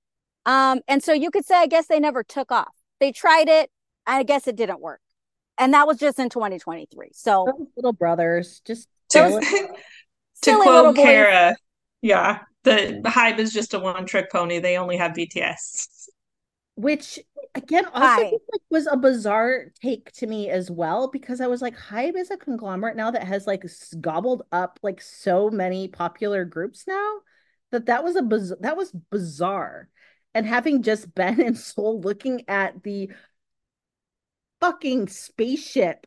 Um, 0.45 0.81
and 0.87 1.03
so 1.03 1.13
you 1.13 1.31
could 1.31 1.45
say, 1.45 1.57
I 1.57 1.67
guess 1.67 1.87
they 1.87 2.01
never 2.01 2.23
took 2.23 2.53
off. 2.53 2.75
They 3.01 3.13
tried 3.13 3.49
it. 3.49 3.71
I 4.07 4.23
guess 4.23 4.47
it 4.47 4.57
didn't 4.57 4.81
work. 4.81 5.01
And 5.59 5.75
that 5.75 5.87
was 5.87 5.99
just 5.99 6.19
in 6.19 6.29
2023. 6.29 7.11
So 7.13 7.45
Those 7.47 7.67
little 7.77 7.93
brothers, 7.93 8.61
just 8.65 8.89
to, 9.11 9.41
to 10.43 10.53
quote 10.57 10.97
Kara, 10.97 11.57
yeah, 12.01 12.41
the 12.65 13.01
Hybe 13.05 13.39
is 13.39 13.53
just 13.53 13.75
a 13.75 13.79
one 13.79 14.07
trick 14.07 14.31
pony. 14.31 14.59
They 14.59 14.77
only 14.77 14.97
have 14.97 15.13
BTS. 15.13 16.09
Which 16.77 17.19
again 17.55 17.87
also 17.93 18.23
like, 18.23 18.61
was 18.71 18.87
a 18.87 18.97
bizarre 18.97 19.73
take 19.83 20.13
to 20.13 20.27
me 20.27 20.49
as 20.49 20.71
well 20.71 21.09
because 21.11 21.41
I 21.41 21.49
was 21.49 21.61
like, 21.61 21.77
Hybe 21.77 22.17
is 22.17 22.31
a 22.31 22.37
conglomerate 22.37 22.97
now 22.97 23.11
that 23.11 23.25
has 23.25 23.47
like 23.47 23.65
gobbled 24.01 24.43
up 24.53 24.79
like 24.83 25.01
so 25.01 25.51
many 25.51 25.89
popular 25.89 26.45
groups 26.45 26.85
now 26.87 27.15
that 27.73 27.87
that 27.87 28.05
was 28.05 28.17
a 28.17 28.23
biz- 28.23 28.55
that 28.61 28.77
was 28.77 28.93
bizarre. 29.11 29.89
And 30.35 30.47
having 30.47 30.83
just 30.83 31.13
been 31.15 31.41
in 31.41 31.55
Seoul 31.55 32.01
looking 32.01 32.45
at 32.49 32.83
the 32.83 33.11
fucking 34.61 35.09
spaceship 35.09 36.07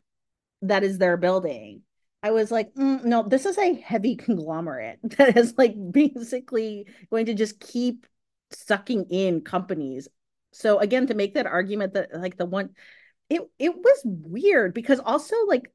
that 0.62 0.84
is 0.84 0.98
their 0.98 1.16
building, 1.16 1.82
I 2.22 2.30
was 2.32 2.50
like, 2.50 2.74
mm, 2.74 3.04
no, 3.04 3.22
this 3.24 3.46
is 3.46 3.58
a 3.58 3.74
heavy 3.74 4.16
conglomerate 4.18 5.00
that 5.18 5.36
is 5.36 5.54
like 5.58 5.74
basically 5.92 6.86
going 7.10 7.26
to 7.26 7.34
just 7.34 7.60
keep 7.60 8.06
sucking 8.52 9.06
in 9.10 9.40
companies 9.42 10.08
So 10.52 10.78
again, 10.78 11.06
to 11.08 11.14
make 11.14 11.34
that 11.34 11.46
argument 11.46 11.94
that 11.94 12.10
like 12.14 12.36
the 12.36 12.46
one 12.46 12.70
it 13.30 13.42
it 13.58 13.74
was 13.76 14.00
weird 14.04 14.74
because 14.74 15.00
also 15.00 15.36
like 15.46 15.72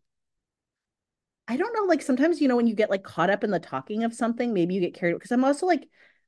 I 1.48 1.56
don't 1.58 1.74
know, 1.74 1.84
like 1.86 2.02
sometimes 2.02 2.42
you 2.42 2.48
know 2.48 2.56
when 2.56 2.68
you 2.68 2.76
get 2.76 2.90
like 2.90 3.04
caught 3.04 3.30
up 3.30 3.44
in 3.44 3.52
the 3.52 3.60
talking 3.60 4.04
of 4.04 4.14
something, 4.14 4.54
maybe 4.54 4.74
you 4.76 4.82
get 4.82 4.94
carried 4.94 5.14
because 5.14 5.32
I'm 5.32 5.46
also 5.46 5.66
like, 5.66 5.88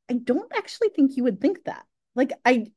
I 0.10 0.14
don't 0.14 0.52
actually 0.56 0.90
think 0.90 1.18
you 1.18 1.24
would 1.24 1.42
think 1.42 1.66
that. 1.66 1.86
Like 2.16 2.32
I 2.46 2.68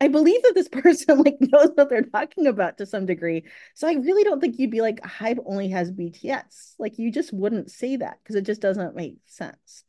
I 0.00 0.08
believe 0.08 0.42
that 0.42 0.54
this 0.54 0.68
person 0.72 1.22
like 1.22 1.36
knows 1.40 1.70
what 1.74 1.90
they're 1.90 2.02
talking 2.02 2.46
about 2.46 2.78
to 2.78 2.86
some 2.86 3.06
degree. 3.06 3.44
So 3.74 3.86
I 3.86 3.92
really 3.92 4.24
don't 4.24 4.40
think 4.40 4.58
you'd 4.58 4.70
be 4.70 4.80
like 4.80 5.00
Hybe 5.02 5.38
only 5.44 5.68
has 5.68 5.92
BTS. 5.92 6.74
Like 6.78 6.98
you 6.98 7.12
just 7.12 7.32
wouldn't 7.32 7.70
say 7.70 7.96
that 7.96 8.18
because 8.22 8.36
it 8.36 8.46
just 8.46 8.60
doesn't 8.60 8.96
make 8.96 9.18
sense. 9.26 9.84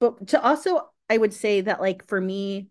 But 0.00 0.28
to 0.28 0.42
also 0.42 0.88
I 1.10 1.18
would 1.18 1.34
say 1.34 1.60
that 1.62 1.80
like 1.80 2.06
for 2.08 2.20
me 2.20 2.68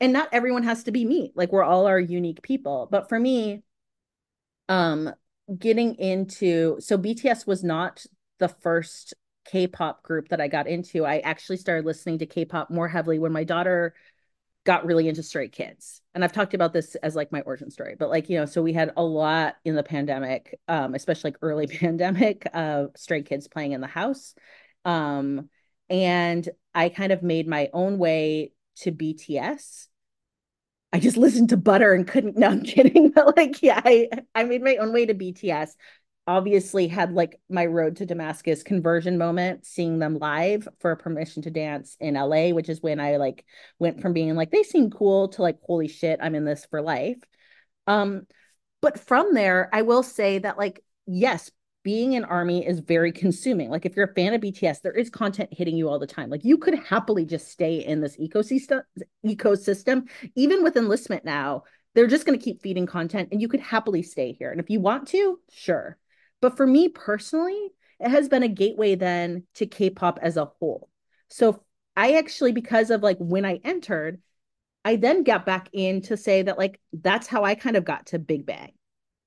and 0.00 0.12
not 0.12 0.28
everyone 0.32 0.62
has 0.62 0.84
to 0.84 0.92
be 0.92 1.04
me. 1.04 1.32
Like 1.34 1.52
we're 1.52 1.64
all 1.64 1.86
our 1.86 2.00
unique 2.00 2.42
people. 2.42 2.88
But 2.90 3.08
for 3.08 3.18
me 3.18 3.62
um 4.68 5.12
getting 5.56 5.94
into 5.94 6.76
so 6.80 6.96
BTS 6.98 7.46
was 7.46 7.62
not 7.62 8.04
the 8.38 8.48
first 8.48 9.14
K-pop 9.46 10.02
group 10.02 10.28
that 10.28 10.40
I 10.40 10.48
got 10.48 10.66
into. 10.66 11.06
I 11.06 11.18
actually 11.20 11.56
started 11.56 11.86
listening 11.86 12.18
to 12.18 12.26
K-pop 12.26 12.70
more 12.70 12.86
heavily 12.86 13.18
when 13.18 13.32
my 13.32 13.44
daughter 13.44 13.94
got 14.68 14.84
really 14.84 15.08
into 15.08 15.22
Stray 15.22 15.48
Kids. 15.48 16.02
And 16.14 16.22
I've 16.22 16.34
talked 16.34 16.52
about 16.52 16.74
this 16.74 16.94
as 16.96 17.16
like 17.16 17.32
my 17.32 17.40
origin 17.40 17.70
story, 17.70 17.96
but 17.98 18.10
like, 18.10 18.28
you 18.28 18.38
know, 18.38 18.44
so 18.44 18.60
we 18.60 18.74
had 18.74 18.92
a 18.98 19.02
lot 19.02 19.56
in 19.64 19.74
the 19.74 19.82
pandemic, 19.82 20.60
um, 20.68 20.94
especially 20.94 21.30
like 21.30 21.38
early 21.40 21.66
pandemic 21.78 22.46
of 22.52 22.90
Stray 22.94 23.22
Kids 23.22 23.48
playing 23.48 23.72
in 23.72 23.80
the 23.80 23.86
house. 23.86 24.34
Um, 24.84 25.48
and 25.88 26.46
I 26.74 26.90
kind 26.90 27.12
of 27.12 27.22
made 27.22 27.48
my 27.48 27.70
own 27.72 27.96
way 27.96 28.52
to 28.80 28.92
BTS. 28.92 29.86
I 30.92 31.00
just 31.00 31.16
listened 31.24 31.48
to 31.48 31.56
Butter 31.56 31.94
and 31.94 32.06
couldn't, 32.06 32.36
no, 32.36 32.48
I'm 32.48 32.62
kidding. 32.62 33.12
But 33.12 33.38
like, 33.38 33.62
yeah, 33.62 33.80
I, 33.82 34.10
I 34.34 34.44
made 34.44 34.62
my 34.62 34.76
own 34.76 34.92
way 34.92 35.06
to 35.06 35.14
BTS 35.14 35.70
obviously 36.28 36.86
had 36.86 37.14
like 37.14 37.40
my 37.48 37.64
road 37.64 37.96
to 37.96 38.06
Damascus 38.06 38.62
conversion 38.62 39.16
moment, 39.16 39.64
seeing 39.64 39.98
them 39.98 40.18
live 40.18 40.68
for 40.78 40.94
permission 40.94 41.42
to 41.42 41.50
dance 41.50 41.96
in 42.00 42.14
LA, 42.14 42.50
which 42.50 42.68
is 42.68 42.82
when 42.82 43.00
I 43.00 43.16
like 43.16 43.46
went 43.78 44.02
from 44.02 44.12
being 44.12 44.34
like, 44.36 44.50
they 44.50 44.62
seem 44.62 44.90
cool 44.90 45.28
to 45.28 45.42
like, 45.42 45.56
holy 45.62 45.88
shit, 45.88 46.20
I'm 46.22 46.34
in 46.34 46.44
this 46.44 46.66
for 46.66 46.82
life. 46.82 47.16
Um, 47.86 48.26
but 48.82 49.00
from 49.00 49.32
there, 49.32 49.70
I 49.72 49.82
will 49.82 50.02
say 50.02 50.38
that 50.40 50.58
like, 50.58 50.84
yes, 51.06 51.50
being 51.82 52.14
an 52.14 52.26
army 52.26 52.66
is 52.66 52.80
very 52.80 53.10
consuming. 53.10 53.70
Like 53.70 53.86
if 53.86 53.96
you're 53.96 54.10
a 54.10 54.14
fan 54.14 54.34
of 54.34 54.42
BTS, 54.42 54.82
there 54.82 54.92
is 54.92 55.08
content 55.08 55.48
hitting 55.50 55.78
you 55.78 55.88
all 55.88 55.98
the 55.98 56.06
time. 56.06 56.28
Like 56.28 56.44
you 56.44 56.58
could 56.58 56.74
happily 56.78 57.24
just 57.24 57.48
stay 57.48 57.78
in 57.78 58.02
this 58.02 58.18
ecosystem 58.18 58.82
ecosystem, 59.24 60.10
even 60.36 60.62
with 60.62 60.76
enlistment 60.76 61.24
now. 61.24 61.62
They're 61.94 62.06
just 62.06 62.26
going 62.26 62.38
to 62.38 62.44
keep 62.44 62.60
feeding 62.60 62.84
content 62.84 63.30
and 63.32 63.40
you 63.40 63.48
could 63.48 63.60
happily 63.60 64.02
stay 64.02 64.32
here. 64.32 64.50
And 64.50 64.60
if 64.60 64.68
you 64.68 64.78
want 64.78 65.08
to, 65.08 65.40
sure. 65.50 65.96
But 66.40 66.56
for 66.56 66.66
me 66.66 66.88
personally, 66.88 67.70
it 68.00 68.10
has 68.10 68.28
been 68.28 68.42
a 68.42 68.48
gateway 68.48 68.94
then 68.94 69.44
to 69.54 69.66
K-pop 69.66 70.18
as 70.22 70.36
a 70.36 70.44
whole. 70.44 70.88
So 71.28 71.64
I 71.96 72.14
actually, 72.14 72.52
because 72.52 72.90
of 72.90 73.02
like 73.02 73.18
when 73.18 73.44
I 73.44 73.60
entered, 73.64 74.20
I 74.84 74.96
then 74.96 75.24
got 75.24 75.44
back 75.44 75.68
in 75.72 76.02
to 76.02 76.16
say 76.16 76.42
that 76.42 76.58
like 76.58 76.80
that's 76.92 77.26
how 77.26 77.44
I 77.44 77.54
kind 77.54 77.76
of 77.76 77.84
got 77.84 78.06
to 78.06 78.18
Big 78.18 78.46
Bang 78.46 78.72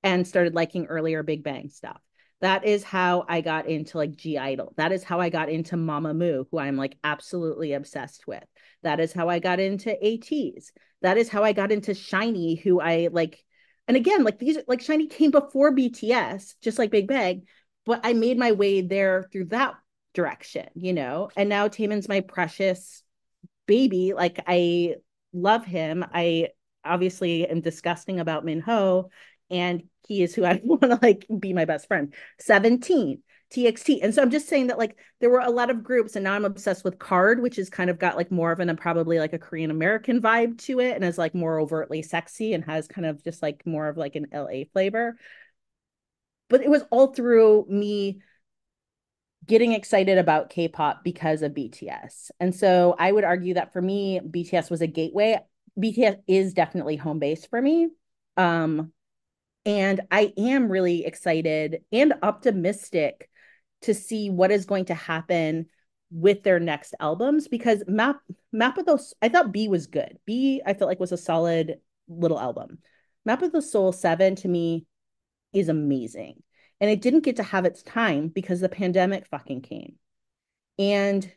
and 0.03 0.25
started 0.25 0.55
liking 0.55 0.85
earlier 0.85 1.21
Big 1.21 1.43
Bang 1.43 1.69
stuff. 1.69 1.99
That 2.39 2.65
is 2.65 2.83
how 2.83 3.25
I 3.27 3.41
got 3.41 3.67
into 3.67 3.97
like 3.99 4.15
(G)I-DLE. 4.15 4.73
That 4.77 4.91
is 4.91 5.03
how 5.03 5.19
I 5.19 5.29
got 5.29 5.49
into 5.49 5.75
Mamamoo, 5.75 6.45
who 6.49 6.57
I'm 6.57 6.77
like 6.77 6.97
absolutely 7.03 7.73
obsessed 7.73 8.25
with. 8.25 8.43
That 8.81 8.99
is 8.99 9.13
how 9.13 9.29
I 9.29 9.37
got 9.37 9.59
into 9.59 9.95
ATEEZ. 10.01 10.71
That 11.03 11.17
is 11.17 11.29
how 11.29 11.43
I 11.43 11.53
got 11.53 11.71
into 11.71 11.91
SHINee, 11.91 12.59
who 12.61 12.79
I 12.79 13.09
like 13.11 13.43
and 13.91 13.97
again, 13.97 14.23
like 14.23 14.39
these, 14.39 14.57
like 14.69 14.79
SHINee 14.79 15.09
came 15.09 15.31
before 15.31 15.75
BTS, 15.75 16.53
just 16.61 16.79
like 16.79 16.91
Big 16.91 17.09
Bang, 17.09 17.45
but 17.85 17.99
I 18.05 18.13
made 18.13 18.37
my 18.37 18.53
way 18.53 18.79
there 18.79 19.27
through 19.29 19.47
that 19.47 19.75
direction, 20.13 20.69
you 20.75 20.93
know. 20.93 21.29
And 21.35 21.49
now 21.49 21.67
Taemin's 21.67 22.07
my 22.07 22.21
precious 22.21 23.03
baby. 23.67 24.13
Like 24.13 24.41
I 24.47 24.95
love 25.33 25.65
him. 25.65 26.05
I 26.13 26.51
obviously 26.85 27.45
am 27.45 27.59
disgusting 27.59 28.21
about 28.21 28.45
Minho, 28.45 29.09
and 29.49 29.83
he 30.07 30.23
is 30.23 30.33
who 30.33 30.45
I 30.45 30.61
want 30.63 30.83
to 30.83 30.97
like 31.01 31.27
be 31.37 31.51
my 31.51 31.65
best 31.65 31.89
friend. 31.89 32.13
17. 32.39 33.21
TXT. 33.51 33.99
And 34.01 34.13
so 34.13 34.21
I'm 34.21 34.29
just 34.29 34.47
saying 34.47 34.67
that 34.67 34.77
like 34.77 34.97
there 35.19 35.29
were 35.29 35.39
a 35.39 35.49
lot 35.49 35.69
of 35.69 35.83
groups, 35.83 36.15
and 36.15 36.23
now 36.23 36.33
I'm 36.33 36.45
obsessed 36.45 36.83
with 36.83 36.99
KARD, 36.99 37.41
which 37.41 37.57
has 37.57 37.69
kind 37.69 37.89
of 37.89 37.99
got 37.99 38.15
like 38.15 38.31
more 38.31 38.51
of 38.51 38.59
an 38.59 38.75
probably 38.77 39.19
like 39.19 39.33
a 39.33 39.39
Korean 39.39 39.71
American 39.71 40.21
vibe 40.21 40.57
to 40.63 40.79
it, 40.79 40.95
and 40.95 41.03
is 41.03 41.17
like 41.17 41.35
more 41.35 41.59
overtly 41.59 42.01
sexy 42.01 42.53
and 42.53 42.63
has 42.65 42.87
kind 42.87 43.05
of 43.05 43.23
just 43.23 43.41
like 43.41 43.65
more 43.65 43.87
of 43.87 43.97
like 43.97 44.15
an 44.15 44.27
LA 44.33 44.63
flavor. 44.71 45.15
But 46.49 46.63
it 46.63 46.69
was 46.69 46.83
all 46.91 47.07
through 47.07 47.65
me 47.69 48.21
getting 49.47 49.73
excited 49.73 50.17
about 50.17 50.49
K-pop 50.49 51.03
because 51.03 51.41
of 51.41 51.53
BTS. 51.53 52.29
And 52.39 52.53
so 52.53 52.95
I 52.97 53.11
would 53.11 53.23
argue 53.23 53.55
that 53.55 53.73
for 53.73 53.81
me, 53.81 54.19
BTS 54.19 54.69
was 54.69 54.81
a 54.81 54.87
gateway. 54.87 55.39
BTS 55.79 56.17
is 56.27 56.53
definitely 56.53 56.95
home 56.95 57.19
base 57.19 57.45
for 57.45 57.61
me. 57.61 57.89
Um, 58.37 58.91
and 59.65 60.01
I 60.11 60.33
am 60.37 60.71
really 60.71 61.05
excited 61.05 61.83
and 61.91 62.13
optimistic 62.21 63.29
to 63.81 63.93
see 63.93 64.29
what 64.29 64.51
is 64.51 64.65
going 64.65 64.85
to 64.85 64.93
happen 64.93 65.67
with 66.11 66.43
their 66.43 66.59
next 66.59 66.93
albums 66.99 67.47
because 67.47 67.83
map 67.87 68.17
map 68.51 68.77
of 68.77 68.85
those 68.85 69.13
i 69.21 69.29
thought 69.29 69.51
b 69.51 69.67
was 69.67 69.87
good. 69.87 70.17
BE 70.25 70.61
i 70.65 70.73
felt 70.73 70.89
like 70.89 70.99
was 70.99 71.13
a 71.13 71.17
solid 71.17 71.79
little 72.07 72.39
album. 72.39 72.79
Map 73.25 73.41
of 73.41 73.51
the 73.51 73.61
soul 73.61 73.91
7 73.91 74.35
to 74.37 74.47
me 74.47 74.85
is 75.53 75.69
amazing. 75.69 76.41
And 76.79 76.89
it 76.89 77.01
didn't 77.01 77.23
get 77.23 77.35
to 77.37 77.43
have 77.43 77.65
its 77.65 77.83
time 77.83 78.27
because 78.29 78.59
the 78.59 78.69
pandemic 78.69 79.27
fucking 79.27 79.61
came. 79.61 79.95
And 80.77 81.31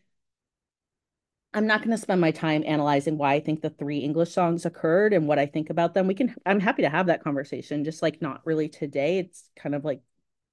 i'm 1.53 1.69
not 1.69 1.81
going 1.81 1.93
to 1.93 1.99
spend 1.99 2.21
my 2.21 2.33
time 2.33 2.65
analyzing 2.67 3.17
why 3.17 3.35
i 3.35 3.41
think 3.41 3.63
the 3.63 3.71
three 3.71 3.99
english 3.99 4.33
songs 4.33 4.67
occurred 4.67 5.13
and 5.13 5.29
what 5.29 5.39
i 5.39 5.47
think 5.47 5.71
about 5.71 5.95
them. 5.95 6.09
We 6.09 6.15
can 6.15 6.35
i'm 6.45 6.61
happy 6.61 6.83
to 6.83 6.89
have 6.89 7.07
that 7.07 7.23
conversation 7.23 7.85
just 7.85 8.03
like 8.03 8.21
not 8.21 8.45
really 8.45 8.69
today. 8.69 9.19
It's 9.19 9.49
kind 9.57 9.75
of 9.75 9.85
like 9.85 10.01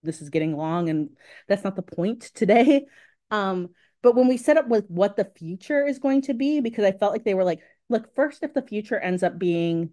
this 0.03 0.21
is 0.21 0.29
getting 0.29 0.55
long 0.55 0.89
and 0.89 1.09
that's 1.47 1.63
not 1.63 1.75
the 1.75 1.81
point 1.81 2.21
today. 2.33 2.85
Um, 3.31 3.69
but 4.01 4.13
when 4.13 4.27
we 4.27 4.35
set 4.35 4.57
up 4.57 4.67
with 4.67 4.89
what 4.89 5.15
the 5.15 5.23
future 5.23 5.87
is 5.87 5.99
going 5.99 6.23
to 6.23 6.33
be, 6.33 6.59
because 6.59 6.83
I 6.83 6.91
felt 6.91 7.13
like 7.13 7.23
they 7.23 7.33
were 7.33 7.45
like, 7.45 7.61
look, 7.87 8.13
first, 8.13 8.43
if 8.43 8.53
the 8.53 8.61
future 8.61 8.99
ends 8.99 9.23
up 9.23 9.39
being 9.39 9.91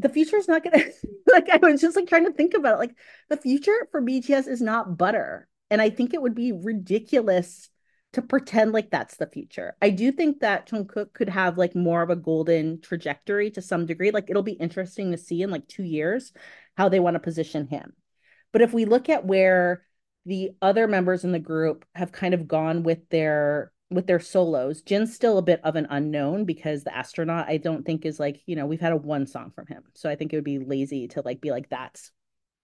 the 0.00 0.08
future 0.08 0.36
is 0.36 0.48
not 0.48 0.64
gonna 0.64 0.84
like 1.32 1.48
I 1.50 1.58
was 1.58 1.80
just 1.80 1.96
like 1.96 2.08
trying 2.08 2.26
to 2.26 2.32
think 2.32 2.54
about 2.54 2.74
it. 2.74 2.78
Like 2.78 2.96
the 3.28 3.36
future 3.36 3.86
for 3.90 4.00
BTS 4.00 4.48
is 4.48 4.60
not 4.60 4.96
butter. 4.96 5.48
And 5.70 5.80
I 5.80 5.90
think 5.90 6.14
it 6.14 6.22
would 6.22 6.34
be 6.34 6.52
ridiculous 6.52 7.70
to 8.14 8.22
pretend 8.22 8.72
like 8.72 8.90
that's 8.90 9.16
the 9.16 9.26
future. 9.26 9.76
I 9.80 9.90
do 9.90 10.10
think 10.10 10.40
that 10.40 10.68
Jungkook 10.68 11.12
could 11.12 11.28
have 11.28 11.58
like 11.58 11.76
more 11.76 12.02
of 12.02 12.10
a 12.10 12.16
golden 12.16 12.80
trajectory 12.80 13.50
to 13.52 13.62
some 13.62 13.86
degree. 13.86 14.10
Like 14.10 14.30
it'll 14.30 14.42
be 14.42 14.52
interesting 14.52 15.12
to 15.12 15.18
see 15.18 15.42
in 15.42 15.50
like 15.50 15.68
two 15.68 15.84
years 15.84 16.32
how 16.76 16.88
they 16.88 16.98
want 16.98 17.14
to 17.14 17.20
position 17.20 17.68
him. 17.68 17.92
But 18.52 18.62
if 18.62 18.72
we 18.72 18.84
look 18.84 19.08
at 19.08 19.24
where 19.24 19.84
the 20.26 20.50
other 20.60 20.86
members 20.86 21.24
in 21.24 21.32
the 21.32 21.38
group 21.38 21.84
have 21.94 22.12
kind 22.12 22.34
of 22.34 22.48
gone 22.48 22.82
with 22.82 23.08
their 23.08 23.72
with 23.90 24.06
their 24.06 24.20
solos, 24.20 24.82
Jin's 24.82 25.14
still 25.14 25.38
a 25.38 25.42
bit 25.42 25.60
of 25.64 25.74
an 25.74 25.88
unknown 25.90 26.44
because 26.44 26.84
the 26.84 26.96
astronaut 26.96 27.48
I 27.48 27.56
don't 27.56 27.84
think 27.84 28.06
is 28.06 28.20
like, 28.20 28.40
you 28.46 28.54
know, 28.54 28.66
we've 28.66 28.80
had 28.80 28.92
a 28.92 28.96
one 28.96 29.26
song 29.26 29.50
from 29.54 29.66
him. 29.66 29.82
So 29.94 30.08
I 30.08 30.14
think 30.14 30.32
it 30.32 30.36
would 30.36 30.44
be 30.44 30.58
lazy 30.58 31.08
to 31.08 31.22
like 31.24 31.40
be 31.40 31.50
like 31.50 31.68
that's 31.68 32.12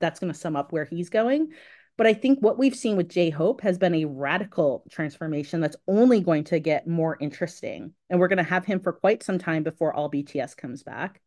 that's 0.01 0.21
going 0.21 0.33
to 0.33 0.39
sum 0.39 0.57
up 0.57 0.73
where 0.73 0.85
he's 0.85 1.11
going. 1.11 1.53
But 1.97 2.07
I 2.07 2.13
think 2.13 2.41
what 2.41 2.59
we've 2.59 2.75
seen 2.75 2.97
with 2.97 3.09
J 3.09 3.31
Hope 3.31 3.63
has 3.63 3.79
been 3.79 3.95
a 3.95 4.05
radical 4.05 4.85
transformation 4.91 5.61
that's 5.61 5.77
only 5.89 6.21
going 6.21 6.45
to 6.45 6.61
get 6.61 6.87
more 6.87 7.17
interesting. 7.19 7.95
And 8.11 8.21
we're 8.21 8.29
going 8.29 8.37
to 8.37 8.43
have 8.43 8.67
him 8.67 8.81
for 8.81 8.93
quite 8.93 9.23
some 9.23 9.39
time 9.39 9.63
before 9.63 9.95
all 9.95 10.11
BTS 10.11 10.57
comes 10.57 10.83
back. 10.83 11.23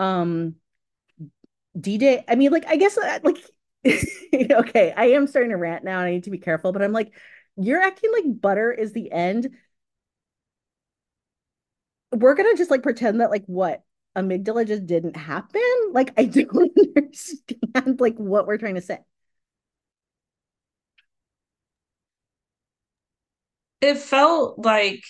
Um 0.00 0.56
DJ, 1.78 2.22
I 2.28 2.34
mean, 2.34 2.50
like, 2.52 2.66
I 2.66 2.76
guess, 2.76 2.98
uh, 2.98 3.18
like, 3.22 3.38
okay, 4.34 4.92
I 4.96 5.06
am 5.06 5.26
starting 5.26 5.50
to 5.50 5.56
rant 5.56 5.84
now. 5.84 5.98
And 5.98 6.08
I 6.08 6.10
need 6.12 6.24
to 6.24 6.30
be 6.30 6.38
careful, 6.38 6.72
but 6.72 6.82
I'm 6.82 6.92
like, 6.92 7.12
you're 7.56 7.80
acting 7.82 8.12
like 8.12 8.40
butter 8.40 8.72
is 8.72 8.92
the 8.92 9.10
end. 9.12 9.48
We're 12.12 12.34
gonna 12.34 12.56
just 12.56 12.70
like 12.70 12.82
pretend 12.82 13.20
that 13.20 13.30
like 13.30 13.44
what 13.46 13.82
amygdala 14.16 14.66
just 14.66 14.86
didn't 14.86 15.16
happen. 15.16 15.62
Like, 15.92 16.12
I 16.18 16.24
don't 16.26 16.72
understand 16.96 18.00
like 18.00 18.16
what 18.16 18.46
we're 18.46 18.58
trying 18.58 18.74
to 18.76 18.82
say. 18.82 18.98
It 23.80 23.98
felt 23.98 24.58
like 24.64 25.02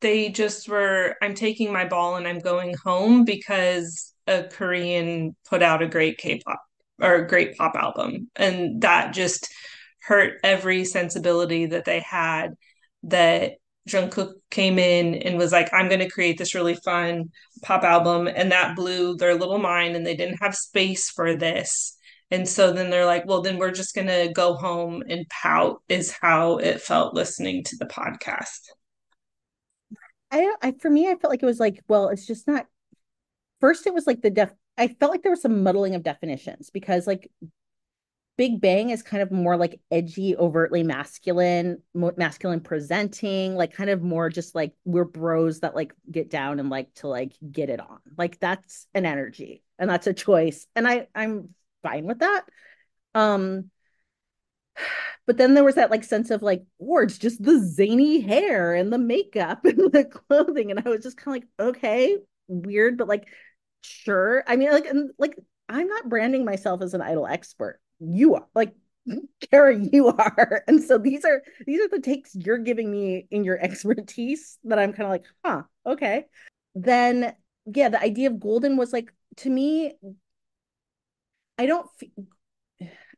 they 0.00 0.30
just 0.30 0.68
were, 0.68 1.16
I'm 1.22 1.34
taking 1.34 1.72
my 1.72 1.84
ball 1.86 2.16
and 2.16 2.26
I'm 2.26 2.38
going 2.38 2.74
home 2.84 3.24
because 3.24 4.14
a 4.26 4.44
Korean 4.44 5.36
put 5.48 5.62
out 5.62 5.82
a 5.82 5.88
great 5.88 6.18
K-pop 6.18 6.60
or 7.00 7.14
a 7.14 7.28
great 7.28 7.56
pop 7.56 7.74
album. 7.74 8.30
And 8.36 8.82
that 8.82 9.12
just 9.12 9.52
hurt 10.02 10.40
every 10.42 10.84
sensibility 10.84 11.66
that 11.66 11.84
they 11.84 12.00
had 12.00 12.54
that 13.04 13.54
Jungkook 13.88 14.34
came 14.50 14.78
in 14.78 15.14
and 15.14 15.38
was 15.38 15.52
like, 15.52 15.72
I'm 15.72 15.88
going 15.88 16.00
to 16.00 16.10
create 16.10 16.38
this 16.38 16.54
really 16.54 16.74
fun 16.74 17.30
pop 17.62 17.82
album. 17.82 18.28
And 18.28 18.52
that 18.52 18.76
blew 18.76 19.16
their 19.16 19.34
little 19.34 19.58
mind, 19.58 19.96
and 19.96 20.06
they 20.06 20.16
didn't 20.16 20.42
have 20.42 20.54
space 20.54 21.10
for 21.10 21.34
this. 21.34 21.96
And 22.30 22.48
so 22.48 22.72
then 22.72 22.90
they're 22.90 23.06
like, 23.06 23.26
well, 23.26 23.42
then 23.42 23.58
we're 23.58 23.72
just 23.72 23.94
going 23.94 24.06
to 24.06 24.30
go 24.32 24.54
home 24.54 25.02
and 25.08 25.28
pout, 25.28 25.82
is 25.88 26.12
how 26.12 26.58
it 26.58 26.80
felt 26.80 27.14
listening 27.14 27.64
to 27.64 27.76
the 27.76 27.86
podcast. 27.86 28.68
I, 30.30 30.54
I, 30.62 30.74
for 30.78 30.88
me, 30.88 31.08
I 31.08 31.16
felt 31.16 31.32
like 31.32 31.42
it 31.42 31.46
was 31.46 31.58
like, 31.58 31.82
well, 31.88 32.08
it's 32.08 32.26
just 32.26 32.46
not. 32.46 32.66
First, 33.60 33.86
it 33.86 33.94
was 33.94 34.06
like 34.06 34.22
the 34.22 34.30
def. 34.30 34.50
I 34.80 34.88
felt 34.88 35.12
like 35.12 35.22
there 35.22 35.30
was 35.30 35.42
some 35.42 35.62
muddling 35.62 35.94
of 35.94 36.02
definitions 36.02 36.70
because, 36.70 37.06
like, 37.06 37.30
Big 38.38 38.58
Bang 38.58 38.88
is 38.88 39.02
kind 39.02 39.22
of 39.22 39.30
more 39.30 39.54
like 39.58 39.82
edgy, 39.90 40.34
overtly 40.34 40.82
masculine, 40.82 41.82
masculine 41.92 42.60
presenting, 42.60 43.54
like 43.54 43.74
kind 43.74 43.90
of 43.90 44.00
more 44.00 44.30
just 44.30 44.54
like 44.54 44.72
we're 44.86 45.04
bros 45.04 45.60
that 45.60 45.74
like 45.74 45.92
get 46.10 46.30
down 46.30 46.58
and 46.58 46.70
like 46.70 46.94
to 46.94 47.08
like 47.08 47.34
get 47.52 47.68
it 47.68 47.80
on. 47.80 47.98
Like 48.16 48.40
that's 48.40 48.86
an 48.94 49.04
energy 49.04 49.62
and 49.78 49.90
that's 49.90 50.06
a 50.06 50.14
choice. 50.14 50.66
And 50.74 50.88
I 50.88 51.08
I'm 51.14 51.50
fine 51.82 52.06
with 52.06 52.20
that. 52.20 52.46
Um 53.14 53.70
but 55.26 55.36
then 55.36 55.52
there 55.52 55.64
was 55.64 55.74
that 55.74 55.90
like 55.90 56.04
sense 56.04 56.30
of 56.30 56.40
like, 56.42 56.64
or 56.78 57.02
it's 57.02 57.18
just 57.18 57.42
the 57.42 57.58
zany 57.58 58.20
hair 58.20 58.74
and 58.74 58.90
the 58.90 58.98
makeup 58.98 59.60
and 59.66 59.92
the 59.92 60.04
clothing. 60.04 60.70
And 60.70 60.80
I 60.82 60.88
was 60.88 61.02
just 61.02 61.18
kind 61.18 61.36
of 61.36 61.42
like, 61.42 61.68
okay, 61.76 62.16
weird, 62.48 62.96
but 62.96 63.08
like 63.08 63.28
sure. 63.82 64.44
I 64.46 64.56
mean, 64.56 64.70
like 64.70 64.86
and 64.86 65.10
like 65.18 65.36
I'm 65.68 65.88
not 65.88 66.08
branding 66.08 66.44
myself 66.44 66.82
as 66.82 66.94
an 66.94 67.02
idol 67.02 67.26
expert 67.26 67.80
you 68.00 68.34
are 68.34 68.46
like 68.54 68.74
Kara, 69.50 69.76
you 69.78 70.08
are. 70.08 70.62
And 70.68 70.82
so 70.82 70.98
these 70.98 71.24
are 71.24 71.42
these 71.66 71.80
are 71.80 71.88
the 71.88 72.00
takes 72.00 72.34
you're 72.34 72.58
giving 72.58 72.90
me 72.90 73.26
in 73.30 73.44
your 73.44 73.58
expertise 73.62 74.58
that 74.64 74.78
I'm 74.78 74.92
kind 74.92 75.04
of 75.04 75.10
like, 75.10 75.24
huh, 75.44 75.62
okay. 75.86 76.26
Then 76.74 77.34
yeah, 77.72 77.88
the 77.88 78.00
idea 78.00 78.30
of 78.30 78.40
golden 78.40 78.76
was 78.76 78.92
like 78.92 79.12
to 79.38 79.50
me, 79.50 79.94
I 81.58 81.66
don't 81.66 81.88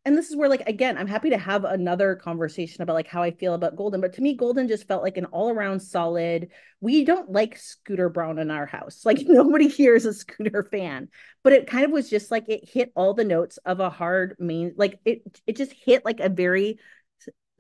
and 0.05 0.17
this 0.17 0.31
is 0.31 0.37
where 0.37 0.49
like 0.49 0.67
again 0.69 0.99
i'm 0.99 1.07
happy 1.07 1.31
to 1.31 1.39
have 1.39 1.65
another 1.65 2.17
conversation 2.17 2.83
about 2.83 2.95
like 2.95 3.07
how 3.07 3.23
i 3.23 3.31
feel 3.31 3.55
about 3.55 3.77
golden 3.77 4.01
but 4.01 4.13
to 4.13 4.23
me 4.23 4.35
golden 4.35 4.69
just 4.69 4.87
felt 4.89 5.03
like 5.03 5.17
an 5.17 5.27
all-around 5.27 5.81
solid 5.81 6.49
we 6.81 7.05
don't 7.05 7.31
like 7.31 7.57
Scooter 7.57 8.09
Braun 8.09 8.41
in 8.41 8.51
our 8.51 8.67
house. 8.67 9.03
Like 9.13 9.21
nobody 9.21 9.69
here 9.69 9.95
is 9.95 10.05
a 10.05 10.13
scooter 10.13 10.65
fan 10.71 11.09
but 11.45 11.53
it 11.53 11.67
kind 11.67 11.85
of 11.85 11.91
was 11.91 12.11
just 12.11 12.31
like 12.31 12.49
it 12.49 12.69
hit 12.69 12.93
all 12.97 13.15
the 13.15 13.25
notes 13.25 13.59
of 13.65 13.81
a 13.81 13.91
hard 13.91 14.37
main 14.39 14.75
like 14.77 14.99
it 15.05 15.23
it 15.47 15.57
just 15.57 15.73
hit 15.73 16.05
like 16.05 16.21
a 16.21 16.29
very 16.29 16.79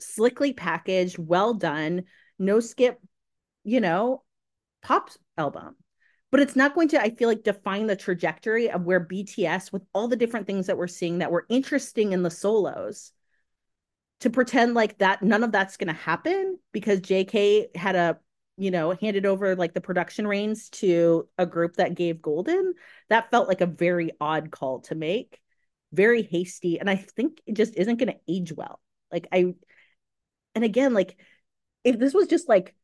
slickly 0.01 0.53
packaged 0.53 1.18
well 1.18 1.55
done 1.55 2.05
no 2.38 2.59
skip 2.59 2.99
you 3.64 3.80
know 3.80 4.22
pop 4.82 5.11
album 5.38 5.76
but 6.32 6.40
it's 6.40 6.56
not 6.56 6.74
going 6.74 6.88
to 6.88 7.00
i 7.00 7.10
feel 7.10 7.28
like 7.28 7.44
define 7.44 7.86
the 7.86 7.94
trajectory 7.94 8.68
of 8.68 8.82
where 8.82 9.04
bts 9.04 9.72
with 9.72 9.82
all 9.94 10.08
the 10.08 10.16
different 10.16 10.48
things 10.48 10.66
that 10.66 10.76
we're 10.76 10.88
seeing 10.88 11.18
that 11.18 11.30
were 11.30 11.46
interesting 11.48 12.12
in 12.12 12.24
the 12.24 12.30
solos 12.30 13.12
to 14.18 14.30
pretend 14.30 14.74
like 14.74 14.98
that 14.98 15.22
none 15.22 15.44
of 15.44 15.52
that's 15.52 15.76
going 15.76 15.88
to 15.88 15.94
happen 15.94 16.58
because 16.72 17.00
jk 17.00 17.76
had 17.76 17.94
a 17.94 18.18
you 18.56 18.70
know 18.70 18.94
handed 19.00 19.26
over 19.26 19.56
like 19.56 19.74
the 19.74 19.80
production 19.80 20.26
reins 20.26 20.68
to 20.68 21.28
a 21.38 21.46
group 21.46 21.76
that 21.76 21.94
gave 21.94 22.22
golden. 22.22 22.74
That 23.08 23.30
felt 23.30 23.48
like 23.48 23.60
a 23.60 23.66
very 23.66 24.12
odd 24.20 24.50
call 24.50 24.80
to 24.82 24.94
make 24.94 25.40
very 25.92 26.22
hasty 26.22 26.80
and 26.80 26.88
i 26.88 26.96
think 26.96 27.40
it 27.46 27.54
just 27.54 27.76
isn't 27.76 27.96
going 27.96 28.12
to 28.12 28.20
age 28.28 28.52
well. 28.52 28.80
Like 29.10 29.26
i 29.32 29.54
and 30.54 30.64
again 30.64 30.94
like 30.94 31.16
if 31.84 31.98
this 31.98 32.14
was 32.14 32.28
just 32.28 32.48
like 32.48 32.74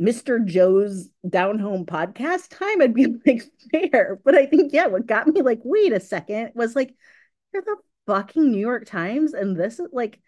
Mr. 0.00 0.44
Joe's 0.44 1.10
down 1.28 1.58
home 1.58 1.84
podcast 1.84 2.48
time, 2.56 2.80
I'd 2.80 2.94
be 2.94 3.06
like, 3.26 3.42
fair. 3.70 4.18
But 4.24 4.34
I 4.34 4.46
think, 4.46 4.72
yeah, 4.72 4.86
what 4.86 5.06
got 5.06 5.26
me 5.26 5.42
like, 5.42 5.60
wait 5.62 5.92
a 5.92 6.00
second, 6.00 6.52
was 6.54 6.74
like, 6.74 6.94
you're 7.52 7.62
the 7.62 7.76
fucking 8.06 8.50
New 8.50 8.60
York 8.60 8.86
Times, 8.86 9.34
and 9.34 9.56
this 9.56 9.78
is 9.78 9.88
like, 9.92 10.20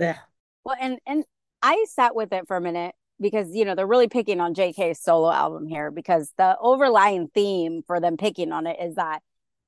ugh. 0.00 0.16
well, 0.64 0.76
and 0.80 0.98
and 1.06 1.24
I 1.62 1.86
sat 1.88 2.14
with 2.14 2.32
it 2.32 2.46
for 2.46 2.56
a 2.56 2.60
minute 2.60 2.94
because 3.20 3.54
you 3.54 3.64
know 3.64 3.74
they're 3.74 3.86
really 3.86 4.08
picking 4.08 4.40
on 4.40 4.54
JK's 4.54 5.00
solo 5.00 5.30
album 5.30 5.66
here 5.66 5.90
because 5.90 6.32
the 6.36 6.56
overlying 6.60 7.28
theme 7.28 7.82
for 7.86 8.00
them 8.00 8.16
picking 8.16 8.52
on 8.52 8.66
it 8.66 8.76
is 8.80 8.96
that 8.96 9.22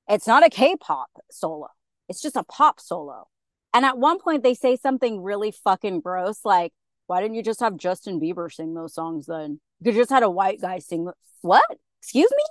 it's 0.08 0.26
not 0.26 0.46
a 0.46 0.50
K-pop 0.50 1.10
solo, 1.30 1.68
it's 2.08 2.20
just 2.20 2.36
a 2.36 2.44
pop 2.44 2.80
solo. 2.80 3.28
And 3.74 3.84
at 3.84 3.98
one 3.98 4.18
point, 4.18 4.42
they 4.42 4.54
say 4.54 4.76
something 4.76 5.22
really 5.22 5.50
fucking 5.50 6.00
gross, 6.00 6.40
like 6.44 6.72
why 7.08 7.20
didn't 7.22 7.36
you 7.36 7.42
just 7.42 7.60
have 7.60 7.76
Justin 7.76 8.20
Bieber 8.20 8.52
sing 8.52 8.74
those 8.74 8.94
songs 8.94 9.26
then? 9.26 9.60
You 9.80 9.92
just 9.92 10.10
had 10.10 10.22
a 10.22 10.30
white 10.30 10.60
guy 10.60 10.78
sing. 10.78 11.10
What? 11.40 11.64
Excuse 12.00 12.30
me? 12.30 12.44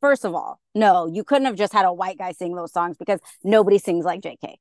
First 0.00 0.24
of 0.24 0.34
all, 0.34 0.60
no, 0.74 1.06
you 1.06 1.24
couldn't 1.24 1.46
have 1.46 1.56
just 1.56 1.72
had 1.72 1.86
a 1.86 1.92
white 1.92 2.18
guy 2.18 2.32
sing 2.32 2.54
those 2.54 2.72
songs 2.72 2.96
because 2.98 3.20
nobody 3.42 3.78
sings 3.78 4.04
like 4.04 4.20
JK. 4.20 4.56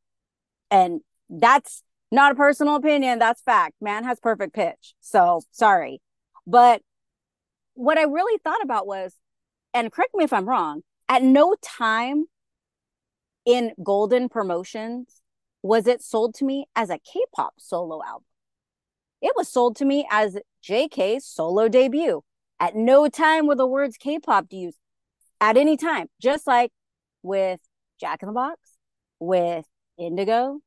And 0.69 1.01
that's 1.29 1.83
not 2.09 2.31
a 2.31 2.35
personal 2.35 2.75
opinion. 2.75 3.19
That's 3.19 3.41
fact. 3.41 3.75
Man 3.81 4.05
has 4.05 4.19
perfect 4.19 4.53
pitch. 4.53 4.93
So 5.01 5.41
sorry. 5.51 6.01
But 6.47 6.81
what 7.73 7.97
I 7.97 8.03
really 8.03 8.39
thought 8.43 8.61
about 8.63 8.87
was, 8.87 9.15
and 9.73 9.91
correct 9.91 10.15
me 10.15 10.23
if 10.23 10.31
I'm 10.31 10.47
wrong, 10.47 10.83
at 11.09 11.21
no 11.21 11.55
time 11.61 12.25
in 13.45 13.73
Golden 13.83 14.29
Promotions 14.29 15.21
was 15.63 15.85
it 15.85 16.01
sold 16.01 16.33
to 16.35 16.45
me 16.45 16.67
as 16.75 16.89
a 16.89 16.97
K 16.99 17.21
pop 17.35 17.55
solo 17.57 18.01
album. 18.07 18.23
It 19.21 19.33
was 19.35 19.47
sold 19.47 19.75
to 19.77 19.85
me 19.85 20.07
as 20.09 20.37
JK's 20.63 21.25
solo 21.25 21.67
debut. 21.67 22.21
At 22.59 22.75
no 22.75 23.07
time 23.07 23.47
were 23.47 23.55
the 23.55 23.67
words 23.67 23.97
K 23.97 24.19
pop 24.19 24.47
used 24.51 24.77
at 25.39 25.57
any 25.57 25.77
time, 25.77 26.07
just 26.21 26.45
like 26.47 26.71
with 27.23 27.59
Jack 27.99 28.21
in 28.21 28.27
the 28.27 28.33
Box, 28.33 28.59
with 29.19 29.65
Indigo, 29.97 30.59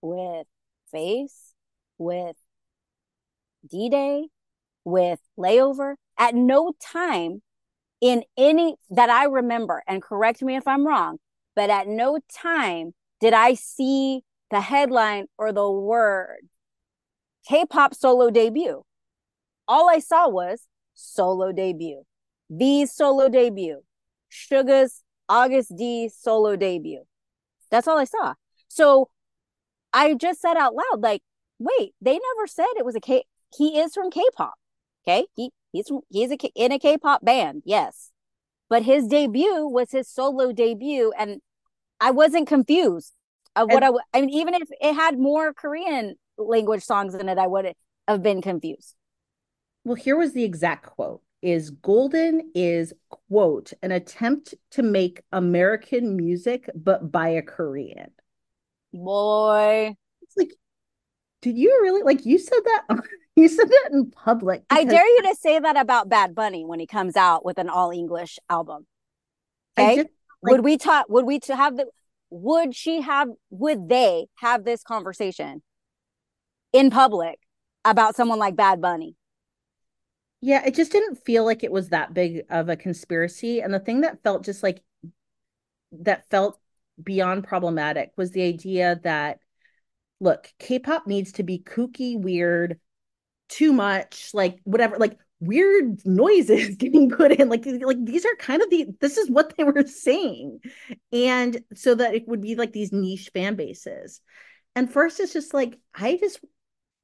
with 0.00 0.46
Face, 0.90 1.54
with 1.98 2.36
D 3.68 3.88
Day, 3.88 4.28
with 4.84 5.20
Layover. 5.38 5.96
At 6.18 6.34
no 6.34 6.72
time 6.80 7.42
in 8.00 8.24
any 8.36 8.76
that 8.90 9.10
I 9.10 9.24
remember, 9.24 9.82
and 9.86 10.02
correct 10.02 10.42
me 10.42 10.56
if 10.56 10.66
I'm 10.66 10.86
wrong, 10.86 11.18
but 11.54 11.70
at 11.70 11.88
no 11.88 12.18
time 12.32 12.94
did 13.20 13.32
I 13.32 13.54
see 13.54 14.22
the 14.50 14.60
headline 14.60 15.26
or 15.38 15.52
the 15.52 15.70
word 15.70 16.48
K-pop 17.48 17.94
solo 17.94 18.30
debut. 18.30 18.82
All 19.68 19.88
I 19.88 19.98
saw 19.98 20.28
was 20.28 20.66
solo 20.94 21.52
debut. 21.52 22.02
V's 22.50 22.92
solo 22.92 23.28
debut. 23.28 23.82
Suga's 24.28 25.02
Agust 25.30 25.76
D 25.76 26.08
solo 26.08 26.56
debut. 26.56 27.02
That's 27.70 27.88
all 27.88 27.98
I 27.98 28.04
saw. 28.04 28.34
So 28.68 29.10
I 29.92 30.14
just 30.14 30.40
said 30.40 30.56
out 30.56 30.74
loud, 30.74 31.02
like, 31.02 31.22
wait, 31.58 31.94
they 32.00 32.12
never 32.12 32.46
said 32.46 32.66
it 32.76 32.84
was 32.84 32.94
a 32.94 33.00
K. 33.00 33.24
He 33.56 33.78
is 33.78 33.94
from 33.94 34.10
K-pop. 34.10 34.54
Okay, 35.06 35.26
he 35.34 35.50
he's 35.72 35.88
from, 35.88 36.00
he's 36.10 36.30
a, 36.32 36.36
in 36.54 36.72
a 36.72 36.78
K-pop 36.78 37.24
band, 37.24 37.62
yes, 37.64 38.10
but 38.68 38.82
his 38.82 39.06
debut 39.06 39.66
was 39.66 39.92
his 39.92 40.08
solo 40.08 40.52
debut, 40.52 41.12
and 41.16 41.40
I 42.00 42.10
wasn't 42.10 42.48
confused 42.48 43.12
of 43.54 43.70
what 43.70 43.82
and, 43.84 43.96
I. 44.12 44.18
I 44.18 44.20
mean, 44.22 44.30
even 44.30 44.54
if 44.54 44.68
it 44.80 44.94
had 44.94 45.18
more 45.18 45.54
Korean 45.54 46.16
language 46.38 46.84
songs 46.84 47.14
in 47.14 47.28
it, 47.28 47.38
I 47.38 47.46
would 47.46 47.72
have 48.08 48.22
been 48.22 48.42
confused. 48.42 48.94
Well, 49.84 49.94
here 49.94 50.16
was 50.16 50.32
the 50.32 50.44
exact 50.44 50.86
quote 50.86 51.22
is 51.42 51.70
golden 51.70 52.50
is 52.54 52.92
quote 53.08 53.72
an 53.82 53.92
attempt 53.92 54.54
to 54.70 54.82
make 54.82 55.22
american 55.32 56.16
music 56.16 56.68
but 56.74 57.12
by 57.12 57.28
a 57.28 57.42
korean. 57.42 58.10
Boy. 58.92 59.94
It's 60.22 60.36
like 60.36 60.52
did 61.42 61.56
you 61.56 61.78
really 61.82 62.02
like 62.02 62.24
you 62.24 62.38
said 62.38 62.60
that 62.64 63.00
you 63.36 63.48
said 63.48 63.68
that 63.68 63.90
in 63.92 64.10
public 64.10 64.64
i 64.70 64.82
dare 64.82 65.06
you 65.06 65.22
to 65.22 65.36
say 65.36 65.58
that 65.58 65.76
about 65.76 66.08
bad 66.08 66.34
bunny 66.34 66.64
when 66.64 66.80
he 66.80 66.86
comes 66.86 67.16
out 67.16 67.44
with 67.44 67.58
an 67.58 67.68
all 67.68 67.90
english 67.90 68.38
album. 68.48 68.86
Okay? 69.78 69.96
just, 69.96 70.08
like, 70.42 70.52
would 70.52 70.64
we 70.64 70.78
talk 70.78 71.06
would 71.08 71.26
we 71.26 71.38
to 71.40 71.54
have 71.54 71.76
the 71.76 71.86
would 72.30 72.74
she 72.74 73.02
have 73.02 73.28
would 73.50 73.88
they 73.88 74.26
have 74.36 74.64
this 74.64 74.82
conversation 74.82 75.62
in 76.76 76.90
public 76.90 77.38
about 77.84 78.16
someone 78.16 78.38
like 78.38 78.56
Bad 78.56 78.80
Bunny. 78.80 79.16
Yeah, 80.42 80.62
it 80.64 80.74
just 80.74 80.92
didn't 80.92 81.24
feel 81.24 81.44
like 81.44 81.64
it 81.64 81.72
was 81.72 81.88
that 81.88 82.12
big 82.12 82.42
of 82.50 82.68
a 82.68 82.76
conspiracy. 82.76 83.60
And 83.60 83.72
the 83.72 83.80
thing 83.80 84.02
that 84.02 84.22
felt 84.22 84.44
just 84.44 84.62
like 84.62 84.82
that 85.92 86.28
felt 86.30 86.58
beyond 87.02 87.44
problematic 87.44 88.12
was 88.16 88.32
the 88.32 88.42
idea 88.42 89.00
that 89.02 89.40
look, 90.20 90.52
K-pop 90.58 91.06
needs 91.06 91.32
to 91.32 91.42
be 91.42 91.58
kooky, 91.58 92.18
weird, 92.18 92.78
too 93.48 93.72
much, 93.72 94.30
like 94.34 94.58
whatever, 94.64 94.96
like 94.98 95.18
weird 95.40 96.04
noises 96.04 96.76
getting 96.76 97.10
put 97.10 97.32
in. 97.32 97.48
Like, 97.48 97.64
like 97.66 98.04
these 98.04 98.26
are 98.26 98.34
kind 98.36 98.62
of 98.62 98.70
the 98.70 98.86
this 99.00 99.16
is 99.16 99.30
what 99.30 99.54
they 99.56 99.64
were 99.64 99.86
saying. 99.86 100.60
And 101.12 101.62
so 101.74 101.94
that 101.94 102.14
it 102.14 102.28
would 102.28 102.40
be 102.40 102.56
like 102.56 102.72
these 102.72 102.92
niche 102.92 103.30
fan 103.32 103.56
bases. 103.56 104.20
And 104.74 104.92
first 104.92 105.20
it's 105.20 105.32
just 105.32 105.54
like, 105.54 105.78
I 105.94 106.18
just 106.18 106.40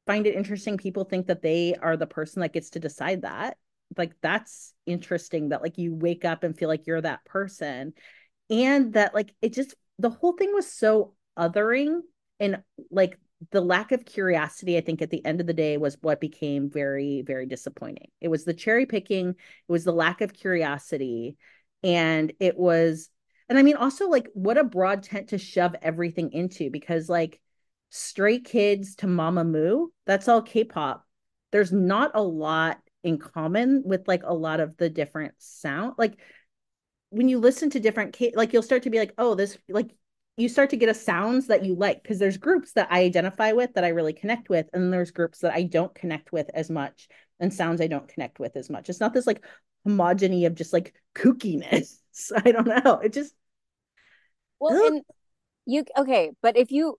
find 0.06 0.26
it 0.26 0.34
interesting 0.34 0.76
people 0.76 1.04
think 1.04 1.26
that 1.26 1.42
they 1.42 1.74
are 1.80 1.96
the 1.96 2.06
person 2.06 2.40
that 2.40 2.52
gets 2.52 2.70
to 2.70 2.80
decide 2.80 3.22
that. 3.22 3.56
Like 3.96 4.14
that's 4.22 4.74
interesting 4.86 5.50
that 5.50 5.62
like 5.62 5.78
you 5.78 5.94
wake 5.94 6.24
up 6.24 6.44
and 6.44 6.56
feel 6.56 6.68
like 6.68 6.86
you're 6.86 7.00
that 7.00 7.24
person. 7.24 7.92
And 8.50 8.94
that 8.94 9.14
like 9.14 9.34
it 9.42 9.52
just 9.52 9.74
the 9.98 10.10
whole 10.10 10.32
thing 10.32 10.52
was 10.52 10.70
so 10.70 11.14
othering 11.38 12.00
and 12.40 12.62
like 12.90 13.18
the 13.50 13.60
lack 13.60 13.92
of 13.92 14.04
curiosity 14.04 14.76
i 14.76 14.80
think 14.80 15.02
at 15.02 15.10
the 15.10 15.24
end 15.24 15.40
of 15.40 15.46
the 15.46 15.52
day 15.52 15.76
was 15.76 15.96
what 16.00 16.20
became 16.20 16.70
very 16.70 17.22
very 17.22 17.46
disappointing. 17.46 18.08
It 18.20 18.28
was 18.28 18.44
the 18.44 18.54
cherry 18.54 18.86
picking 18.86 19.30
it 19.30 19.36
was 19.72 19.84
the 19.84 19.92
lack 19.92 20.20
of 20.20 20.32
curiosity 20.32 21.36
and 21.82 22.32
it 22.40 22.56
was 22.56 23.08
and 23.48 23.58
i 23.58 23.62
mean 23.62 23.76
also 23.76 24.08
like 24.08 24.28
what 24.34 24.58
a 24.58 24.64
broad 24.64 25.02
tent 25.02 25.28
to 25.28 25.38
shove 25.38 25.74
everything 25.82 26.32
into 26.32 26.70
because 26.70 27.08
like 27.08 27.40
stray 27.94 28.38
kids 28.38 28.96
to 28.96 29.06
mamamoo 29.06 29.86
that's 30.06 30.28
all 30.28 30.40
k-pop 30.40 31.06
there's 31.50 31.72
not 31.72 32.10
a 32.14 32.22
lot 32.22 32.78
in 33.04 33.18
common 33.18 33.82
with 33.84 34.08
like 34.08 34.22
a 34.24 34.32
lot 34.32 34.60
of 34.60 34.76
the 34.78 34.88
different 34.88 35.34
sound 35.38 35.92
like 35.98 36.16
when 37.10 37.28
you 37.28 37.38
listen 37.38 37.68
to 37.68 37.78
different 37.78 38.14
K, 38.14 38.32
like 38.34 38.54
you'll 38.54 38.62
start 38.62 38.84
to 38.84 38.90
be 38.90 38.98
like 38.98 39.12
oh 39.18 39.34
this 39.34 39.58
like 39.68 39.90
you 40.38 40.48
start 40.48 40.70
to 40.70 40.78
get 40.78 40.88
a 40.88 40.94
sounds 40.94 41.48
that 41.48 41.62
you 41.62 41.74
like 41.74 42.02
because 42.02 42.18
there's 42.18 42.38
groups 42.38 42.72
that 42.72 42.88
I 42.90 43.02
identify 43.02 43.52
with 43.52 43.74
that 43.74 43.84
I 43.84 43.88
really 43.88 44.14
connect 44.14 44.48
with 44.48 44.66
and 44.72 44.90
there's 44.90 45.10
groups 45.10 45.40
that 45.40 45.52
I 45.52 45.64
don't 45.64 45.94
connect 45.94 46.32
with 46.32 46.48
as 46.54 46.70
much 46.70 47.08
and 47.38 47.52
sounds 47.52 47.82
I 47.82 47.86
don't 47.86 48.08
connect 48.08 48.38
with 48.38 48.56
as 48.56 48.70
much. 48.70 48.88
It's 48.88 49.00
not 49.00 49.12
this 49.12 49.26
like 49.26 49.44
homogeny 49.86 50.46
of 50.46 50.54
just 50.54 50.72
like 50.72 50.94
kookiness. 51.14 51.98
I 52.44 52.52
don't 52.52 52.66
know. 52.66 53.00
It 53.02 53.12
just 53.12 53.34
Well, 54.58 54.86
and 54.86 55.02
you 55.66 55.84
okay, 55.98 56.30
but 56.40 56.56
if 56.56 56.70
you 56.70 56.98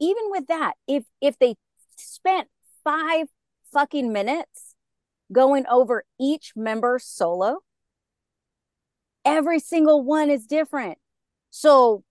even 0.00 0.24
with 0.30 0.46
that, 0.48 0.74
if 0.86 1.04
if 1.20 1.38
they 1.38 1.56
spent 1.96 2.48
5 2.84 3.26
fucking 3.72 4.12
minutes 4.12 4.74
going 5.32 5.66
over 5.66 6.04
each 6.18 6.52
member 6.56 6.98
solo. 6.98 7.58
Every 9.24 9.58
single 9.58 10.02
one 10.02 10.30
is 10.30 10.46
different. 10.46 10.98
So 11.50 12.02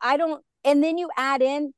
I 0.00 0.16
don't, 0.16 0.44
and 0.64 0.82
then 0.82 0.98
you 0.98 1.08
add 1.16 1.40
in 1.42 1.72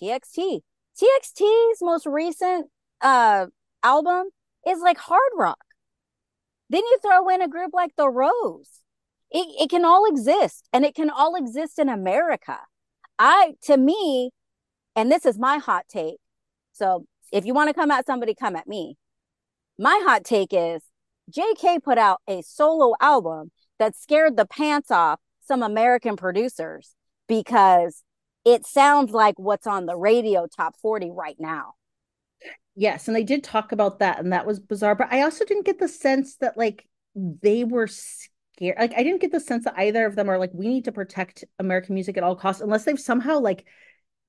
TXT. 0.00 0.60
TXT's 1.00 1.78
most 1.80 2.06
recent 2.06 2.68
uh 3.00 3.46
album 3.82 4.26
is 4.66 4.78
like 4.80 4.98
hard 4.98 5.30
rock. 5.36 5.64
Then 6.70 6.82
you 6.84 6.98
throw 7.02 7.28
in 7.28 7.42
a 7.42 7.48
group 7.48 7.72
like 7.74 7.90
The 7.96 8.08
Rose. 8.08 8.80
It, 9.30 9.46
it 9.62 9.70
can 9.70 9.84
all 9.84 10.06
exist 10.06 10.68
and 10.72 10.84
it 10.84 10.94
can 10.94 11.10
all 11.10 11.34
exist 11.34 11.78
in 11.78 11.88
America. 11.88 12.60
I, 13.18 13.54
to 13.64 13.76
me, 13.76 14.30
and 14.96 15.10
this 15.10 15.24
is 15.26 15.38
my 15.38 15.58
hot 15.58 15.84
take. 15.88 16.16
So 16.72 17.06
if 17.32 17.44
you 17.44 17.54
want 17.54 17.68
to 17.68 17.74
come 17.74 17.90
at 17.90 18.06
somebody, 18.06 18.34
come 18.34 18.56
at 18.56 18.66
me. 18.66 18.96
My 19.78 20.00
hot 20.04 20.24
take 20.24 20.52
is 20.52 20.82
JK 21.30 21.82
put 21.82 21.98
out 21.98 22.20
a 22.28 22.42
solo 22.42 22.94
album 23.00 23.50
that 23.78 23.96
scared 23.96 24.36
the 24.36 24.46
pants 24.46 24.90
off 24.90 25.20
some 25.40 25.62
American 25.62 26.16
producers 26.16 26.94
because 27.28 28.02
it 28.44 28.66
sounds 28.66 29.12
like 29.12 29.38
what's 29.38 29.66
on 29.66 29.86
the 29.86 29.96
radio 29.96 30.46
top 30.46 30.76
40 30.80 31.10
right 31.10 31.36
now. 31.38 31.74
Yes, 32.74 33.06
and 33.06 33.16
they 33.16 33.24
did 33.24 33.44
talk 33.44 33.72
about 33.72 33.98
that 34.00 34.18
and 34.18 34.32
that 34.32 34.46
was 34.46 34.60
bizarre, 34.60 34.94
but 34.94 35.12
I 35.12 35.22
also 35.22 35.44
didn't 35.44 35.66
get 35.66 35.78
the 35.78 35.88
sense 35.88 36.36
that 36.36 36.56
like 36.56 36.86
they 37.14 37.64
were 37.64 37.86
scared. 37.86 38.31
Like 38.60 38.94
I 38.96 39.02
didn't 39.02 39.20
get 39.20 39.32
the 39.32 39.40
sense 39.40 39.64
that 39.64 39.78
either 39.78 40.06
of 40.06 40.14
them 40.14 40.28
are 40.28 40.38
like 40.38 40.50
we 40.52 40.68
need 40.68 40.84
to 40.84 40.92
protect 40.92 41.44
American 41.58 41.94
music 41.94 42.16
at 42.16 42.22
all 42.22 42.36
costs 42.36 42.62
unless 42.62 42.84
they've 42.84 43.00
somehow 43.00 43.38
like 43.38 43.64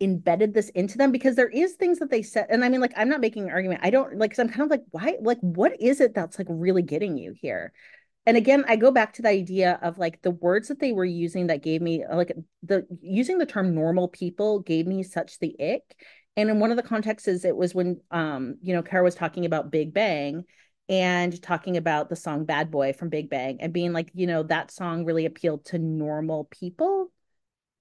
embedded 0.02 0.54
this 0.54 0.70
into 0.70 0.98
them 0.98 1.12
because 1.12 1.36
there 1.36 1.50
is 1.50 1.74
things 1.74 2.00
that 2.00 2.10
they 2.10 2.22
said 2.22 2.48
and 2.50 2.66
i 2.66 2.70
mean 2.70 2.82
like 2.82 2.94
i'm 2.98 3.10
not 3.10 3.22
making 3.22 3.44
an 3.44 3.52
argument. 3.52 3.80
I 3.84 3.90
don't 3.90 4.18
like 4.18 4.38
i'm 4.40 4.50
kind 4.50 4.62
of 4.62 4.70
like 4.70 4.84
why 4.92 5.16
like 5.22 5.40
what 5.40 5.80
is 5.80 6.02
it 6.02 6.14
that's 6.14 6.38
like 6.38 6.48
really 6.50 6.82
getting 6.82 7.18
you 7.18 7.34
here? 7.40 7.74
And 8.26 8.36
again 8.38 8.66
i 8.68 8.76
go 8.76 8.92
back 8.92 9.14
to 9.14 9.22
the 9.22 9.30
idea 9.30 9.80
of 9.82 9.98
like 9.98 10.22
the 10.22 10.32
words 10.32 10.68
that 10.70 10.80
they 10.80 10.94
were 10.94 11.06
using 11.06 11.48
that 11.48 11.64
gave 11.64 11.82
me 11.82 12.04
like 12.12 12.34
the 12.64 12.86
using 13.02 13.38
the 13.38 13.46
term 13.46 13.76
normal 13.76 14.08
people 14.08 14.60
gave 14.60 14.88
me 14.88 15.04
such 15.04 15.40
the 15.40 15.56
ick. 15.60 15.96
And 16.36 16.50
in 16.50 16.60
one 16.60 16.72
of 16.72 16.78
the 16.78 16.84
contexts 16.84 17.46
it 17.46 17.56
was 17.56 17.76
when 17.76 18.02
um 18.12 18.56
you 18.62 18.74
know 18.74 18.82
kara 18.82 19.04
was 19.04 19.16
talking 19.16 19.46
about 19.46 19.72
big 19.72 19.94
bang 19.94 20.44
and 20.90 21.42
talking 21.42 21.78
about 21.78 22.10
the 22.10 22.16
song 22.16 22.46
bad 22.46 22.70
boy 22.70 22.94
from 22.94 23.10
big 23.10 23.30
bang 23.30 23.58
and 23.62 23.72
being 23.72 23.94
like 23.94 24.10
you 24.14 24.28
know 24.28 24.44
that 24.44 24.72
song 24.72 25.06
really 25.06 25.26
appealed 25.26 25.64
to 25.66 25.78
normal 25.80 26.46
people 26.52 27.10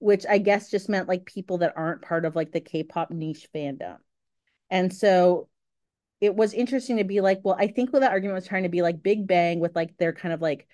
which 0.03 0.25
I 0.29 0.37
guess 0.37 0.69
just 0.69 0.89
meant 0.89 1.07
like 1.07 1.25
people 1.25 1.59
that 1.59 1.75
aren't 1.77 2.01
part 2.01 2.25
of 2.25 2.35
like 2.35 2.51
the 2.51 2.59
K-pop 2.59 3.09
niche 3.09 3.47
fandom. 3.55 3.95
And 4.69 4.93
so 4.93 5.47
it 6.19 6.35
was 6.35 6.53
interesting 6.53 6.97
to 6.97 7.05
be 7.05 7.21
like, 7.21 7.39
well, 7.41 7.55
I 7.57 7.67
think 7.67 7.93
what 7.93 8.01
that 8.01 8.11
argument 8.11 8.35
was 8.35 8.45
trying 8.45 8.63
to 8.63 8.69
be 8.69 8.81
like 8.81 9.01
Big 9.01 9.27
Bang 9.27 9.61
with 9.61 9.77
like 9.77 9.95
their 9.97 10.11
kind 10.11 10.33
of 10.33 10.41
like 10.41 10.67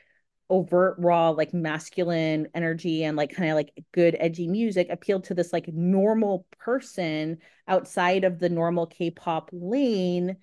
overt 0.50 0.96
raw 0.98 1.30
like 1.30 1.54
masculine 1.54 2.48
energy 2.56 3.04
and 3.04 3.16
like 3.16 3.36
kind 3.36 3.52
of 3.52 3.56
like 3.56 3.72
good 3.92 4.18
edgy 4.20 4.48
music 4.48 4.88
appealed 4.90 5.26
to 5.26 5.36
this 5.36 5.54
like 5.54 5.68
normal 5.68 6.48
person 6.58 7.38
outside 7.68 8.24
of 8.24 8.40
the 8.40 8.50
normal 8.50 8.88
K-pop 8.88 9.52
lane. 9.54 10.38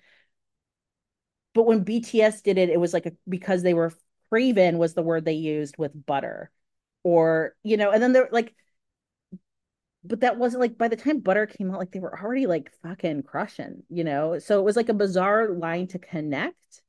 But 1.57 1.65
when 1.65 1.83
BTS 1.83 2.43
did 2.43 2.59
it, 2.59 2.69
it 2.69 2.79
was 2.79 2.93
like 2.93 3.07
a, 3.07 3.13
because 3.27 3.63
they 3.63 3.73
were 3.73 3.91
craven 4.29 4.77
was 4.77 4.93
the 4.93 5.01
word 5.01 5.25
they 5.25 5.33
used 5.33 5.75
with 5.79 6.05
butter. 6.05 6.51
Or 7.03 7.55
you 7.63 7.77
know 7.77 7.89
and 7.89 8.03
then 8.03 8.13
they're 8.13 8.29
like 8.31 8.53
but 10.03 10.19
that 10.19 10.37
wasn't 10.37 10.61
like 10.61 10.77
by 10.77 10.87
the 10.87 10.95
time 10.95 11.19
butter 11.19 11.47
came 11.47 11.71
out 11.71 11.79
like 11.79 11.91
they 11.91 11.99
were 11.99 12.19
already 12.21 12.45
like 12.45 12.71
fucking 12.83 13.23
crushing 13.23 13.81
you 13.89 14.03
know? 14.03 14.37
So 14.37 14.59
it 14.59 14.63
was 14.63 14.75
like 14.75 14.89
a 14.89 14.93
bizarre 14.93 15.49
line 15.49 15.87
to 15.87 15.99
connect. 15.99 16.83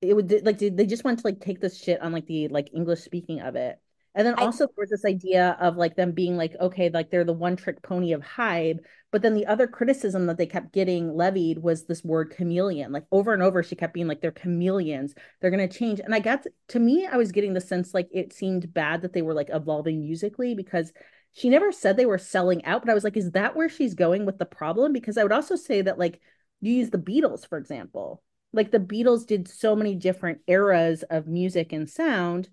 It 0.00 0.14
would 0.14 0.30
like 0.46 0.58
they 0.58 0.86
just 0.86 1.02
wanted 1.02 1.18
to 1.20 1.26
like 1.26 1.40
take 1.40 1.60
this 1.60 1.82
shit 1.82 2.00
on 2.00 2.12
like 2.12 2.26
the 2.26 2.46
like 2.48 2.70
english 2.72 3.00
speaking 3.00 3.40
of 3.40 3.56
it 3.56 3.80
and 4.18 4.26
then 4.26 4.34
also 4.34 4.64
I, 4.64 4.66
there 4.66 4.82
was 4.82 4.90
this 4.90 5.06
idea 5.06 5.56
of 5.58 5.76
like 5.76 5.96
them 5.96 6.12
being 6.12 6.36
like 6.36 6.54
okay 6.60 6.90
like 6.90 7.10
they're 7.10 7.24
the 7.24 7.32
one 7.32 7.56
trick 7.56 7.82
pony 7.82 8.12
of 8.12 8.20
hybe 8.20 8.80
but 9.10 9.22
then 9.22 9.32
the 9.32 9.46
other 9.46 9.66
criticism 9.66 10.26
that 10.26 10.36
they 10.36 10.44
kept 10.44 10.74
getting 10.74 11.14
levied 11.14 11.58
was 11.58 11.86
this 11.86 12.04
word 12.04 12.34
chameleon 12.36 12.92
like 12.92 13.04
over 13.10 13.32
and 13.32 13.42
over 13.42 13.62
she 13.62 13.76
kept 13.76 13.94
being 13.94 14.08
like 14.08 14.20
they're 14.20 14.30
chameleons 14.30 15.14
they're 15.40 15.50
going 15.50 15.66
to 15.66 15.78
change 15.78 16.00
and 16.00 16.14
i 16.14 16.18
got 16.18 16.42
to, 16.42 16.50
to 16.68 16.78
me 16.78 17.06
i 17.06 17.16
was 17.16 17.32
getting 17.32 17.54
the 17.54 17.60
sense 17.60 17.94
like 17.94 18.08
it 18.12 18.34
seemed 18.34 18.74
bad 18.74 19.00
that 19.00 19.14
they 19.14 19.22
were 19.22 19.34
like 19.34 19.48
evolving 19.50 20.00
musically 20.00 20.54
because 20.54 20.92
she 21.32 21.48
never 21.48 21.70
said 21.70 21.96
they 21.96 22.06
were 22.06 22.18
selling 22.18 22.64
out, 22.64 22.82
but 22.82 22.90
I 22.90 22.94
was 22.94 23.04
like, 23.04 23.16
is 23.16 23.32
that 23.32 23.54
where 23.54 23.68
she's 23.68 23.94
going 23.94 24.26
with 24.26 24.38
the 24.38 24.46
problem? 24.46 24.92
Because 24.92 25.16
I 25.16 25.22
would 25.22 25.32
also 25.32 25.54
say 25.54 25.82
that, 25.82 25.98
like, 25.98 26.20
you 26.60 26.72
use 26.72 26.90
the 26.90 26.98
Beatles, 26.98 27.46
for 27.46 27.58
example. 27.58 28.22
Like, 28.52 28.70
the 28.72 28.80
Beatles 28.80 29.26
did 29.26 29.46
so 29.46 29.76
many 29.76 29.94
different 29.94 30.40
eras 30.48 31.04
of 31.10 31.28
music 31.28 31.72
and 31.72 31.88
sound. 31.88 32.48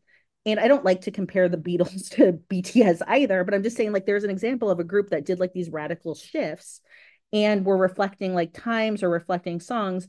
And 0.45 0.59
I 0.59 0.67
don't 0.67 0.85
like 0.85 1.01
to 1.01 1.11
compare 1.11 1.49
the 1.49 1.57
Beatles 1.57 2.09
to 2.15 2.39
BTS 2.49 3.01
either, 3.07 3.43
but 3.43 3.53
I'm 3.53 3.63
just 3.63 3.77
saying, 3.77 3.91
like, 3.91 4.05
there's 4.05 4.23
an 4.23 4.29
example 4.29 4.69
of 4.69 4.79
a 4.79 4.83
group 4.83 5.09
that 5.09 5.25
did 5.25 5.39
like 5.39 5.53
these 5.53 5.69
radical 5.69 6.15
shifts 6.15 6.81
and 7.33 7.65
were 7.65 7.77
reflecting 7.77 8.33
like 8.33 8.53
times 8.53 9.03
or 9.03 9.09
reflecting 9.09 9.59
songs. 9.59 10.07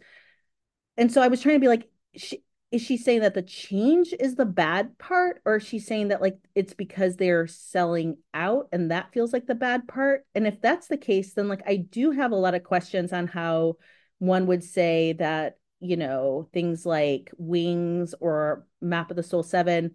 And 0.97 1.11
so 1.11 1.22
I 1.22 1.28
was 1.28 1.41
trying 1.41 1.57
to 1.57 1.61
be 1.61 1.68
like, 1.68 1.89
she, 2.14 2.43
is 2.72 2.82
she 2.82 2.97
saying 2.97 3.20
that 3.20 3.34
the 3.34 3.43
change 3.43 4.12
is 4.18 4.34
the 4.34 4.45
bad 4.45 4.99
part 4.99 5.41
or 5.45 5.57
is 5.57 5.66
she 5.66 5.78
saying 5.78 6.09
that 6.09 6.20
like 6.20 6.37
it's 6.55 6.74
because 6.74 7.16
they're 7.16 7.47
selling 7.47 8.16
out 8.34 8.68
and 8.72 8.91
that 8.91 9.12
feels 9.12 9.32
like 9.32 9.47
the 9.47 9.55
bad 9.55 9.87
part 9.87 10.26
and 10.34 10.47
if 10.47 10.61
that's 10.61 10.89
the 10.89 10.97
case 10.97 11.32
then 11.34 11.49
like 11.49 11.62
i 11.66 11.76
do 11.76 12.11
have 12.11 12.32
a 12.32 12.37
lot 12.37 12.55
of 12.55 12.64
questions 12.64 13.12
on 13.12 13.28
how 13.28 13.74
one 14.18 14.47
would 14.47 14.64
say 14.64 15.12
that 15.14 15.59
you 15.80 15.97
know 15.97 16.49
things 16.53 16.84
like 16.84 17.30
wings 17.39 18.14
or 18.20 18.66
map 18.80 19.11
of 19.11 19.16
the 19.16 19.22
soul 19.22 19.43
7 19.43 19.95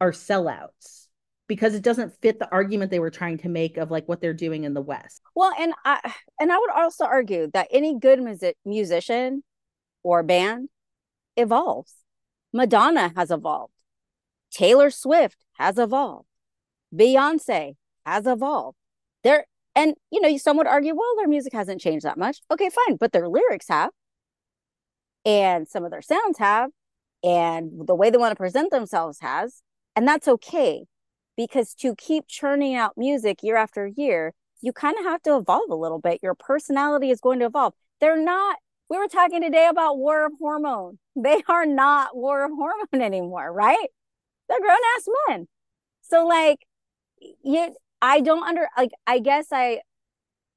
are 0.00 0.12
sellouts 0.12 1.06
because 1.46 1.74
it 1.74 1.82
doesn't 1.82 2.14
fit 2.22 2.38
the 2.38 2.50
argument 2.50 2.90
they 2.90 2.98
were 2.98 3.10
trying 3.10 3.38
to 3.38 3.48
make 3.48 3.76
of 3.76 3.90
like 3.90 4.08
what 4.08 4.20
they're 4.20 4.32
doing 4.32 4.64
in 4.64 4.74
the 4.74 4.80
west 4.80 5.20
well 5.34 5.52
and 5.58 5.72
i 5.84 6.00
and 6.40 6.50
i 6.52 6.58
would 6.58 6.70
also 6.70 7.04
argue 7.04 7.50
that 7.52 7.68
any 7.70 7.98
good 7.98 8.20
music 8.20 8.56
musician 8.64 9.42
or 10.02 10.22
band 10.22 10.68
evolves 11.36 11.94
Madonna 12.54 13.12
has 13.16 13.32
evolved. 13.32 13.72
Taylor 14.52 14.88
Swift 14.88 15.36
has 15.54 15.76
evolved. 15.76 16.28
Beyonce 16.94 17.74
has 18.06 18.26
evolved. 18.26 18.78
There 19.24 19.44
and 19.74 19.94
you 20.12 20.20
know, 20.20 20.36
some 20.36 20.56
would 20.56 20.68
argue, 20.68 20.94
well, 20.94 21.16
their 21.16 21.26
music 21.26 21.52
hasn't 21.52 21.80
changed 21.80 22.06
that 22.06 22.16
much. 22.16 22.38
Okay, 22.50 22.70
fine, 22.70 22.96
but 22.96 23.12
their 23.12 23.28
lyrics 23.28 23.66
have. 23.68 23.90
And 25.24 25.66
some 25.66 25.84
of 25.84 25.90
their 25.90 26.02
sounds 26.02 26.38
have, 26.38 26.70
and 27.24 27.86
the 27.86 27.94
way 27.94 28.10
they 28.10 28.18
want 28.18 28.30
to 28.30 28.36
present 28.36 28.70
themselves 28.70 29.18
has, 29.20 29.62
and 29.96 30.06
that's 30.06 30.28
okay. 30.28 30.84
Because 31.36 31.74
to 31.76 31.94
keep 31.96 32.28
churning 32.28 32.76
out 32.76 32.92
music 32.96 33.42
year 33.42 33.56
after 33.56 33.86
year, 33.86 34.34
you 34.62 34.72
kind 34.72 34.96
of 34.98 35.04
have 35.04 35.22
to 35.22 35.36
evolve 35.36 35.70
a 35.70 35.74
little 35.74 35.98
bit. 36.00 36.20
Your 36.22 36.34
personality 36.34 37.10
is 37.10 37.20
going 37.20 37.40
to 37.40 37.46
evolve. 37.46 37.74
They're 38.00 38.22
not 38.22 38.58
we 38.90 38.98
were 38.98 39.08
talking 39.08 39.42
today 39.42 39.66
about 39.68 39.98
war 39.98 40.26
of 40.26 40.32
hormone. 40.38 40.98
They 41.16 41.42
are 41.48 41.64
not 41.64 42.16
war 42.16 42.44
of 42.44 42.50
hormone 42.50 43.00
anymore, 43.00 43.52
right? 43.52 43.88
They're 44.48 44.60
grown 44.60 44.76
ass 44.96 45.06
men. 45.28 45.48
So 46.02 46.26
like 46.26 46.58
you 47.42 47.74
I 48.02 48.20
don't 48.20 48.42
under 48.42 48.68
like 48.76 48.90
I 49.06 49.18
guess 49.20 49.46
I 49.52 49.80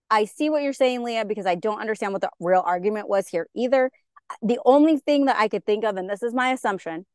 I 0.10 0.26
see 0.26 0.50
what 0.50 0.64
you're 0.64 0.74
saying, 0.74 1.04
Lia, 1.04 1.26
because 1.26 1.46
I 1.46 1.56
don't 1.56 1.80
understand 1.80 2.14
what 2.14 2.22
the 2.22 2.30
real 2.40 2.64
argument 2.66 3.10
was 3.10 3.28
here 3.28 3.48
either. 3.56 3.92
The 4.42 4.60
only 4.66 4.98
thing 4.98 5.26
that 5.26 5.38
I 5.38 5.48
could 5.48 5.66
think 5.66 5.84
of, 5.84 5.98
and 5.98 6.10
this 6.10 6.24
is 6.24 6.34
my 6.34 6.52
assumption, 6.52 7.06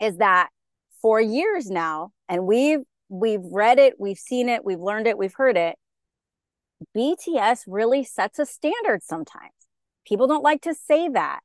is 0.00 0.18
that 0.18 0.48
for 1.04 1.20
years 1.20 1.70
now, 1.70 2.12
and 2.30 2.46
we've 2.46 2.80
we've 3.10 3.44
read 3.52 3.78
it, 3.78 3.92
we've 3.98 4.16
seen 4.16 4.48
it, 4.48 4.64
we've 4.64 4.80
learned 4.80 5.06
it, 5.06 5.18
we've 5.18 5.34
heard 5.34 5.54
it. 5.54 5.76
BTS 6.96 7.64
really 7.66 8.04
sets 8.04 8.38
a 8.38 8.46
standard 8.46 9.02
sometimes. 9.02 9.52
People 10.08 10.26
don't 10.26 10.42
like 10.42 10.62
to 10.62 10.74
say 10.74 11.10
that, 11.10 11.40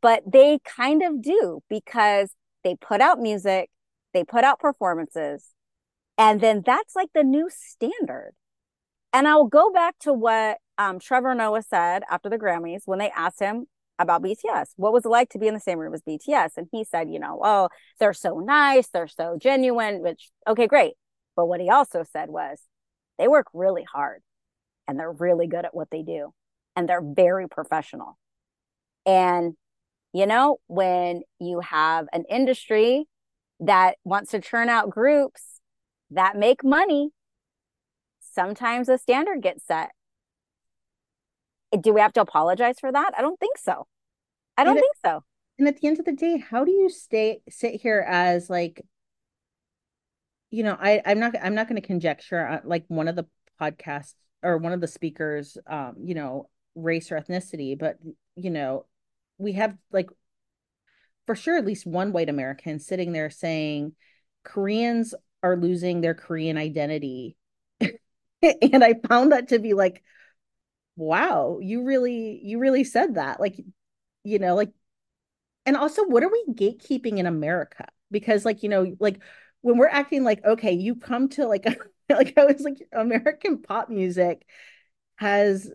but 0.00 0.22
they 0.26 0.58
kind 0.64 1.02
of 1.02 1.20
do 1.20 1.60
because 1.68 2.30
they 2.64 2.76
put 2.76 3.02
out 3.02 3.20
music, 3.20 3.68
they 4.14 4.24
put 4.24 4.42
out 4.42 4.58
performances, 4.58 5.44
and 6.16 6.40
then 6.40 6.62
that's 6.64 6.96
like 6.96 7.10
the 7.14 7.24
new 7.24 7.50
standard. 7.50 8.32
And 9.12 9.28
I'll 9.28 9.48
go 9.48 9.70
back 9.70 9.98
to 10.00 10.14
what 10.14 10.56
um, 10.78 10.98
Trevor 10.98 11.34
Noah 11.34 11.60
said 11.60 12.04
after 12.10 12.30
the 12.30 12.38
Grammys 12.38 12.84
when 12.86 13.00
they 13.00 13.10
asked 13.10 13.40
him 13.40 13.66
about 13.98 14.22
BTS. 14.22 14.68
What 14.76 14.92
was 14.92 15.04
it 15.04 15.08
like 15.08 15.30
to 15.30 15.38
be 15.38 15.48
in 15.48 15.54
the 15.54 15.60
same 15.60 15.78
room 15.78 15.94
as 15.94 16.02
BTS? 16.02 16.56
And 16.56 16.68
he 16.70 16.84
said, 16.84 17.10
you 17.10 17.18
know, 17.18 17.40
oh, 17.42 17.68
they're 17.98 18.12
so 18.12 18.38
nice, 18.38 18.88
they're 18.88 19.08
so 19.08 19.36
genuine, 19.40 20.02
which, 20.02 20.30
okay, 20.46 20.66
great. 20.66 20.94
But 21.36 21.46
what 21.46 21.60
he 21.60 21.70
also 21.70 22.04
said 22.12 22.28
was, 22.30 22.60
they 23.18 23.28
work 23.28 23.46
really 23.52 23.84
hard 23.84 24.22
and 24.86 24.98
they're 24.98 25.12
really 25.12 25.46
good 25.46 25.64
at 25.64 25.74
what 25.74 25.90
they 25.90 26.02
do 26.02 26.32
and 26.76 26.88
they're 26.88 27.02
very 27.02 27.48
professional. 27.48 28.18
And, 29.04 29.54
you 30.12 30.26
know, 30.26 30.58
when 30.68 31.22
you 31.40 31.60
have 31.60 32.06
an 32.12 32.24
industry 32.30 33.06
that 33.60 33.96
wants 34.04 34.30
to 34.30 34.40
churn 34.40 34.68
out 34.68 34.90
groups 34.90 35.60
that 36.10 36.36
make 36.36 36.62
money, 36.62 37.10
sometimes 38.20 38.88
a 38.88 38.98
standard 38.98 39.42
gets 39.42 39.66
set 39.66 39.90
do 41.80 41.92
we 41.92 42.00
have 42.00 42.12
to 42.14 42.20
apologize 42.20 42.78
for 42.80 42.90
that? 42.90 43.12
I 43.16 43.22
don't 43.22 43.38
think 43.38 43.58
so. 43.58 43.86
I 44.56 44.64
don't 44.64 44.76
and 44.76 44.80
think 44.80 44.96
so. 45.04 45.24
And 45.58 45.68
at 45.68 45.80
the 45.80 45.88
end 45.88 45.98
of 45.98 46.04
the 46.04 46.12
day, 46.12 46.38
how 46.38 46.64
do 46.64 46.70
you 46.70 46.88
stay 46.88 47.40
sit 47.48 47.80
here 47.80 48.04
as 48.06 48.48
like 48.48 48.84
you 50.50 50.62
know, 50.62 50.76
I 50.80 51.02
I'm 51.04 51.18
not 51.18 51.34
I'm 51.42 51.54
not 51.54 51.68
going 51.68 51.80
to 51.80 51.86
conjecture 51.86 52.60
like 52.64 52.84
one 52.88 53.08
of 53.08 53.16
the 53.16 53.26
podcasts 53.60 54.14
or 54.42 54.56
one 54.58 54.72
of 54.72 54.80
the 54.80 54.86
speakers 54.86 55.58
um, 55.66 55.96
you 56.02 56.14
know, 56.14 56.48
race 56.74 57.12
or 57.12 57.20
ethnicity, 57.20 57.78
but 57.78 57.96
you 58.36 58.50
know, 58.50 58.86
we 59.36 59.52
have 59.52 59.76
like 59.92 60.08
for 61.26 61.34
sure 61.34 61.58
at 61.58 61.66
least 61.66 61.86
one 61.86 62.12
white 62.12 62.30
American 62.30 62.78
sitting 62.78 63.12
there 63.12 63.30
saying 63.30 63.92
Koreans 64.44 65.14
are 65.42 65.56
losing 65.56 66.00
their 66.00 66.14
Korean 66.14 66.56
identity. 66.56 67.36
and 67.80 68.82
I 68.82 68.94
found 69.06 69.32
that 69.32 69.48
to 69.48 69.58
be 69.58 69.74
like 69.74 70.02
wow, 70.98 71.58
you 71.62 71.84
really, 71.84 72.40
you 72.44 72.58
really 72.58 72.84
said 72.84 73.14
that. 73.16 73.40
Like, 73.40 73.56
you 74.24 74.38
know, 74.38 74.54
like, 74.54 74.72
and 75.66 75.76
also, 75.76 76.04
what 76.06 76.22
are 76.22 76.30
we 76.30 76.46
gatekeeping 76.54 77.18
in 77.18 77.26
America? 77.26 77.86
Because, 78.10 78.44
like, 78.44 78.62
you 78.62 78.68
know, 78.68 78.96
like 79.00 79.20
when 79.62 79.78
we're 79.78 79.88
acting 79.88 80.24
like, 80.24 80.44
okay, 80.44 80.72
you 80.72 80.96
come 80.96 81.28
to 81.30 81.46
like, 81.46 81.66
like 82.10 82.38
I 82.38 82.44
was 82.46 82.62
like, 82.62 82.78
American 82.92 83.62
pop 83.62 83.90
music 83.90 84.46
has 85.16 85.70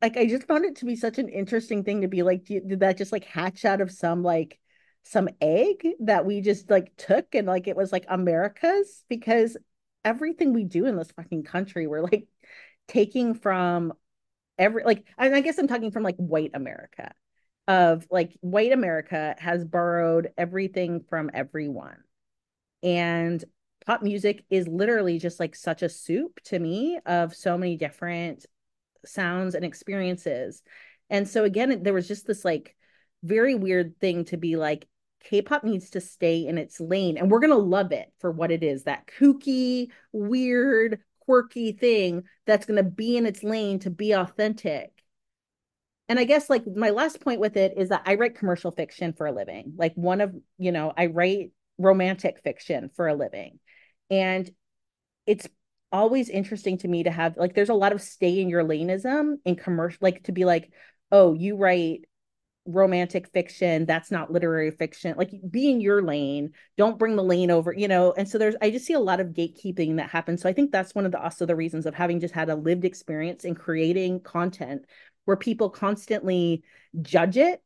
like 0.00 0.16
I 0.16 0.26
just 0.26 0.46
found 0.46 0.64
it 0.64 0.76
to 0.76 0.84
be 0.84 0.96
such 0.96 1.18
an 1.18 1.28
interesting 1.28 1.84
thing 1.84 2.00
to 2.02 2.08
be 2.08 2.22
like, 2.22 2.44
did 2.44 2.80
that 2.80 2.98
just 2.98 3.12
like 3.12 3.24
hatch 3.24 3.64
out 3.64 3.80
of 3.80 3.90
some 3.90 4.22
like 4.22 4.58
some 5.04 5.28
egg 5.40 5.86
that 6.00 6.26
we 6.26 6.40
just 6.40 6.70
like 6.70 6.92
took 6.96 7.34
and 7.34 7.46
like 7.46 7.68
it 7.68 7.76
was 7.76 7.92
like 7.92 8.04
America's 8.08 9.04
because 9.08 9.56
everything 10.04 10.52
we 10.52 10.64
do 10.64 10.86
in 10.86 10.96
this 10.96 11.12
fucking 11.12 11.44
country, 11.44 11.86
we're 11.86 12.02
like 12.02 12.26
taking 12.92 13.34
from 13.34 13.92
every 14.58 14.84
like 14.84 15.06
I 15.16 15.40
guess 15.40 15.58
I'm 15.58 15.68
talking 15.68 15.90
from 15.90 16.02
like 16.02 16.16
white 16.16 16.50
America 16.54 17.12
of 17.66 18.06
like 18.10 18.36
white 18.40 18.72
America 18.72 19.34
has 19.38 19.64
borrowed 19.64 20.30
everything 20.36 21.04
from 21.08 21.30
everyone. 21.32 21.96
And 22.82 23.42
pop 23.86 24.02
music 24.02 24.44
is 24.50 24.68
literally 24.68 25.18
just 25.18 25.40
like 25.40 25.54
such 25.54 25.82
a 25.82 25.88
soup 25.88 26.40
to 26.44 26.58
me 26.58 26.98
of 27.06 27.34
so 27.34 27.56
many 27.56 27.76
different 27.76 28.44
sounds 29.06 29.54
and 29.54 29.64
experiences. 29.64 30.62
And 31.08 31.28
so 31.28 31.44
again, 31.44 31.82
there 31.82 31.94
was 31.94 32.08
just 32.08 32.26
this 32.26 32.44
like 32.44 32.76
very 33.22 33.54
weird 33.54 33.98
thing 34.00 34.24
to 34.26 34.36
be 34.36 34.56
like 34.56 34.86
K-pop 35.24 35.62
needs 35.62 35.90
to 35.90 36.00
stay 36.00 36.46
in 36.46 36.58
its 36.58 36.80
lane 36.80 37.16
and 37.16 37.30
we're 37.30 37.38
going 37.38 37.50
to 37.50 37.56
love 37.56 37.92
it 37.92 38.12
for 38.18 38.30
what 38.30 38.50
it 38.50 38.64
is, 38.64 38.84
that 38.84 39.06
kooky, 39.06 39.88
weird, 40.12 40.98
quirky 41.24 41.72
thing 41.72 42.24
that's 42.46 42.66
going 42.66 42.82
to 42.82 42.90
be 42.90 43.16
in 43.16 43.26
its 43.26 43.42
lane 43.42 43.78
to 43.80 43.90
be 43.90 44.12
authentic. 44.12 44.90
And 46.08 46.18
I 46.18 46.24
guess 46.24 46.50
like 46.50 46.64
my 46.66 46.90
last 46.90 47.20
point 47.20 47.40
with 47.40 47.56
it 47.56 47.74
is 47.76 47.88
that 47.88 48.02
I 48.04 48.16
write 48.16 48.36
commercial 48.36 48.70
fiction 48.70 49.12
for 49.12 49.26
a 49.26 49.32
living. 49.32 49.74
Like 49.76 49.94
one 49.94 50.20
of, 50.20 50.34
you 50.58 50.72
know, 50.72 50.92
I 50.96 51.06
write 51.06 51.52
romantic 51.78 52.40
fiction 52.42 52.90
for 52.94 53.08
a 53.08 53.14
living. 53.14 53.58
And 54.10 54.50
it's 55.26 55.48
always 55.90 56.28
interesting 56.28 56.78
to 56.78 56.88
me 56.88 57.04
to 57.04 57.10
have 57.10 57.36
like 57.36 57.54
there's 57.54 57.68
a 57.68 57.74
lot 57.74 57.92
of 57.92 58.00
stay 58.00 58.40
in 58.40 58.48
your 58.48 58.64
laneism 58.64 59.36
in 59.44 59.56
commercial 59.56 59.98
like 60.00 60.24
to 60.24 60.32
be 60.32 60.44
like, 60.44 60.70
"Oh, 61.10 61.34
you 61.34 61.56
write 61.56 62.06
romantic 62.64 63.28
fiction 63.32 63.84
that's 63.86 64.12
not 64.12 64.30
literary 64.30 64.70
fiction 64.70 65.16
like 65.16 65.32
be 65.50 65.68
in 65.68 65.80
your 65.80 66.00
lane 66.00 66.52
don't 66.76 66.98
bring 66.98 67.16
the 67.16 67.22
lane 67.22 67.50
over 67.50 67.72
you 67.72 67.88
know 67.88 68.12
and 68.16 68.28
so 68.28 68.38
there's 68.38 68.54
i 68.62 68.70
just 68.70 68.86
see 68.86 68.92
a 68.92 69.00
lot 69.00 69.18
of 69.18 69.28
gatekeeping 69.28 69.96
that 69.96 70.08
happens 70.08 70.40
so 70.40 70.48
i 70.48 70.52
think 70.52 70.70
that's 70.70 70.94
one 70.94 71.04
of 71.04 71.10
the 71.10 71.20
also 71.20 71.44
the 71.44 71.56
reasons 71.56 71.86
of 71.86 71.94
having 71.94 72.20
just 72.20 72.32
had 72.32 72.48
a 72.48 72.54
lived 72.54 72.84
experience 72.84 73.44
in 73.44 73.54
creating 73.54 74.20
content 74.20 74.84
where 75.24 75.36
people 75.36 75.70
constantly 75.70 76.62
judge 77.00 77.36
it 77.36 77.60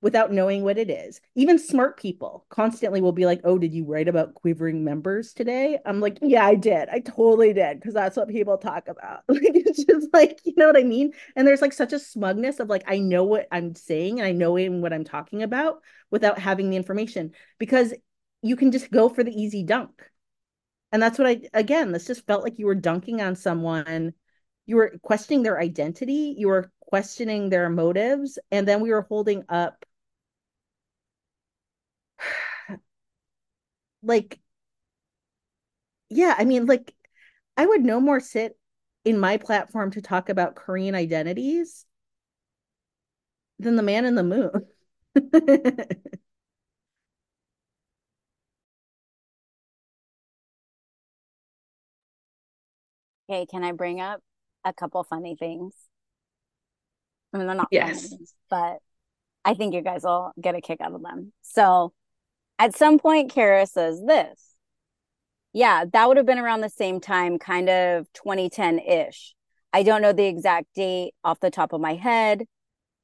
without 0.00 0.32
knowing 0.32 0.62
what 0.62 0.78
it 0.78 0.90
is. 0.90 1.20
Even 1.34 1.58
smart 1.58 1.98
people 1.98 2.46
constantly 2.50 3.00
will 3.00 3.12
be 3.12 3.26
like, 3.26 3.40
"Oh, 3.44 3.58
did 3.58 3.74
you 3.74 3.84
write 3.84 4.08
about 4.08 4.34
quivering 4.34 4.84
members 4.84 5.32
today?" 5.32 5.78
I'm 5.84 6.00
like, 6.00 6.18
"Yeah, 6.22 6.46
I 6.46 6.54
did. 6.54 6.88
I 6.88 7.00
totally 7.00 7.52
did 7.52 7.80
because 7.80 7.94
that's 7.94 8.16
what 8.16 8.28
people 8.28 8.58
talk 8.58 8.88
about." 8.88 9.22
like 9.28 9.42
it's 9.42 9.84
just 9.84 10.08
like, 10.12 10.40
you 10.44 10.54
know 10.56 10.66
what 10.66 10.76
I 10.76 10.84
mean? 10.84 11.12
And 11.36 11.46
there's 11.46 11.62
like 11.62 11.72
such 11.72 11.92
a 11.92 11.98
smugness 11.98 12.60
of 12.60 12.68
like 12.68 12.84
I 12.86 12.98
know 12.98 13.24
what 13.24 13.48
I'm 13.50 13.74
saying 13.74 14.20
and 14.20 14.26
I 14.26 14.32
know 14.32 14.52
what 14.52 14.92
I'm 14.92 15.04
talking 15.04 15.42
about 15.42 15.82
without 16.10 16.38
having 16.38 16.70
the 16.70 16.76
information 16.76 17.32
because 17.58 17.94
you 18.42 18.56
can 18.56 18.72
just 18.72 18.90
go 18.90 19.08
for 19.08 19.24
the 19.24 19.32
easy 19.32 19.64
dunk. 19.64 20.10
And 20.92 21.02
that's 21.02 21.18
what 21.18 21.28
I 21.28 21.42
again, 21.54 21.92
this 21.92 22.06
just 22.06 22.26
felt 22.26 22.44
like 22.44 22.58
you 22.58 22.66
were 22.66 22.74
dunking 22.74 23.20
on 23.20 23.34
someone 23.36 24.14
you 24.66 24.76
were 24.76 24.94
questioning 25.02 25.42
their 25.42 25.58
identity 25.58 26.34
you 26.38 26.46
were 26.48 26.70
questioning 26.80 27.48
their 27.48 27.68
motives 27.68 28.38
and 28.50 28.68
then 28.68 28.80
we 28.80 28.90
were 28.90 29.02
holding 29.02 29.42
up 29.48 29.84
like 34.02 34.38
yeah 36.10 36.34
i 36.38 36.44
mean 36.44 36.66
like 36.66 36.94
i 37.56 37.66
would 37.66 37.82
no 37.84 38.00
more 38.00 38.20
sit 38.20 38.56
in 39.04 39.18
my 39.18 39.36
platform 39.36 39.90
to 39.90 40.00
talk 40.00 40.28
about 40.28 40.54
korean 40.54 40.94
identities 40.94 41.84
than 43.58 43.76
the 43.76 43.82
man 43.82 44.04
in 44.04 44.14
the 44.14 44.22
moon 44.22 44.50
okay 53.28 53.46
can 53.46 53.64
i 53.64 53.72
bring 53.72 54.00
up 54.00 54.20
a 54.64 54.72
couple 54.72 55.02
funny 55.04 55.34
things 55.36 55.74
I 57.32 57.38
mean, 57.38 57.46
they're 57.46 57.56
not 57.56 57.68
yes. 57.70 58.08
funny, 58.08 58.26
but 58.48 58.78
I 59.44 59.54
think 59.54 59.74
you 59.74 59.82
guys 59.82 60.04
will 60.04 60.32
get 60.40 60.54
a 60.54 60.60
kick 60.60 60.80
out 60.80 60.94
of 60.94 61.02
them. 61.02 61.32
So 61.42 61.92
at 62.58 62.76
some 62.76 62.98
point, 62.98 63.30
Kara 63.30 63.66
says 63.66 64.02
this. 64.06 64.54
Yeah, 65.52 65.84
that 65.92 66.08
would 66.08 66.16
have 66.16 66.26
been 66.26 66.38
around 66.38 66.60
the 66.60 66.68
same 66.68 67.00
time, 67.00 67.38
kind 67.38 67.68
of 67.68 68.06
2010 68.12 68.80
ish. 68.80 69.34
I 69.72 69.82
don't 69.82 70.02
know 70.02 70.12
the 70.12 70.26
exact 70.26 70.74
date 70.74 71.14
off 71.24 71.40
the 71.40 71.50
top 71.50 71.72
of 71.72 71.80
my 71.80 71.94
head. 71.94 72.44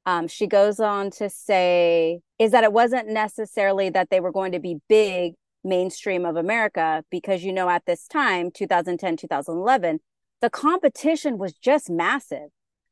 Um, 0.05 0.27
she 0.27 0.45
goes 0.45 0.79
on 0.79 1.09
to 1.11 1.29
say, 1.29 2.19
is 2.37 2.51
that 2.51 2.63
it 2.63 2.71
wasn't 2.71 3.07
necessarily 3.07 3.89
that 3.89 4.09
they 4.09 4.19
were 4.19 4.31
going 4.31 4.51
to 4.51 4.59
be 4.59 4.77
big 4.87 5.33
mainstream 5.63 6.25
of 6.25 6.35
America, 6.35 7.03
because, 7.09 7.43
you 7.43 7.51
know, 7.51 7.69
at 7.69 7.85
this 7.87 8.07
time, 8.07 8.51
2010, 8.51 9.17
2011, 9.17 9.99
the 10.41 10.49
competition 10.49 11.39
was 11.39 11.53
just 11.53 11.89
massive. 11.89 12.49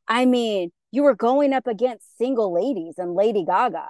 I 0.07 0.25
mean, 0.25 0.71
you 0.91 1.03
were 1.03 1.15
going 1.15 1.53
up 1.53 1.67
against 1.67 2.17
single 2.17 2.51
ladies 2.51 2.95
and 2.97 3.13
Lady 3.13 3.45
Gaga. 3.45 3.89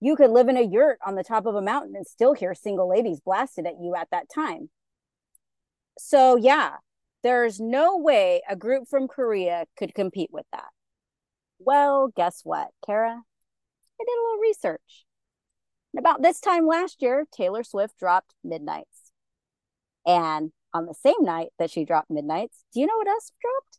You 0.00 0.16
could 0.16 0.30
live 0.30 0.48
in 0.48 0.56
a 0.56 0.62
yurt 0.62 0.98
on 1.06 1.14
the 1.14 1.24
top 1.24 1.46
of 1.46 1.54
a 1.54 1.62
mountain 1.62 1.94
and 1.96 2.06
still 2.06 2.34
hear 2.34 2.54
single 2.54 2.88
ladies 2.88 3.20
blasted 3.20 3.66
at 3.66 3.80
you 3.80 3.94
at 3.94 4.08
that 4.10 4.28
time. 4.32 4.68
So, 5.98 6.36
yeah, 6.36 6.76
there's 7.22 7.58
no 7.58 7.96
way 7.96 8.42
a 8.48 8.56
group 8.56 8.88
from 8.88 9.08
Korea 9.08 9.64
could 9.78 9.94
compete 9.94 10.30
with 10.30 10.44
that. 10.52 10.68
Well, 11.58 12.12
guess 12.14 12.42
what, 12.44 12.68
Kara? 12.84 13.22
I 14.00 14.04
did 14.04 14.12
a 14.12 14.22
little 14.22 14.40
research. 14.40 15.06
About 15.98 16.22
this 16.22 16.40
time 16.40 16.66
last 16.66 17.00
year, 17.00 17.24
Taylor 17.32 17.64
Swift 17.64 17.98
dropped 17.98 18.34
Midnights. 18.44 19.12
And 20.06 20.52
on 20.74 20.84
the 20.84 20.94
same 20.94 21.22
night 21.22 21.48
that 21.58 21.70
she 21.70 21.86
dropped 21.86 22.10
Midnights, 22.10 22.64
do 22.72 22.80
you 22.80 22.86
know 22.86 22.96
what 22.96 23.08
else 23.08 23.32
dropped? 23.40 23.78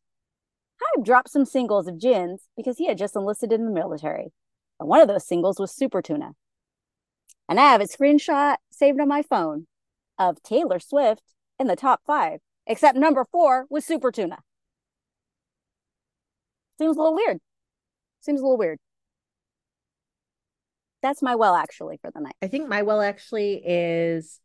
Hybe 0.81 1.05
dropped 1.05 1.29
some 1.29 1.45
singles 1.45 1.87
of 1.87 1.99
Jin's 1.99 2.47
because 2.55 2.77
he 2.77 2.87
had 2.87 2.97
just 2.97 3.15
enlisted 3.15 3.51
in 3.51 3.65
the 3.65 3.71
military. 3.71 4.31
And 4.79 4.89
one 4.89 5.01
of 5.01 5.07
those 5.07 5.27
singles 5.27 5.59
was 5.59 5.73
Super 5.73 6.01
Tuna. 6.01 6.31
And 7.49 7.59
I 7.59 7.71
have 7.71 7.81
a 7.81 7.85
screenshot 7.85 8.57
saved 8.71 8.99
on 8.99 9.07
my 9.07 9.21
phone 9.21 9.67
of 10.19 10.41
Taylor 10.43 10.79
Swift 10.79 11.23
in 11.59 11.67
the 11.67 11.75
top 11.75 12.01
five, 12.05 12.39
except 12.65 12.97
number 12.97 13.25
four 13.31 13.65
was 13.69 13.85
Super 13.85 14.11
Tuna. 14.11 14.39
Seems 16.77 16.95
a 16.95 16.99
little 16.99 17.15
weird. 17.15 17.39
Seems 18.21 18.41
a 18.41 18.43
little 18.43 18.57
weird. 18.57 18.79
That's 21.01 21.21
my 21.21 21.35
well 21.35 21.55
actually 21.55 21.97
for 22.01 22.11
the 22.11 22.19
night. 22.19 22.35
I 22.41 22.47
think 22.47 22.67
my 22.67 22.81
well 22.81 23.01
actually 23.01 23.61
is 23.65 24.39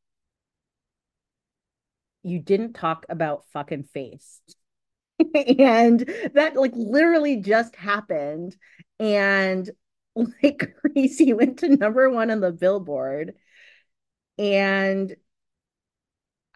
you 2.23 2.39
didn't 2.39 2.75
talk 2.75 3.05
about 3.09 3.45
fucking 3.53 3.85
face. 3.85 4.41
and 5.35 6.01
that 6.35 6.57
like 6.57 6.73
literally 6.75 7.37
just 7.41 7.75
happened. 7.77 8.57
And 9.01 9.69
like 10.43 10.75
crazy 10.81 11.33
went 11.33 11.59
to 11.61 11.77
number 11.77 12.11
one 12.11 12.31
on 12.31 12.41
the 12.41 12.53
billboard. 12.53 13.35
And 14.39 15.17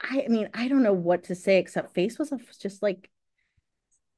I, 0.01 0.25
I 0.25 0.29
mean, 0.29 0.49
I 0.55 0.69
don't 0.69 0.83
know 0.83 0.93
what 0.93 1.25
to 1.25 1.35
say 1.35 1.59
except 1.59 1.95
face 1.95 2.19
was 2.19 2.33
just 2.61 2.83
like 2.83 3.11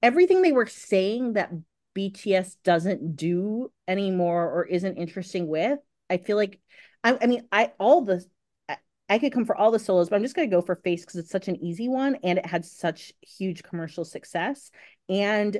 everything 0.02 0.42
they 0.42 0.52
were 0.52 0.66
saying 0.66 1.34
that 1.34 1.50
BTS 1.94 2.56
doesn't 2.64 3.16
do 3.16 3.72
anymore 3.86 4.50
or 4.52 4.64
isn't 4.66 4.96
interesting 4.96 5.48
with. 5.48 5.78
I 6.10 6.18
feel 6.18 6.36
like 6.36 6.60
I, 7.04 7.18
I 7.20 7.26
mean 7.26 7.46
I 7.50 7.72
all 7.78 8.02
the 8.04 8.24
I, 8.68 8.76
I 9.08 9.18
could 9.18 9.32
come 9.32 9.44
for 9.44 9.56
all 9.56 9.70
the 9.70 9.78
solos, 9.78 10.08
but 10.08 10.16
I'm 10.16 10.22
just 10.22 10.36
gonna 10.36 10.48
go 10.48 10.62
for 10.62 10.76
Face 10.76 11.02
because 11.02 11.16
it's 11.16 11.30
such 11.30 11.48
an 11.48 11.56
easy 11.56 11.88
one 11.88 12.16
and 12.22 12.38
it 12.38 12.46
had 12.46 12.64
such 12.64 13.12
huge 13.20 13.62
commercial 13.62 14.04
success 14.04 14.70
and 15.08 15.58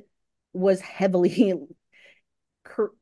was 0.53 0.81
heavily 0.81 1.55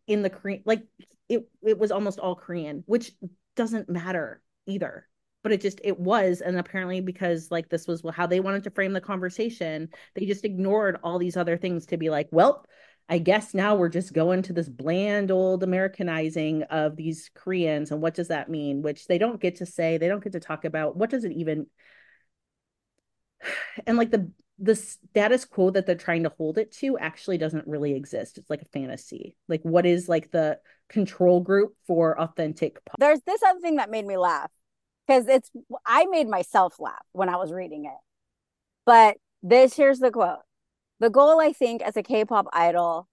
in 0.07 0.23
the 0.23 0.31
Korean 0.31 0.63
like 0.65 0.85
it 1.29 1.49
it 1.63 1.79
was 1.79 1.91
almost 1.91 2.19
all 2.19 2.35
Korean, 2.35 2.85
which 2.87 3.13
doesn't 3.57 3.89
matter 3.89 4.43
either. 4.67 5.09
But 5.43 5.53
it 5.53 5.61
just 5.61 5.81
it 5.85 5.99
was 5.99 6.41
and 6.41 6.59
apparently 6.59 7.01
because 7.01 7.51
like 7.53 7.69
this 7.69 7.87
was 7.87 8.03
how 8.13 8.27
they 8.27 8.41
wanted 8.41 8.65
to 8.65 8.71
frame 8.71 8.93
the 8.93 9.01
conversation 9.01 9.89
they 10.17 10.27
just 10.27 10.45
ignored 10.45 10.99
all 11.05 11.21
these 11.21 11.37
other 11.37 11.57
things 11.57 11.87
to 11.87 11.97
be 11.97 12.11
like 12.11 12.27
well 12.33 12.67
i 13.09 13.19
guess 13.19 13.55
now 13.55 13.77
we're 13.77 13.89
just 13.89 14.13
going 14.13 14.43
to 14.43 14.53
this 14.53 14.69
bland 14.69 15.31
old 15.31 15.63
americanizing 15.63 16.65
of 16.65 16.97
these 16.97 17.31
koreans 17.33 17.93
and 17.93 18.03
what 18.03 18.15
does 18.15 18.27
that 18.27 18.51
mean? 18.51 18.83
Which 18.83 19.07
they 19.07 19.19
don't 19.19 19.41
get 19.41 19.57
to 19.57 19.67
say 19.67 19.99
they 19.99 20.09
don't 20.09 20.25
get 20.25 20.33
to 20.33 20.41
talk 20.41 20.65
about 20.65 20.97
what 20.97 21.11
does 21.11 21.23
it 21.23 21.31
even 21.31 21.69
and 23.87 23.97
like 23.97 24.11
the 24.11 24.33
the 24.59 24.75
status 24.75 25.45
quo 25.45 25.71
that 25.71 25.85
they're 25.85 25.95
trying 25.95 26.23
to 26.23 26.33
hold 26.39 26.57
it 26.57 26.73
to 26.73 26.97
actually 26.99 27.37
doesn't 27.37 27.67
really 27.67 27.95
exist 27.95 28.39
it's 28.39 28.49
like 28.49 28.63
a 28.63 28.69
fantasy 28.73 29.37
like 29.49 29.61
what 29.63 29.85
is 29.85 30.09
like 30.09 30.31
the 30.31 30.59
control 30.89 31.41
group 31.41 31.75
for 31.87 32.19
authentic 32.19 32.83
pop? 32.85 32.99
there's 32.99 33.21
this 33.27 33.43
other 33.43 33.61
thing 33.61 33.77
that 33.77 33.91
made 33.91 34.07
me 34.07 34.17
laugh 34.17 34.51
because 35.07 35.29
it's 35.29 35.51
I 35.85 36.07
made 36.07 36.29
myself 36.29 36.79
laugh 36.79 37.05
when 37.13 37.29
I 37.29 37.37
was 37.37 37.53
reading 37.53 37.85
it. 37.85 37.99
But 38.85 39.17
this 39.43 39.77
here's 39.77 39.99
the 39.99 40.11
quote. 40.11 40.41
The 40.99 41.11
goal, 41.11 41.41
I 41.41 41.53
think, 41.53 41.83
as 41.83 41.97
a 41.97 42.03
K-pop 42.03 42.47
idol, 42.53 43.07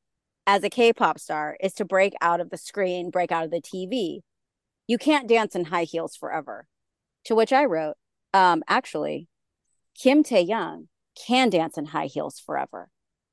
as 0.48 0.64
a 0.64 0.70
K-pop 0.70 1.20
star, 1.20 1.58
is 1.60 1.74
to 1.74 1.86
break 1.86 2.14
out 2.22 2.40
of 2.40 2.50
the 2.50 2.58
screen, 2.58 3.10
break 3.10 3.32
out 3.32 3.44
of 3.44 3.52
the 3.52 3.62
TV. 3.62 4.22
You 4.88 4.98
can't 4.98 5.28
dance 5.28 5.56
in 5.56 5.66
high 5.66 5.84
heels 5.84 6.16
forever. 6.16 6.68
To 7.26 7.36
which 7.36 7.54
I 7.54 7.66
wrote, 7.66 7.96
um, 8.34 8.64
actually, 8.68 9.28
Kim 9.98 10.24
Taehyung 10.24 10.88
can 11.16 11.50
dance 11.50 11.78
in 11.78 11.86
high 11.86 12.08
heels 12.08 12.40
forever. 12.40 12.90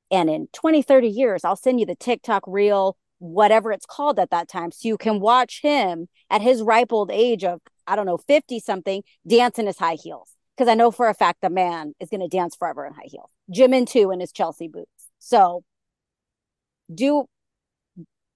And 0.09 0.29
in 0.29 0.47
20, 0.53 0.81
30 0.81 1.07
years, 1.07 1.45
I'll 1.45 1.55
send 1.55 1.79
you 1.79 1.85
the 1.85 1.95
TikTok 1.95 2.43
reel, 2.45 2.97
whatever 3.19 3.71
it's 3.71 3.85
called 3.85 4.19
at 4.19 4.31
that 4.31 4.49
time, 4.49 4.71
so 4.71 4.87
you 4.87 4.97
can 4.97 5.19
watch 5.19 5.61
him 5.61 6.07
at 6.29 6.41
his 6.41 6.61
ripe 6.61 6.91
old 6.91 7.11
age 7.11 7.43
of 7.43 7.61
I 7.87 7.95
don't 7.95 8.05
know, 8.05 8.17
50 8.17 8.59
something, 8.59 9.03
dance 9.27 9.59
in 9.59 9.67
his 9.67 9.77
high 9.77 9.95
heels. 9.95 10.35
Because 10.55 10.69
I 10.69 10.75
know 10.75 10.91
for 10.91 11.09
a 11.09 11.13
fact 11.13 11.39
the 11.41 11.49
man 11.49 11.93
is 11.99 12.09
going 12.09 12.21
to 12.21 12.27
dance 12.27 12.55
forever 12.55 12.85
in 12.85 12.93
high 12.93 13.07
heels. 13.07 13.29
Jimin 13.53 13.87
two 13.87 14.11
in 14.11 14.19
his 14.19 14.31
Chelsea 14.31 14.67
boots. 14.67 14.89
So 15.19 15.63
do 16.93 17.25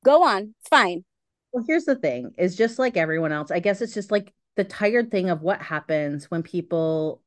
go 0.03 0.23
on. 0.23 0.55
It's 0.59 0.69
fine. 0.69 1.05
Well, 1.51 1.63
here's 1.67 1.85
the 1.85 1.95
thing 1.95 2.33
is 2.37 2.55
just 2.55 2.79
like 2.79 2.97
everyone 2.97 3.31
else. 3.31 3.51
I 3.51 3.59
guess 3.59 3.81
it's 3.81 3.93
just 3.93 4.11
like 4.11 4.33
the 4.55 4.63
tired 4.63 5.11
thing 5.11 5.29
of 5.29 5.41
what 5.41 5.61
happens 5.61 6.31
when 6.31 6.43
people 6.43 7.21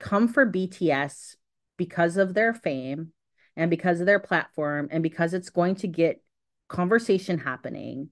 come 0.00 0.28
for 0.28 0.50
BTS 0.50 1.36
because 1.76 2.16
of 2.16 2.34
their 2.34 2.54
fame 2.54 3.12
and 3.56 3.70
because 3.70 4.00
of 4.00 4.06
their 4.06 4.18
platform 4.18 4.88
and 4.90 5.02
because 5.02 5.34
it's 5.34 5.50
going 5.50 5.76
to 5.76 5.88
get 5.88 6.22
conversation 6.68 7.38
happening 7.38 8.10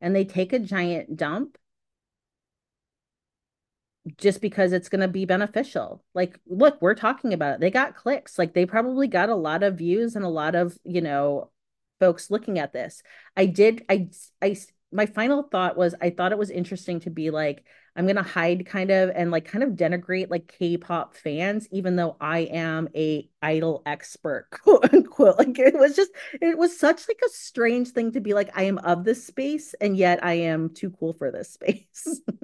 and 0.00 0.14
they 0.14 0.24
take 0.24 0.52
a 0.52 0.58
giant 0.58 1.16
dump 1.16 1.56
just 4.18 4.40
because 4.42 4.72
it's 4.72 4.88
going 4.88 5.00
to 5.00 5.08
be 5.08 5.24
beneficial. 5.24 6.04
Like, 6.14 6.38
look, 6.46 6.80
we're 6.80 6.94
talking 6.94 7.32
about 7.32 7.54
it. 7.54 7.60
They 7.60 7.70
got 7.70 7.96
clicks. 7.96 8.38
Like, 8.38 8.52
they 8.52 8.66
probably 8.66 9.08
got 9.08 9.30
a 9.30 9.34
lot 9.34 9.62
of 9.62 9.78
views 9.78 10.14
and 10.14 10.24
a 10.24 10.28
lot 10.28 10.54
of, 10.54 10.76
you 10.84 11.00
know, 11.00 11.50
folks 12.00 12.30
looking 12.30 12.58
at 12.58 12.72
this. 12.72 13.02
I 13.36 13.46
did, 13.46 13.84
I, 13.88 14.10
I, 14.42 14.56
my 14.92 15.06
final 15.06 15.42
thought 15.42 15.76
was 15.76 15.94
I 16.00 16.10
thought 16.10 16.32
it 16.32 16.38
was 16.38 16.50
interesting 16.50 17.00
to 17.00 17.10
be 17.10 17.30
like, 17.30 17.64
I'm 17.96 18.06
going 18.06 18.16
to 18.16 18.22
hide 18.22 18.66
kind 18.66 18.90
of 18.90 19.10
and 19.14 19.30
like 19.30 19.44
kind 19.44 19.62
of 19.62 19.70
denigrate 19.70 20.28
like 20.30 20.48
K-pop 20.48 21.14
fans, 21.14 21.68
even 21.70 21.94
though 21.96 22.16
I 22.20 22.40
am 22.40 22.88
a 22.94 23.28
idol 23.40 23.82
expert, 23.86 24.48
quote 24.50 24.92
unquote. 24.92 25.38
Like 25.38 25.58
it 25.58 25.74
was 25.74 25.94
just, 25.94 26.10
it 26.40 26.58
was 26.58 26.78
such 26.78 27.06
like 27.08 27.20
a 27.24 27.28
strange 27.30 27.90
thing 27.90 28.12
to 28.12 28.20
be 28.20 28.34
like, 28.34 28.50
I 28.56 28.64
am 28.64 28.78
of 28.78 29.04
this 29.04 29.24
space 29.24 29.74
and 29.80 29.96
yet 29.96 30.24
I 30.24 30.34
am 30.34 30.70
too 30.70 30.90
cool 30.90 31.12
for 31.12 31.30
this 31.30 31.52
space. 31.52 32.20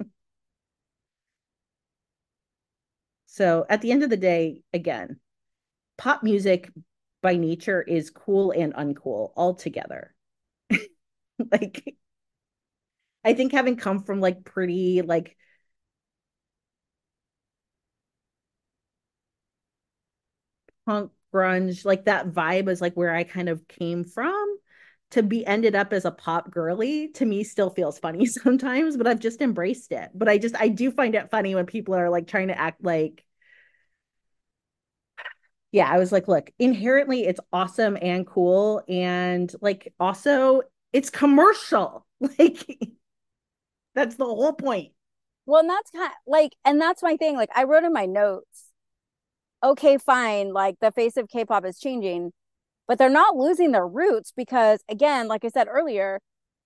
So 3.25 3.65
at 3.69 3.81
the 3.81 3.91
end 3.91 4.03
of 4.03 4.09
the 4.09 4.17
day, 4.17 4.63
again, 4.73 5.19
pop 5.97 6.23
music 6.23 6.71
by 7.21 7.37
nature 7.37 7.81
is 7.81 8.09
cool 8.09 8.51
and 8.51 8.73
uncool 8.73 9.33
all 9.35 9.55
together. 9.55 10.15
like 11.51 11.95
I 13.23 13.33
think 13.33 13.51
having 13.51 13.77
come 13.77 14.03
from 14.03 14.19
like 14.19 14.43
pretty 14.43 15.01
like 15.01 15.37
punk 20.85 21.11
grunge, 21.33 21.85
like 21.85 22.05
that 22.05 22.27
vibe 22.29 22.69
is 22.69 22.81
like 22.81 22.93
where 22.95 23.13
I 23.13 23.23
kind 23.23 23.49
of 23.49 23.67
came 23.67 24.03
from 24.03 24.57
to 25.11 25.23
be 25.23 25.45
ended 25.45 25.75
up 25.75 25.91
as 25.93 26.05
a 26.05 26.11
pop 26.11 26.49
girly 26.51 27.09
to 27.09 27.25
me 27.25 27.43
still 27.43 27.69
feels 27.69 27.99
funny 27.99 28.25
sometimes, 28.27 28.97
but 28.97 29.07
I've 29.07 29.19
just 29.19 29.41
embraced 29.41 29.91
it. 29.91 30.09
But 30.13 30.29
I 30.29 30.37
just 30.37 30.55
I 30.59 30.67
do 30.69 30.91
find 30.91 31.15
it 31.15 31.29
funny 31.29 31.55
when 31.55 31.65
people 31.65 31.95
are 31.95 32.09
like 32.09 32.27
trying 32.27 32.47
to 32.49 32.57
act 32.59 32.83
like 32.83 33.23
yeah, 35.71 35.89
I 35.89 35.99
was 35.99 36.11
like, 36.11 36.27
look, 36.27 36.51
inherently 36.59 37.25
it's 37.25 37.39
awesome 37.53 37.97
and 38.01 38.27
cool 38.27 38.83
and 38.89 39.53
like 39.61 39.93
also 39.99 40.61
it's 40.93 41.09
commercial. 41.09 42.05
Like 42.37 42.67
that's 43.95 44.15
the 44.15 44.25
whole 44.25 44.53
point. 44.53 44.91
Well, 45.45 45.61
and 45.61 45.69
that's 45.69 45.91
kind 45.91 46.05
of 46.05 46.11
like 46.27 46.53
and 46.65 46.79
that's 46.79 47.03
my 47.03 47.17
thing. 47.17 47.35
Like 47.35 47.49
I 47.55 47.63
wrote 47.63 47.83
in 47.83 47.93
my 47.93 48.05
notes, 48.05 48.71
okay, 49.63 49.97
fine, 49.97 50.53
like 50.53 50.75
the 50.81 50.91
face 50.91 51.17
of 51.17 51.29
K-pop 51.29 51.65
is 51.65 51.79
changing 51.79 52.31
but 52.91 52.97
they're 52.97 53.09
not 53.09 53.37
losing 53.37 53.71
their 53.71 53.87
roots 53.87 54.33
because 54.35 54.83
again 54.89 55.29
like 55.29 55.45
i 55.45 55.47
said 55.47 55.67
earlier 55.69 56.19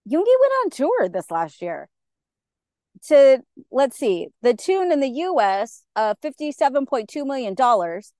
yoongi 0.10 0.36
went 0.42 0.54
on 0.64 0.70
tour 0.72 1.08
this 1.08 1.30
last 1.30 1.62
year 1.62 1.88
to 3.08 3.40
let's 3.72 3.96
see 3.96 4.30
the 4.42 4.56
tune 4.56 4.92
in 4.92 5.02
the 5.02 5.10
us 5.10 5.84
uh 5.96 6.16
57.2 6.24 7.26
million 7.28 7.54
dollars 7.54 8.12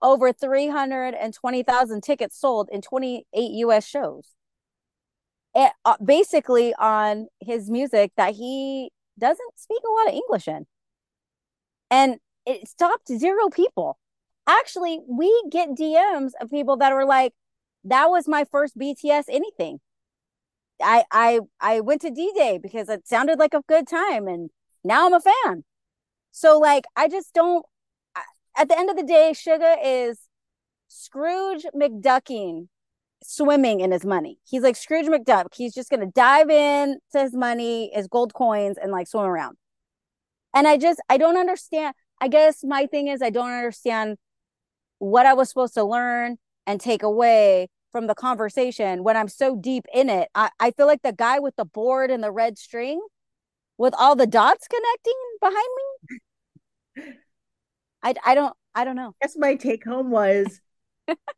over 0.00 0.32
320,000 0.32 2.00
tickets 2.00 2.38
sold 2.38 2.68
in 2.70 2.80
28 2.80 3.24
us 3.34 3.84
shows 3.84 4.34
it, 5.54 5.72
uh, 5.84 5.96
basically 6.04 6.74
on 6.74 7.28
his 7.40 7.70
music 7.70 8.12
that 8.16 8.34
he 8.34 8.90
doesn't 9.18 9.58
speak 9.58 9.80
a 9.86 9.90
lot 9.90 10.08
of 10.08 10.14
english 10.14 10.48
in 10.48 10.66
and 11.90 12.18
it 12.46 12.68
stopped 12.68 13.08
zero 13.08 13.48
people 13.48 13.98
actually 14.46 15.00
we 15.08 15.42
get 15.50 15.70
dms 15.70 16.32
of 16.40 16.50
people 16.50 16.76
that 16.76 16.92
are 16.92 17.04
like 17.04 17.32
that 17.84 18.10
was 18.10 18.28
my 18.28 18.44
first 18.44 18.78
BTS 18.78 19.24
anything. 19.28 19.80
I 20.80 21.04
I 21.10 21.40
I 21.60 21.80
went 21.80 22.02
to 22.02 22.10
D-Day 22.10 22.58
because 22.62 22.88
it 22.88 23.08
sounded 23.08 23.38
like 23.38 23.54
a 23.54 23.62
good 23.66 23.88
time 23.88 24.28
and 24.28 24.50
now 24.84 25.06
I'm 25.06 25.14
a 25.14 25.20
fan. 25.20 25.64
So 26.30 26.58
like 26.58 26.84
I 26.96 27.08
just 27.08 27.34
don't 27.34 27.64
at 28.56 28.68
the 28.68 28.78
end 28.78 28.90
of 28.90 28.96
the 28.96 29.02
day 29.02 29.32
Suga 29.34 29.76
is 29.82 30.20
Scrooge 30.88 31.66
McDucking 31.74 32.68
swimming 33.22 33.80
in 33.80 33.90
his 33.90 34.04
money. 34.04 34.38
He's 34.44 34.62
like 34.62 34.76
Scrooge 34.76 35.06
McDuck. 35.06 35.54
He's 35.54 35.74
just 35.74 35.90
going 35.90 36.00
to 36.00 36.12
dive 36.14 36.50
in 36.50 36.98
to 37.12 37.20
his 37.20 37.34
money, 37.34 37.90
his 37.92 38.06
gold 38.06 38.34
coins 38.34 38.76
and 38.80 38.92
like 38.92 39.08
swim 39.08 39.24
around. 39.24 39.56
And 40.54 40.66
I 40.66 40.76
just 40.76 41.00
I 41.08 41.18
don't 41.18 41.36
understand. 41.36 41.94
I 42.20 42.28
guess 42.28 42.64
my 42.64 42.86
thing 42.86 43.08
is 43.08 43.22
I 43.22 43.30
don't 43.30 43.50
understand 43.50 44.16
what 44.98 45.26
I 45.26 45.34
was 45.34 45.48
supposed 45.48 45.74
to 45.74 45.84
learn 45.84 46.38
and 46.66 46.80
take 46.80 47.02
away 47.02 47.68
from 47.92 48.06
the 48.06 48.14
conversation 48.14 49.04
when 49.04 49.16
I'm 49.16 49.28
so 49.28 49.56
deep 49.56 49.84
in 49.94 50.10
it. 50.10 50.28
I, 50.34 50.50
I 50.60 50.70
feel 50.72 50.86
like 50.86 51.02
the 51.02 51.12
guy 51.12 51.38
with 51.38 51.56
the 51.56 51.64
board 51.64 52.10
and 52.10 52.22
the 52.22 52.32
red 52.32 52.58
string 52.58 53.00
with 53.76 53.94
all 53.98 54.16
the 54.16 54.26
dots 54.26 54.66
connecting 54.68 55.14
behind 55.40 55.68
me. 55.76 57.12
I, 58.02 58.14
I 58.24 58.34
don't 58.34 58.54
I 58.74 58.84
don't 58.84 58.96
know. 58.96 59.14
I 59.22 59.26
guess 59.26 59.36
my 59.36 59.54
take 59.54 59.84
home 59.84 60.10
was 60.10 60.60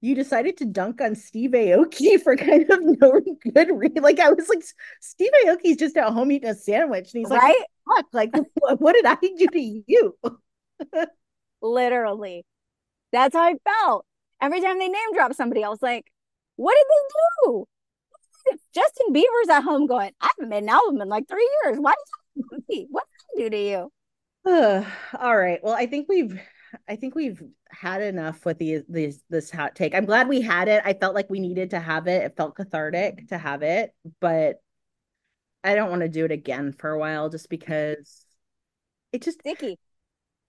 you 0.00 0.14
decided 0.14 0.56
to 0.58 0.64
dunk 0.64 1.00
on 1.00 1.14
Steve 1.14 1.50
Aoki 1.50 2.20
for 2.22 2.36
kind 2.36 2.70
of 2.70 2.80
no 2.82 3.20
good 3.52 3.70
reason. 3.72 4.02
Like 4.02 4.20
I 4.20 4.30
was 4.30 4.48
like, 4.48 4.62
Steve 5.00 5.30
Aoki's 5.44 5.76
just 5.76 5.96
at 5.96 6.12
home 6.12 6.32
eating 6.32 6.50
a 6.50 6.54
sandwich, 6.54 7.12
and 7.12 7.20
he's 7.20 7.30
like, 7.30 7.42
right? 7.42 7.64
Fuck, 7.96 8.06
like 8.12 8.30
what, 8.54 8.80
what 8.80 8.92
did 8.94 9.06
I 9.06 9.16
do 9.20 9.46
to 9.52 9.82
you? 9.86 10.16
Literally, 11.62 12.44
that's 13.12 13.34
how 13.34 13.42
I 13.42 13.54
felt 13.64 14.06
every 14.40 14.60
time 14.60 14.78
they 14.78 14.88
name 14.88 15.14
drop 15.14 15.34
somebody. 15.34 15.64
I 15.64 15.68
was 15.68 15.82
like, 15.82 16.04
what 16.56 16.74
did 16.74 16.86
they 16.88 17.50
do? 17.50 17.64
Justin 18.74 19.12
Bieber's 19.12 19.50
at 19.50 19.62
home 19.62 19.86
going, 19.86 20.12
I 20.20 20.30
haven't 20.38 20.48
made 20.48 20.62
an 20.62 20.68
album 20.70 21.00
in 21.02 21.08
like 21.08 21.28
three 21.28 21.48
years. 21.64 21.78
Why 21.78 21.92
did 22.36 22.62
you 22.68 22.86
What 22.90 23.04
did 23.36 23.44
I 23.44 23.44
do 23.44 23.50
to 23.50 23.62
you? 23.62 23.92
all 25.18 25.36
right. 25.36 25.58
Well, 25.62 25.74
I 25.74 25.86
think 25.86 26.06
we've 26.08 26.40
I 26.88 26.96
think 26.96 27.14
we've 27.14 27.42
had 27.70 28.02
enough 28.02 28.44
with 28.44 28.58
these 28.58 28.82
these 28.88 29.22
this 29.28 29.50
hot 29.50 29.74
take. 29.74 29.94
I'm 29.94 30.04
glad 30.04 30.28
we 30.28 30.40
had 30.40 30.68
it. 30.68 30.82
I 30.84 30.94
felt 30.94 31.14
like 31.14 31.30
we 31.30 31.40
needed 31.40 31.70
to 31.70 31.80
have 31.80 32.06
it. 32.06 32.22
It 32.22 32.36
felt 32.36 32.56
cathartic 32.56 33.28
to 33.28 33.38
have 33.38 33.62
it, 33.62 33.94
but 34.20 34.56
I 35.64 35.74
don't 35.74 35.90
want 35.90 36.02
to 36.02 36.08
do 36.08 36.24
it 36.24 36.32
again 36.32 36.72
for 36.72 36.90
a 36.90 36.98
while 36.98 37.28
just 37.28 37.50
because 37.50 38.24
it 39.12 39.22
just 39.22 39.40
icky. 39.44 39.78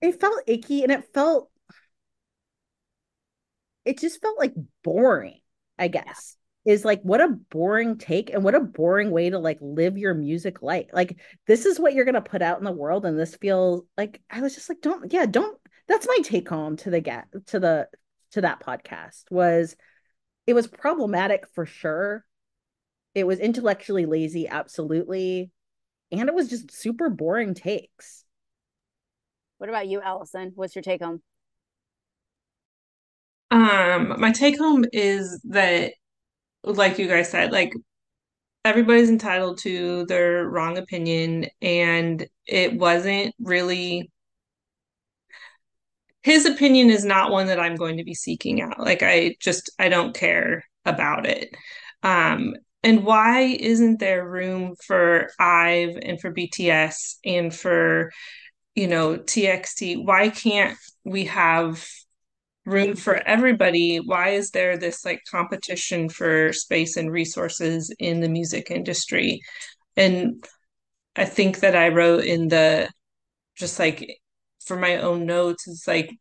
It 0.01 0.19
felt 0.19 0.43
icky 0.47 0.83
and 0.83 0.91
it 0.91 1.13
felt 1.13 1.49
it 3.85 3.99
just 3.99 4.21
felt 4.21 4.37
like 4.37 4.53
boring, 4.83 5.39
I 5.77 5.87
guess. 5.87 6.35
Yeah. 6.65 6.73
Is 6.73 6.85
like 6.85 7.01
what 7.01 7.21
a 7.21 7.29
boring 7.29 7.97
take 7.97 8.29
and 8.29 8.43
what 8.43 8.53
a 8.53 8.59
boring 8.59 9.11
way 9.11 9.29
to 9.29 9.39
like 9.39 9.57
live 9.61 9.97
your 9.97 10.13
music 10.13 10.61
like. 10.61 10.89
Like 10.93 11.17
this 11.47 11.65
is 11.65 11.79
what 11.79 11.93
you're 11.93 12.05
gonna 12.05 12.21
put 12.21 12.41
out 12.41 12.59
in 12.59 12.65
the 12.65 12.71
world, 12.71 13.05
and 13.05 13.17
this 13.17 13.35
feels 13.37 13.83
like 13.97 14.21
I 14.29 14.41
was 14.41 14.53
just 14.53 14.69
like, 14.69 14.81
don't 14.81 15.11
yeah, 15.11 15.25
don't 15.25 15.57
that's 15.89 16.07
my 16.07 16.19
take 16.23 16.47
home 16.47 16.77
to 16.77 16.89
the 16.89 17.01
get 17.01 17.25
to 17.47 17.59
the 17.59 17.89
to 18.31 18.41
that 18.41 18.63
podcast 18.63 19.23
was 19.29 19.75
it 20.47 20.53
was 20.53 20.67
problematic 20.67 21.45
for 21.53 21.65
sure. 21.65 22.25
It 23.13 23.25
was 23.27 23.39
intellectually 23.39 24.05
lazy, 24.05 24.47
absolutely. 24.47 25.51
And 26.11 26.29
it 26.29 26.33
was 26.33 26.49
just 26.49 26.71
super 26.71 27.09
boring 27.09 27.53
takes. 27.53 28.23
What 29.57 29.69
about 29.69 29.87
you, 29.87 30.01
Alison? 30.01 30.53
What's 30.55 30.75
your 30.75 30.81
take 30.81 31.03
home? 31.03 31.21
Um, 33.51 34.15
my 34.19 34.31
take 34.31 34.57
home 34.57 34.85
is 34.93 35.41
that, 35.49 35.93
like 36.63 36.97
you 36.97 37.07
guys 37.07 37.29
said, 37.29 37.51
like 37.51 37.73
everybody's 38.63 39.09
entitled 39.09 39.59
to 39.63 40.05
their 40.05 40.47
wrong 40.47 40.77
opinion, 40.77 41.47
and 41.61 42.25
it 42.45 42.73
wasn't 42.73 43.33
really 43.39 44.09
his 46.29 46.45
opinion 46.45 46.89
is 46.89 47.05
not 47.05 47.31
one 47.31 47.47
that 47.47 47.59
I'm 47.59 47.75
going 47.75 47.97
to 47.97 48.03
be 48.03 48.13
seeking 48.13 48.61
out. 48.61 48.79
Like 48.79 49.03
I 49.03 49.35
just 49.39 49.71
I 49.79 49.89
don't 49.89 50.15
care 50.15 50.63
about 50.85 51.25
it. 51.25 51.55
Um 52.03 52.55
and 52.83 53.03
why 53.03 53.41
isn't 53.41 53.99
there 53.99 54.27
room 54.27 54.75
for 54.85 55.29
IVE 55.39 55.97
and 56.01 56.19
for 56.21 56.31
BTS 56.33 57.15
and 57.25 57.53
for 57.53 58.11
you 58.75 58.87
know 58.87 59.17
TXT? 59.17 60.05
Why 60.05 60.29
can't 60.29 60.77
we 61.03 61.25
have 61.25 61.85
room 62.65 62.95
for 62.95 63.15
everybody? 63.15 63.97
Why 63.97 64.29
is 64.29 64.51
there 64.51 64.77
this 64.77 65.03
like 65.05 65.21
competition 65.29 66.09
for 66.09 66.53
space 66.53 66.95
and 66.97 67.11
resources 67.11 67.93
in 67.99 68.21
the 68.21 68.29
music 68.29 68.71
industry? 68.71 69.41
And 69.97 70.43
I 71.15 71.25
think 71.25 71.59
that 71.59 71.75
I 71.75 71.89
wrote 71.89 72.23
in 72.23 72.47
the 72.47 72.89
just 73.57 73.79
like 73.79 74.18
for 74.69 74.77
my 74.77 74.97
own 74.97 75.25
notes 75.25 75.67
is 75.67 75.83
like 75.87 76.11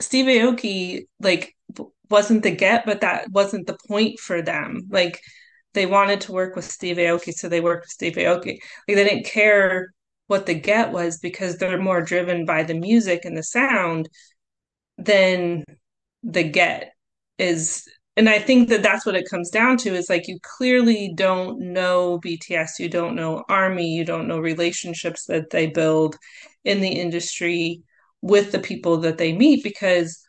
Steve 0.00 0.26
Aoki 0.26 1.06
like 1.18 1.56
wasn't 2.10 2.42
the 2.42 2.50
get, 2.50 2.84
but 2.84 3.00
that 3.00 3.30
wasn't 3.30 3.66
the 3.66 3.78
point 3.88 4.20
for 4.20 4.42
them. 4.42 4.82
Like 4.90 5.18
they 5.72 5.86
wanted 5.86 6.20
to 6.22 6.32
work 6.32 6.54
with 6.54 6.66
Steve 6.66 6.98
Aoki, 6.98 7.32
so 7.32 7.48
they 7.48 7.62
worked 7.62 7.86
with 7.86 7.90
Steve 7.90 8.14
Aoki. 8.16 8.58
Like 8.86 8.96
they 8.96 9.04
didn't 9.04 9.26
care 9.26 9.88
what 10.26 10.44
the 10.46 10.54
get 10.54 10.92
was 10.92 11.18
because 11.18 11.56
they're 11.56 11.80
more 11.80 12.02
driven 12.02 12.44
by 12.44 12.62
the 12.62 12.74
music 12.74 13.24
and 13.24 13.36
the 13.36 13.42
sound 13.42 14.08
than 14.98 15.64
the 16.22 16.44
get 16.44 16.92
is 17.38 17.84
and 18.16 18.28
i 18.28 18.38
think 18.38 18.68
that 18.68 18.82
that's 18.82 19.04
what 19.04 19.16
it 19.16 19.28
comes 19.28 19.50
down 19.50 19.76
to 19.76 19.92
is 19.94 20.08
like 20.08 20.28
you 20.28 20.38
clearly 20.42 21.12
don't 21.16 21.58
know 21.60 22.18
bts 22.24 22.78
you 22.78 22.88
don't 22.88 23.16
know 23.16 23.42
army 23.48 23.88
you 23.88 24.04
don't 24.04 24.28
know 24.28 24.38
relationships 24.38 25.26
that 25.26 25.50
they 25.50 25.66
build 25.66 26.16
in 26.64 26.80
the 26.80 26.88
industry 26.88 27.82
with 28.22 28.52
the 28.52 28.58
people 28.58 28.98
that 28.98 29.18
they 29.18 29.32
meet 29.32 29.62
because 29.62 30.20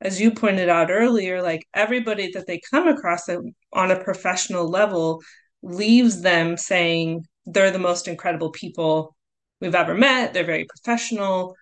as 0.00 0.20
you 0.20 0.30
pointed 0.30 0.68
out 0.68 0.90
earlier 0.90 1.40
like 1.40 1.66
everybody 1.72 2.30
that 2.32 2.46
they 2.46 2.60
come 2.70 2.88
across 2.88 3.28
on 3.72 3.90
a 3.90 4.02
professional 4.02 4.68
level 4.68 5.22
leaves 5.62 6.20
them 6.20 6.56
saying 6.56 7.24
they're 7.46 7.70
the 7.70 7.78
most 7.78 8.08
incredible 8.08 8.50
people 8.50 9.14
we've 9.60 9.74
ever 9.74 9.94
met. 9.94 10.32
They're 10.32 10.44
very 10.44 10.66
professional. 10.66 11.56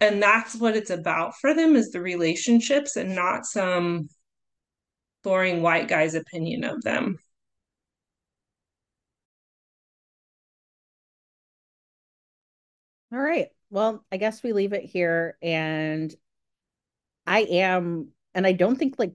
And 0.00 0.22
that's 0.22 0.54
what 0.56 0.76
it's 0.76 0.90
about 0.90 1.34
for 1.40 1.54
them 1.54 1.76
is 1.76 1.90
the 1.90 2.00
relationships 2.00 2.96
and 2.96 3.14
not 3.14 3.46
some 3.46 4.08
boring 5.22 5.62
white 5.62 5.88
guy's 5.88 6.14
opinion 6.14 6.64
of 6.64 6.82
them 6.82 7.16
all 13.12 13.18
right 13.18 13.48
well, 13.72 14.04
I 14.12 14.18
guess 14.18 14.42
we 14.42 14.52
leave 14.52 14.74
it 14.74 14.84
here. 14.84 15.38
And 15.42 16.14
I 17.26 17.40
am, 17.40 18.08
and 18.34 18.46
I 18.46 18.52
don't 18.52 18.76
think 18.76 18.96
like, 18.98 19.14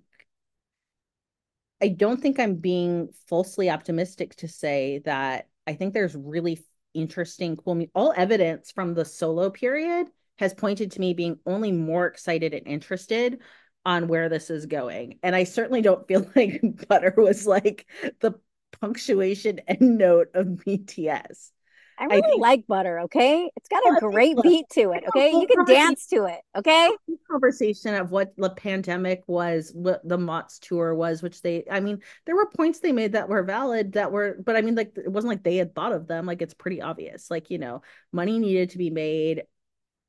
I 1.80 1.90
don't 1.90 2.20
think 2.20 2.40
I'm 2.40 2.56
being 2.56 3.10
falsely 3.28 3.70
optimistic 3.70 4.36
to 4.38 4.48
say 4.48 5.04
that 5.06 5.48
I 5.68 5.76
think 5.76 5.94
there's 5.94 6.16
really 6.16 6.66
interesting, 6.96 7.56
cool, 7.56 7.86
all 7.94 8.14
evidence 8.18 8.72
from 8.72 8.96
the 8.96 9.06
solo 9.06 9.52
period 9.52 10.08
has 10.40 10.56
pointed 10.56 10.92
to 10.94 11.00
me 11.00 11.14
being 11.14 11.38
only 11.46 11.72
more 11.72 12.08
excited 12.08 12.56
and 12.56 12.66
interested 12.68 13.42
on 13.86 14.08
where 14.08 14.28
this 14.28 14.50
is 14.50 14.66
going. 14.66 15.20
And 15.22 15.36
I 15.36 15.44
certainly 15.44 15.84
don't 15.84 16.08
feel 16.08 16.28
like 16.36 16.62
Butter 16.88 17.14
was 17.16 17.46
like 17.46 17.86
the 18.22 18.34
punctuation 18.82 19.60
end 19.68 20.00
note 20.00 20.30
of 20.34 20.48
BTS. 20.48 21.52
I 22.00 22.06
really 22.06 22.38
I 22.38 22.40
like 22.40 22.68
butter. 22.68 23.00
Okay, 23.02 23.50
it's 23.56 23.70
got 23.70 23.82
a 23.86 24.00
great 24.00 24.38
beat 24.44 24.66
to 24.74 24.92
it. 24.92 25.04
Okay, 25.08 25.32
you 25.32 25.48
can 25.48 25.66
dance 25.66 26.08
to 26.08 26.26
it. 26.26 26.40
Okay. 26.56 26.92
Conversation 27.30 27.96
of 27.96 28.12
what 28.12 28.34
the 28.38 28.52
pandemic 28.52 29.24
was, 29.28 29.72
what 29.74 30.08
the 30.08 30.18
MOTS 30.18 30.60
tour 30.60 30.94
was, 30.94 31.22
which 31.22 31.42
they, 31.42 31.66
I 31.70 31.80
mean, 31.80 32.02
there 32.26 32.36
were 32.36 32.50
points 32.50 32.80
they 32.80 32.92
made 32.92 33.14
that 33.14 33.30
were 33.30 33.44
valid, 33.44 33.94
that 33.94 34.12
were, 34.12 34.38
but 34.44 34.56
I 34.56 34.62
mean, 34.62 34.76
like 34.76 34.98
it 34.98 35.12
wasn't 35.12 35.30
like 35.30 35.44
they 35.44 35.58
had 35.58 35.74
thought 35.74 35.92
of 35.92 36.08
them. 36.08 36.26
Like 36.26 36.42
it's 36.42 36.54
pretty 36.54 36.82
obvious. 36.82 37.32
Like 37.32 37.50
you 37.50 37.58
know, 37.58 37.82
money 38.12 38.38
needed 38.38 38.72
to 38.72 38.78
be 38.78 38.90
made. 38.90 39.44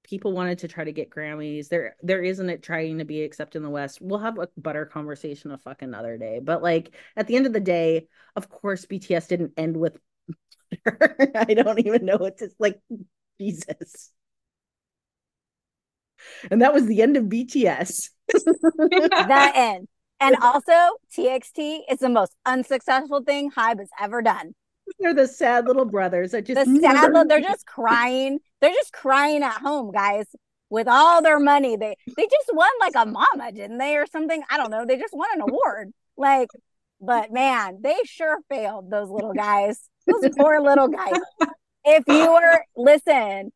People 0.04 0.32
wanted 0.32 0.60
to 0.60 0.68
try 0.68 0.84
to 0.84 0.92
get 0.92 1.10
Grammys. 1.10 1.68
There, 1.68 1.96
there 2.02 2.22
isn't 2.22 2.48
it 2.48 2.62
trying 2.62 2.98
to 2.98 3.04
be 3.04 3.22
accepted 3.22 3.58
in 3.58 3.62
the 3.62 3.70
West. 3.70 3.98
We'll 4.00 4.20
have 4.20 4.38
a 4.38 4.48
butter 4.56 4.86
conversation 4.86 5.50
a 5.50 5.58
fucking 5.58 5.92
other 5.92 6.16
day. 6.16 6.40
But 6.42 6.62
like 6.62 6.94
at 7.16 7.26
the 7.26 7.36
end 7.36 7.46
of 7.46 7.52
the 7.52 7.60
day, 7.60 8.08
of 8.34 8.48
course, 8.48 8.86
BTS 8.86 9.28
didn't 9.28 9.52
end 9.58 9.76
with 9.76 9.98
I 11.34 11.54
don't 11.54 11.80
even 11.80 12.04
know 12.04 12.16
what 12.16 12.38
to 12.38 12.50
like. 12.58 12.80
Jesus. 13.40 14.10
And 16.50 16.62
that 16.62 16.74
was 16.74 16.86
the 16.86 17.02
end 17.02 17.16
of 17.16 17.24
BTS. 17.24 18.10
that 18.32 19.52
end. 19.54 19.88
And 20.20 20.36
also, 20.42 20.96
TXT 21.16 21.80
is 21.90 21.98
the 21.98 22.08
most 22.08 22.34
unsuccessful 22.44 23.22
thing 23.22 23.50
Hybe 23.50 23.78
has 23.78 23.90
ever 24.00 24.22
done. 24.22 24.54
They're 24.98 25.14
the 25.14 25.28
sad 25.28 25.66
little 25.66 25.84
brothers 25.84 26.30
that 26.30 26.46
just 26.46 26.64
the 26.64 26.80
sad 26.80 27.12
little, 27.12 27.26
they're 27.26 27.40
just 27.40 27.66
crying. 27.66 28.38
They're 28.60 28.72
just 28.72 28.92
crying 28.92 29.42
at 29.42 29.60
home, 29.60 29.92
guys, 29.92 30.24
with 30.70 30.88
all 30.88 31.22
their 31.22 31.38
money. 31.38 31.76
They 31.76 31.94
they 32.16 32.26
just 32.26 32.50
won 32.52 32.70
like 32.80 32.94
a 32.96 33.04
MAMA, 33.04 33.52
didn't 33.52 33.78
they, 33.78 33.96
or 33.96 34.06
something? 34.06 34.42
I 34.50 34.56
don't 34.56 34.70
know. 34.70 34.86
They 34.86 34.96
just 34.96 35.14
won 35.14 35.28
an 35.34 35.42
award. 35.42 35.92
Like, 36.16 36.48
but 37.02 37.30
man, 37.30 37.80
they 37.82 37.96
sure 38.06 38.38
failed, 38.48 38.90
those 38.90 39.10
little 39.10 39.34
guys. 39.34 39.78
Those 40.08 40.30
poor 40.36 40.60
little 40.60 40.88
guys. 40.88 41.20
If 41.84 42.04
you 42.06 42.32
were 42.32 42.64
listen, 42.76 43.52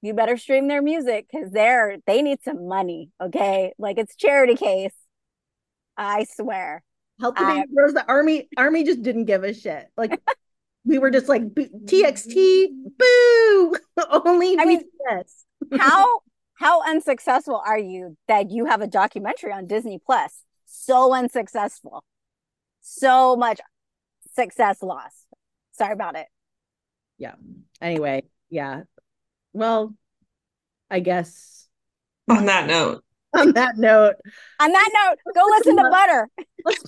you 0.00 0.14
better 0.14 0.36
stream 0.36 0.68
their 0.68 0.82
music 0.82 1.26
because 1.30 1.50
they're 1.50 1.98
they 2.06 2.22
need 2.22 2.38
some 2.42 2.66
money. 2.66 3.10
Okay, 3.20 3.72
like 3.78 3.98
it's 3.98 4.16
charity 4.16 4.56
case. 4.56 4.94
I 5.96 6.24
swear. 6.24 6.82
Help 7.20 7.36
the 7.36 7.66
girls. 7.74 7.94
The 7.94 8.04
army 8.06 8.48
army 8.56 8.84
just 8.84 9.02
didn't 9.02 9.26
give 9.26 9.44
a 9.44 9.54
shit. 9.54 9.86
Like 9.96 10.20
we 10.84 10.98
were 10.98 11.10
just 11.10 11.28
like 11.28 11.42
TXT, 11.42 12.66
boo. 12.98 13.76
Only 14.10 14.58
I 14.58 14.64
mean, 14.64 14.82
how 15.78 16.20
how 16.54 16.82
unsuccessful 16.88 17.62
are 17.64 17.78
you 17.78 18.16
that 18.28 18.50
you 18.50 18.66
have 18.66 18.80
a 18.80 18.86
documentary 18.86 19.52
on 19.52 19.66
Disney 19.66 20.00
Plus? 20.04 20.42
So 20.66 21.14
unsuccessful. 21.14 22.04
So 22.80 23.36
much 23.36 23.60
success 24.34 24.82
lost. 24.82 25.21
Sorry 25.82 25.94
about 25.94 26.14
it. 26.14 26.28
Yeah. 27.18 27.34
Anyway, 27.80 28.22
yeah. 28.50 28.82
Well, 29.52 29.96
I 30.88 31.00
guess 31.00 31.66
on 32.30 32.46
that 32.46 32.68
note. 32.68 33.02
On 33.34 33.50
that 33.54 33.78
note. 33.78 34.16
On 34.60 34.70
that 34.70 34.90
note, 34.94 35.34
go 35.34 35.40
listen 35.56 35.74
to 35.76 35.82
uh, 35.82 35.90
Butter. 35.90 36.28
Let's 36.66 36.84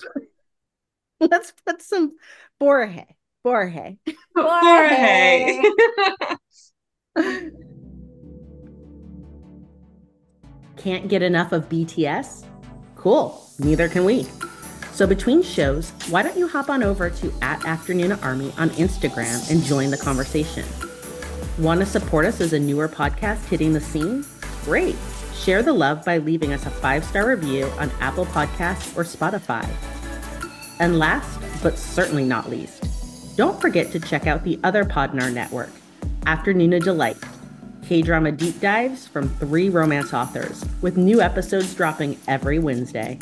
let's 1.19 1.53
put 1.65 1.81
some 1.81 2.13
Borhe. 2.61 3.05
Borhe. 3.43 3.97
Borhe. 4.37 5.73
Can't 10.77 11.07
get 11.09 11.21
enough 11.23 11.51
of 11.51 11.67
BTS? 11.67 12.45
Cool. 12.95 13.43
Neither 13.59 13.89
can 13.89 14.05
we. 14.05 14.27
So 14.95 15.05
between 15.05 15.43
shows, 15.43 15.89
why 16.07 16.23
don't 16.23 16.37
you 16.37 16.47
hop 16.47 16.69
on 16.69 16.81
over 16.81 17.09
to 17.09 17.33
at 17.41 17.59
Afternoona 17.63 18.23
Army 18.23 18.53
on 18.57 18.69
Instagram 18.69 19.51
and 19.51 19.61
join 19.61 19.91
the 19.91 19.97
conversation? 19.97 20.63
Want 21.57 21.81
to 21.81 21.85
support 21.85 22.25
us 22.25 22.39
as 22.39 22.53
a 22.53 22.59
newer 22.59 22.87
podcast 22.87 23.43
hitting 23.49 23.73
the 23.73 23.81
scene? 23.81 24.23
Great. 24.63 24.95
Share 25.33 25.61
the 25.61 25.73
love 25.73 26.05
by 26.05 26.19
leaving 26.19 26.53
us 26.53 26.65
a 26.65 26.69
five-star 26.69 27.27
review 27.27 27.65
on 27.77 27.91
Apple 27.99 28.25
Podcasts 28.27 28.95
or 28.95 29.03
Spotify. 29.03 29.67
And 30.79 30.97
last, 30.97 31.41
but 31.61 31.77
certainly 31.77 32.23
not 32.23 32.49
least, 32.49 33.35
don't 33.35 33.59
forget 33.59 33.91
to 33.91 33.99
check 33.99 34.27
out 34.27 34.45
the 34.45 34.57
other 34.63 34.85
pod 34.85 35.13
in 35.13 35.19
our 35.19 35.29
network, 35.29 35.71
Afternoona 36.21 36.81
Delight, 36.81 37.17
K-drama 37.85 38.31
deep 38.31 38.61
dives 38.61 39.05
from 39.05 39.27
three 39.27 39.67
romance 39.67 40.13
authors, 40.13 40.63
with 40.81 40.95
new 40.95 41.19
episodes 41.19 41.73
dropping 41.73 42.17
every 42.29 42.59
Wednesday. 42.59 43.19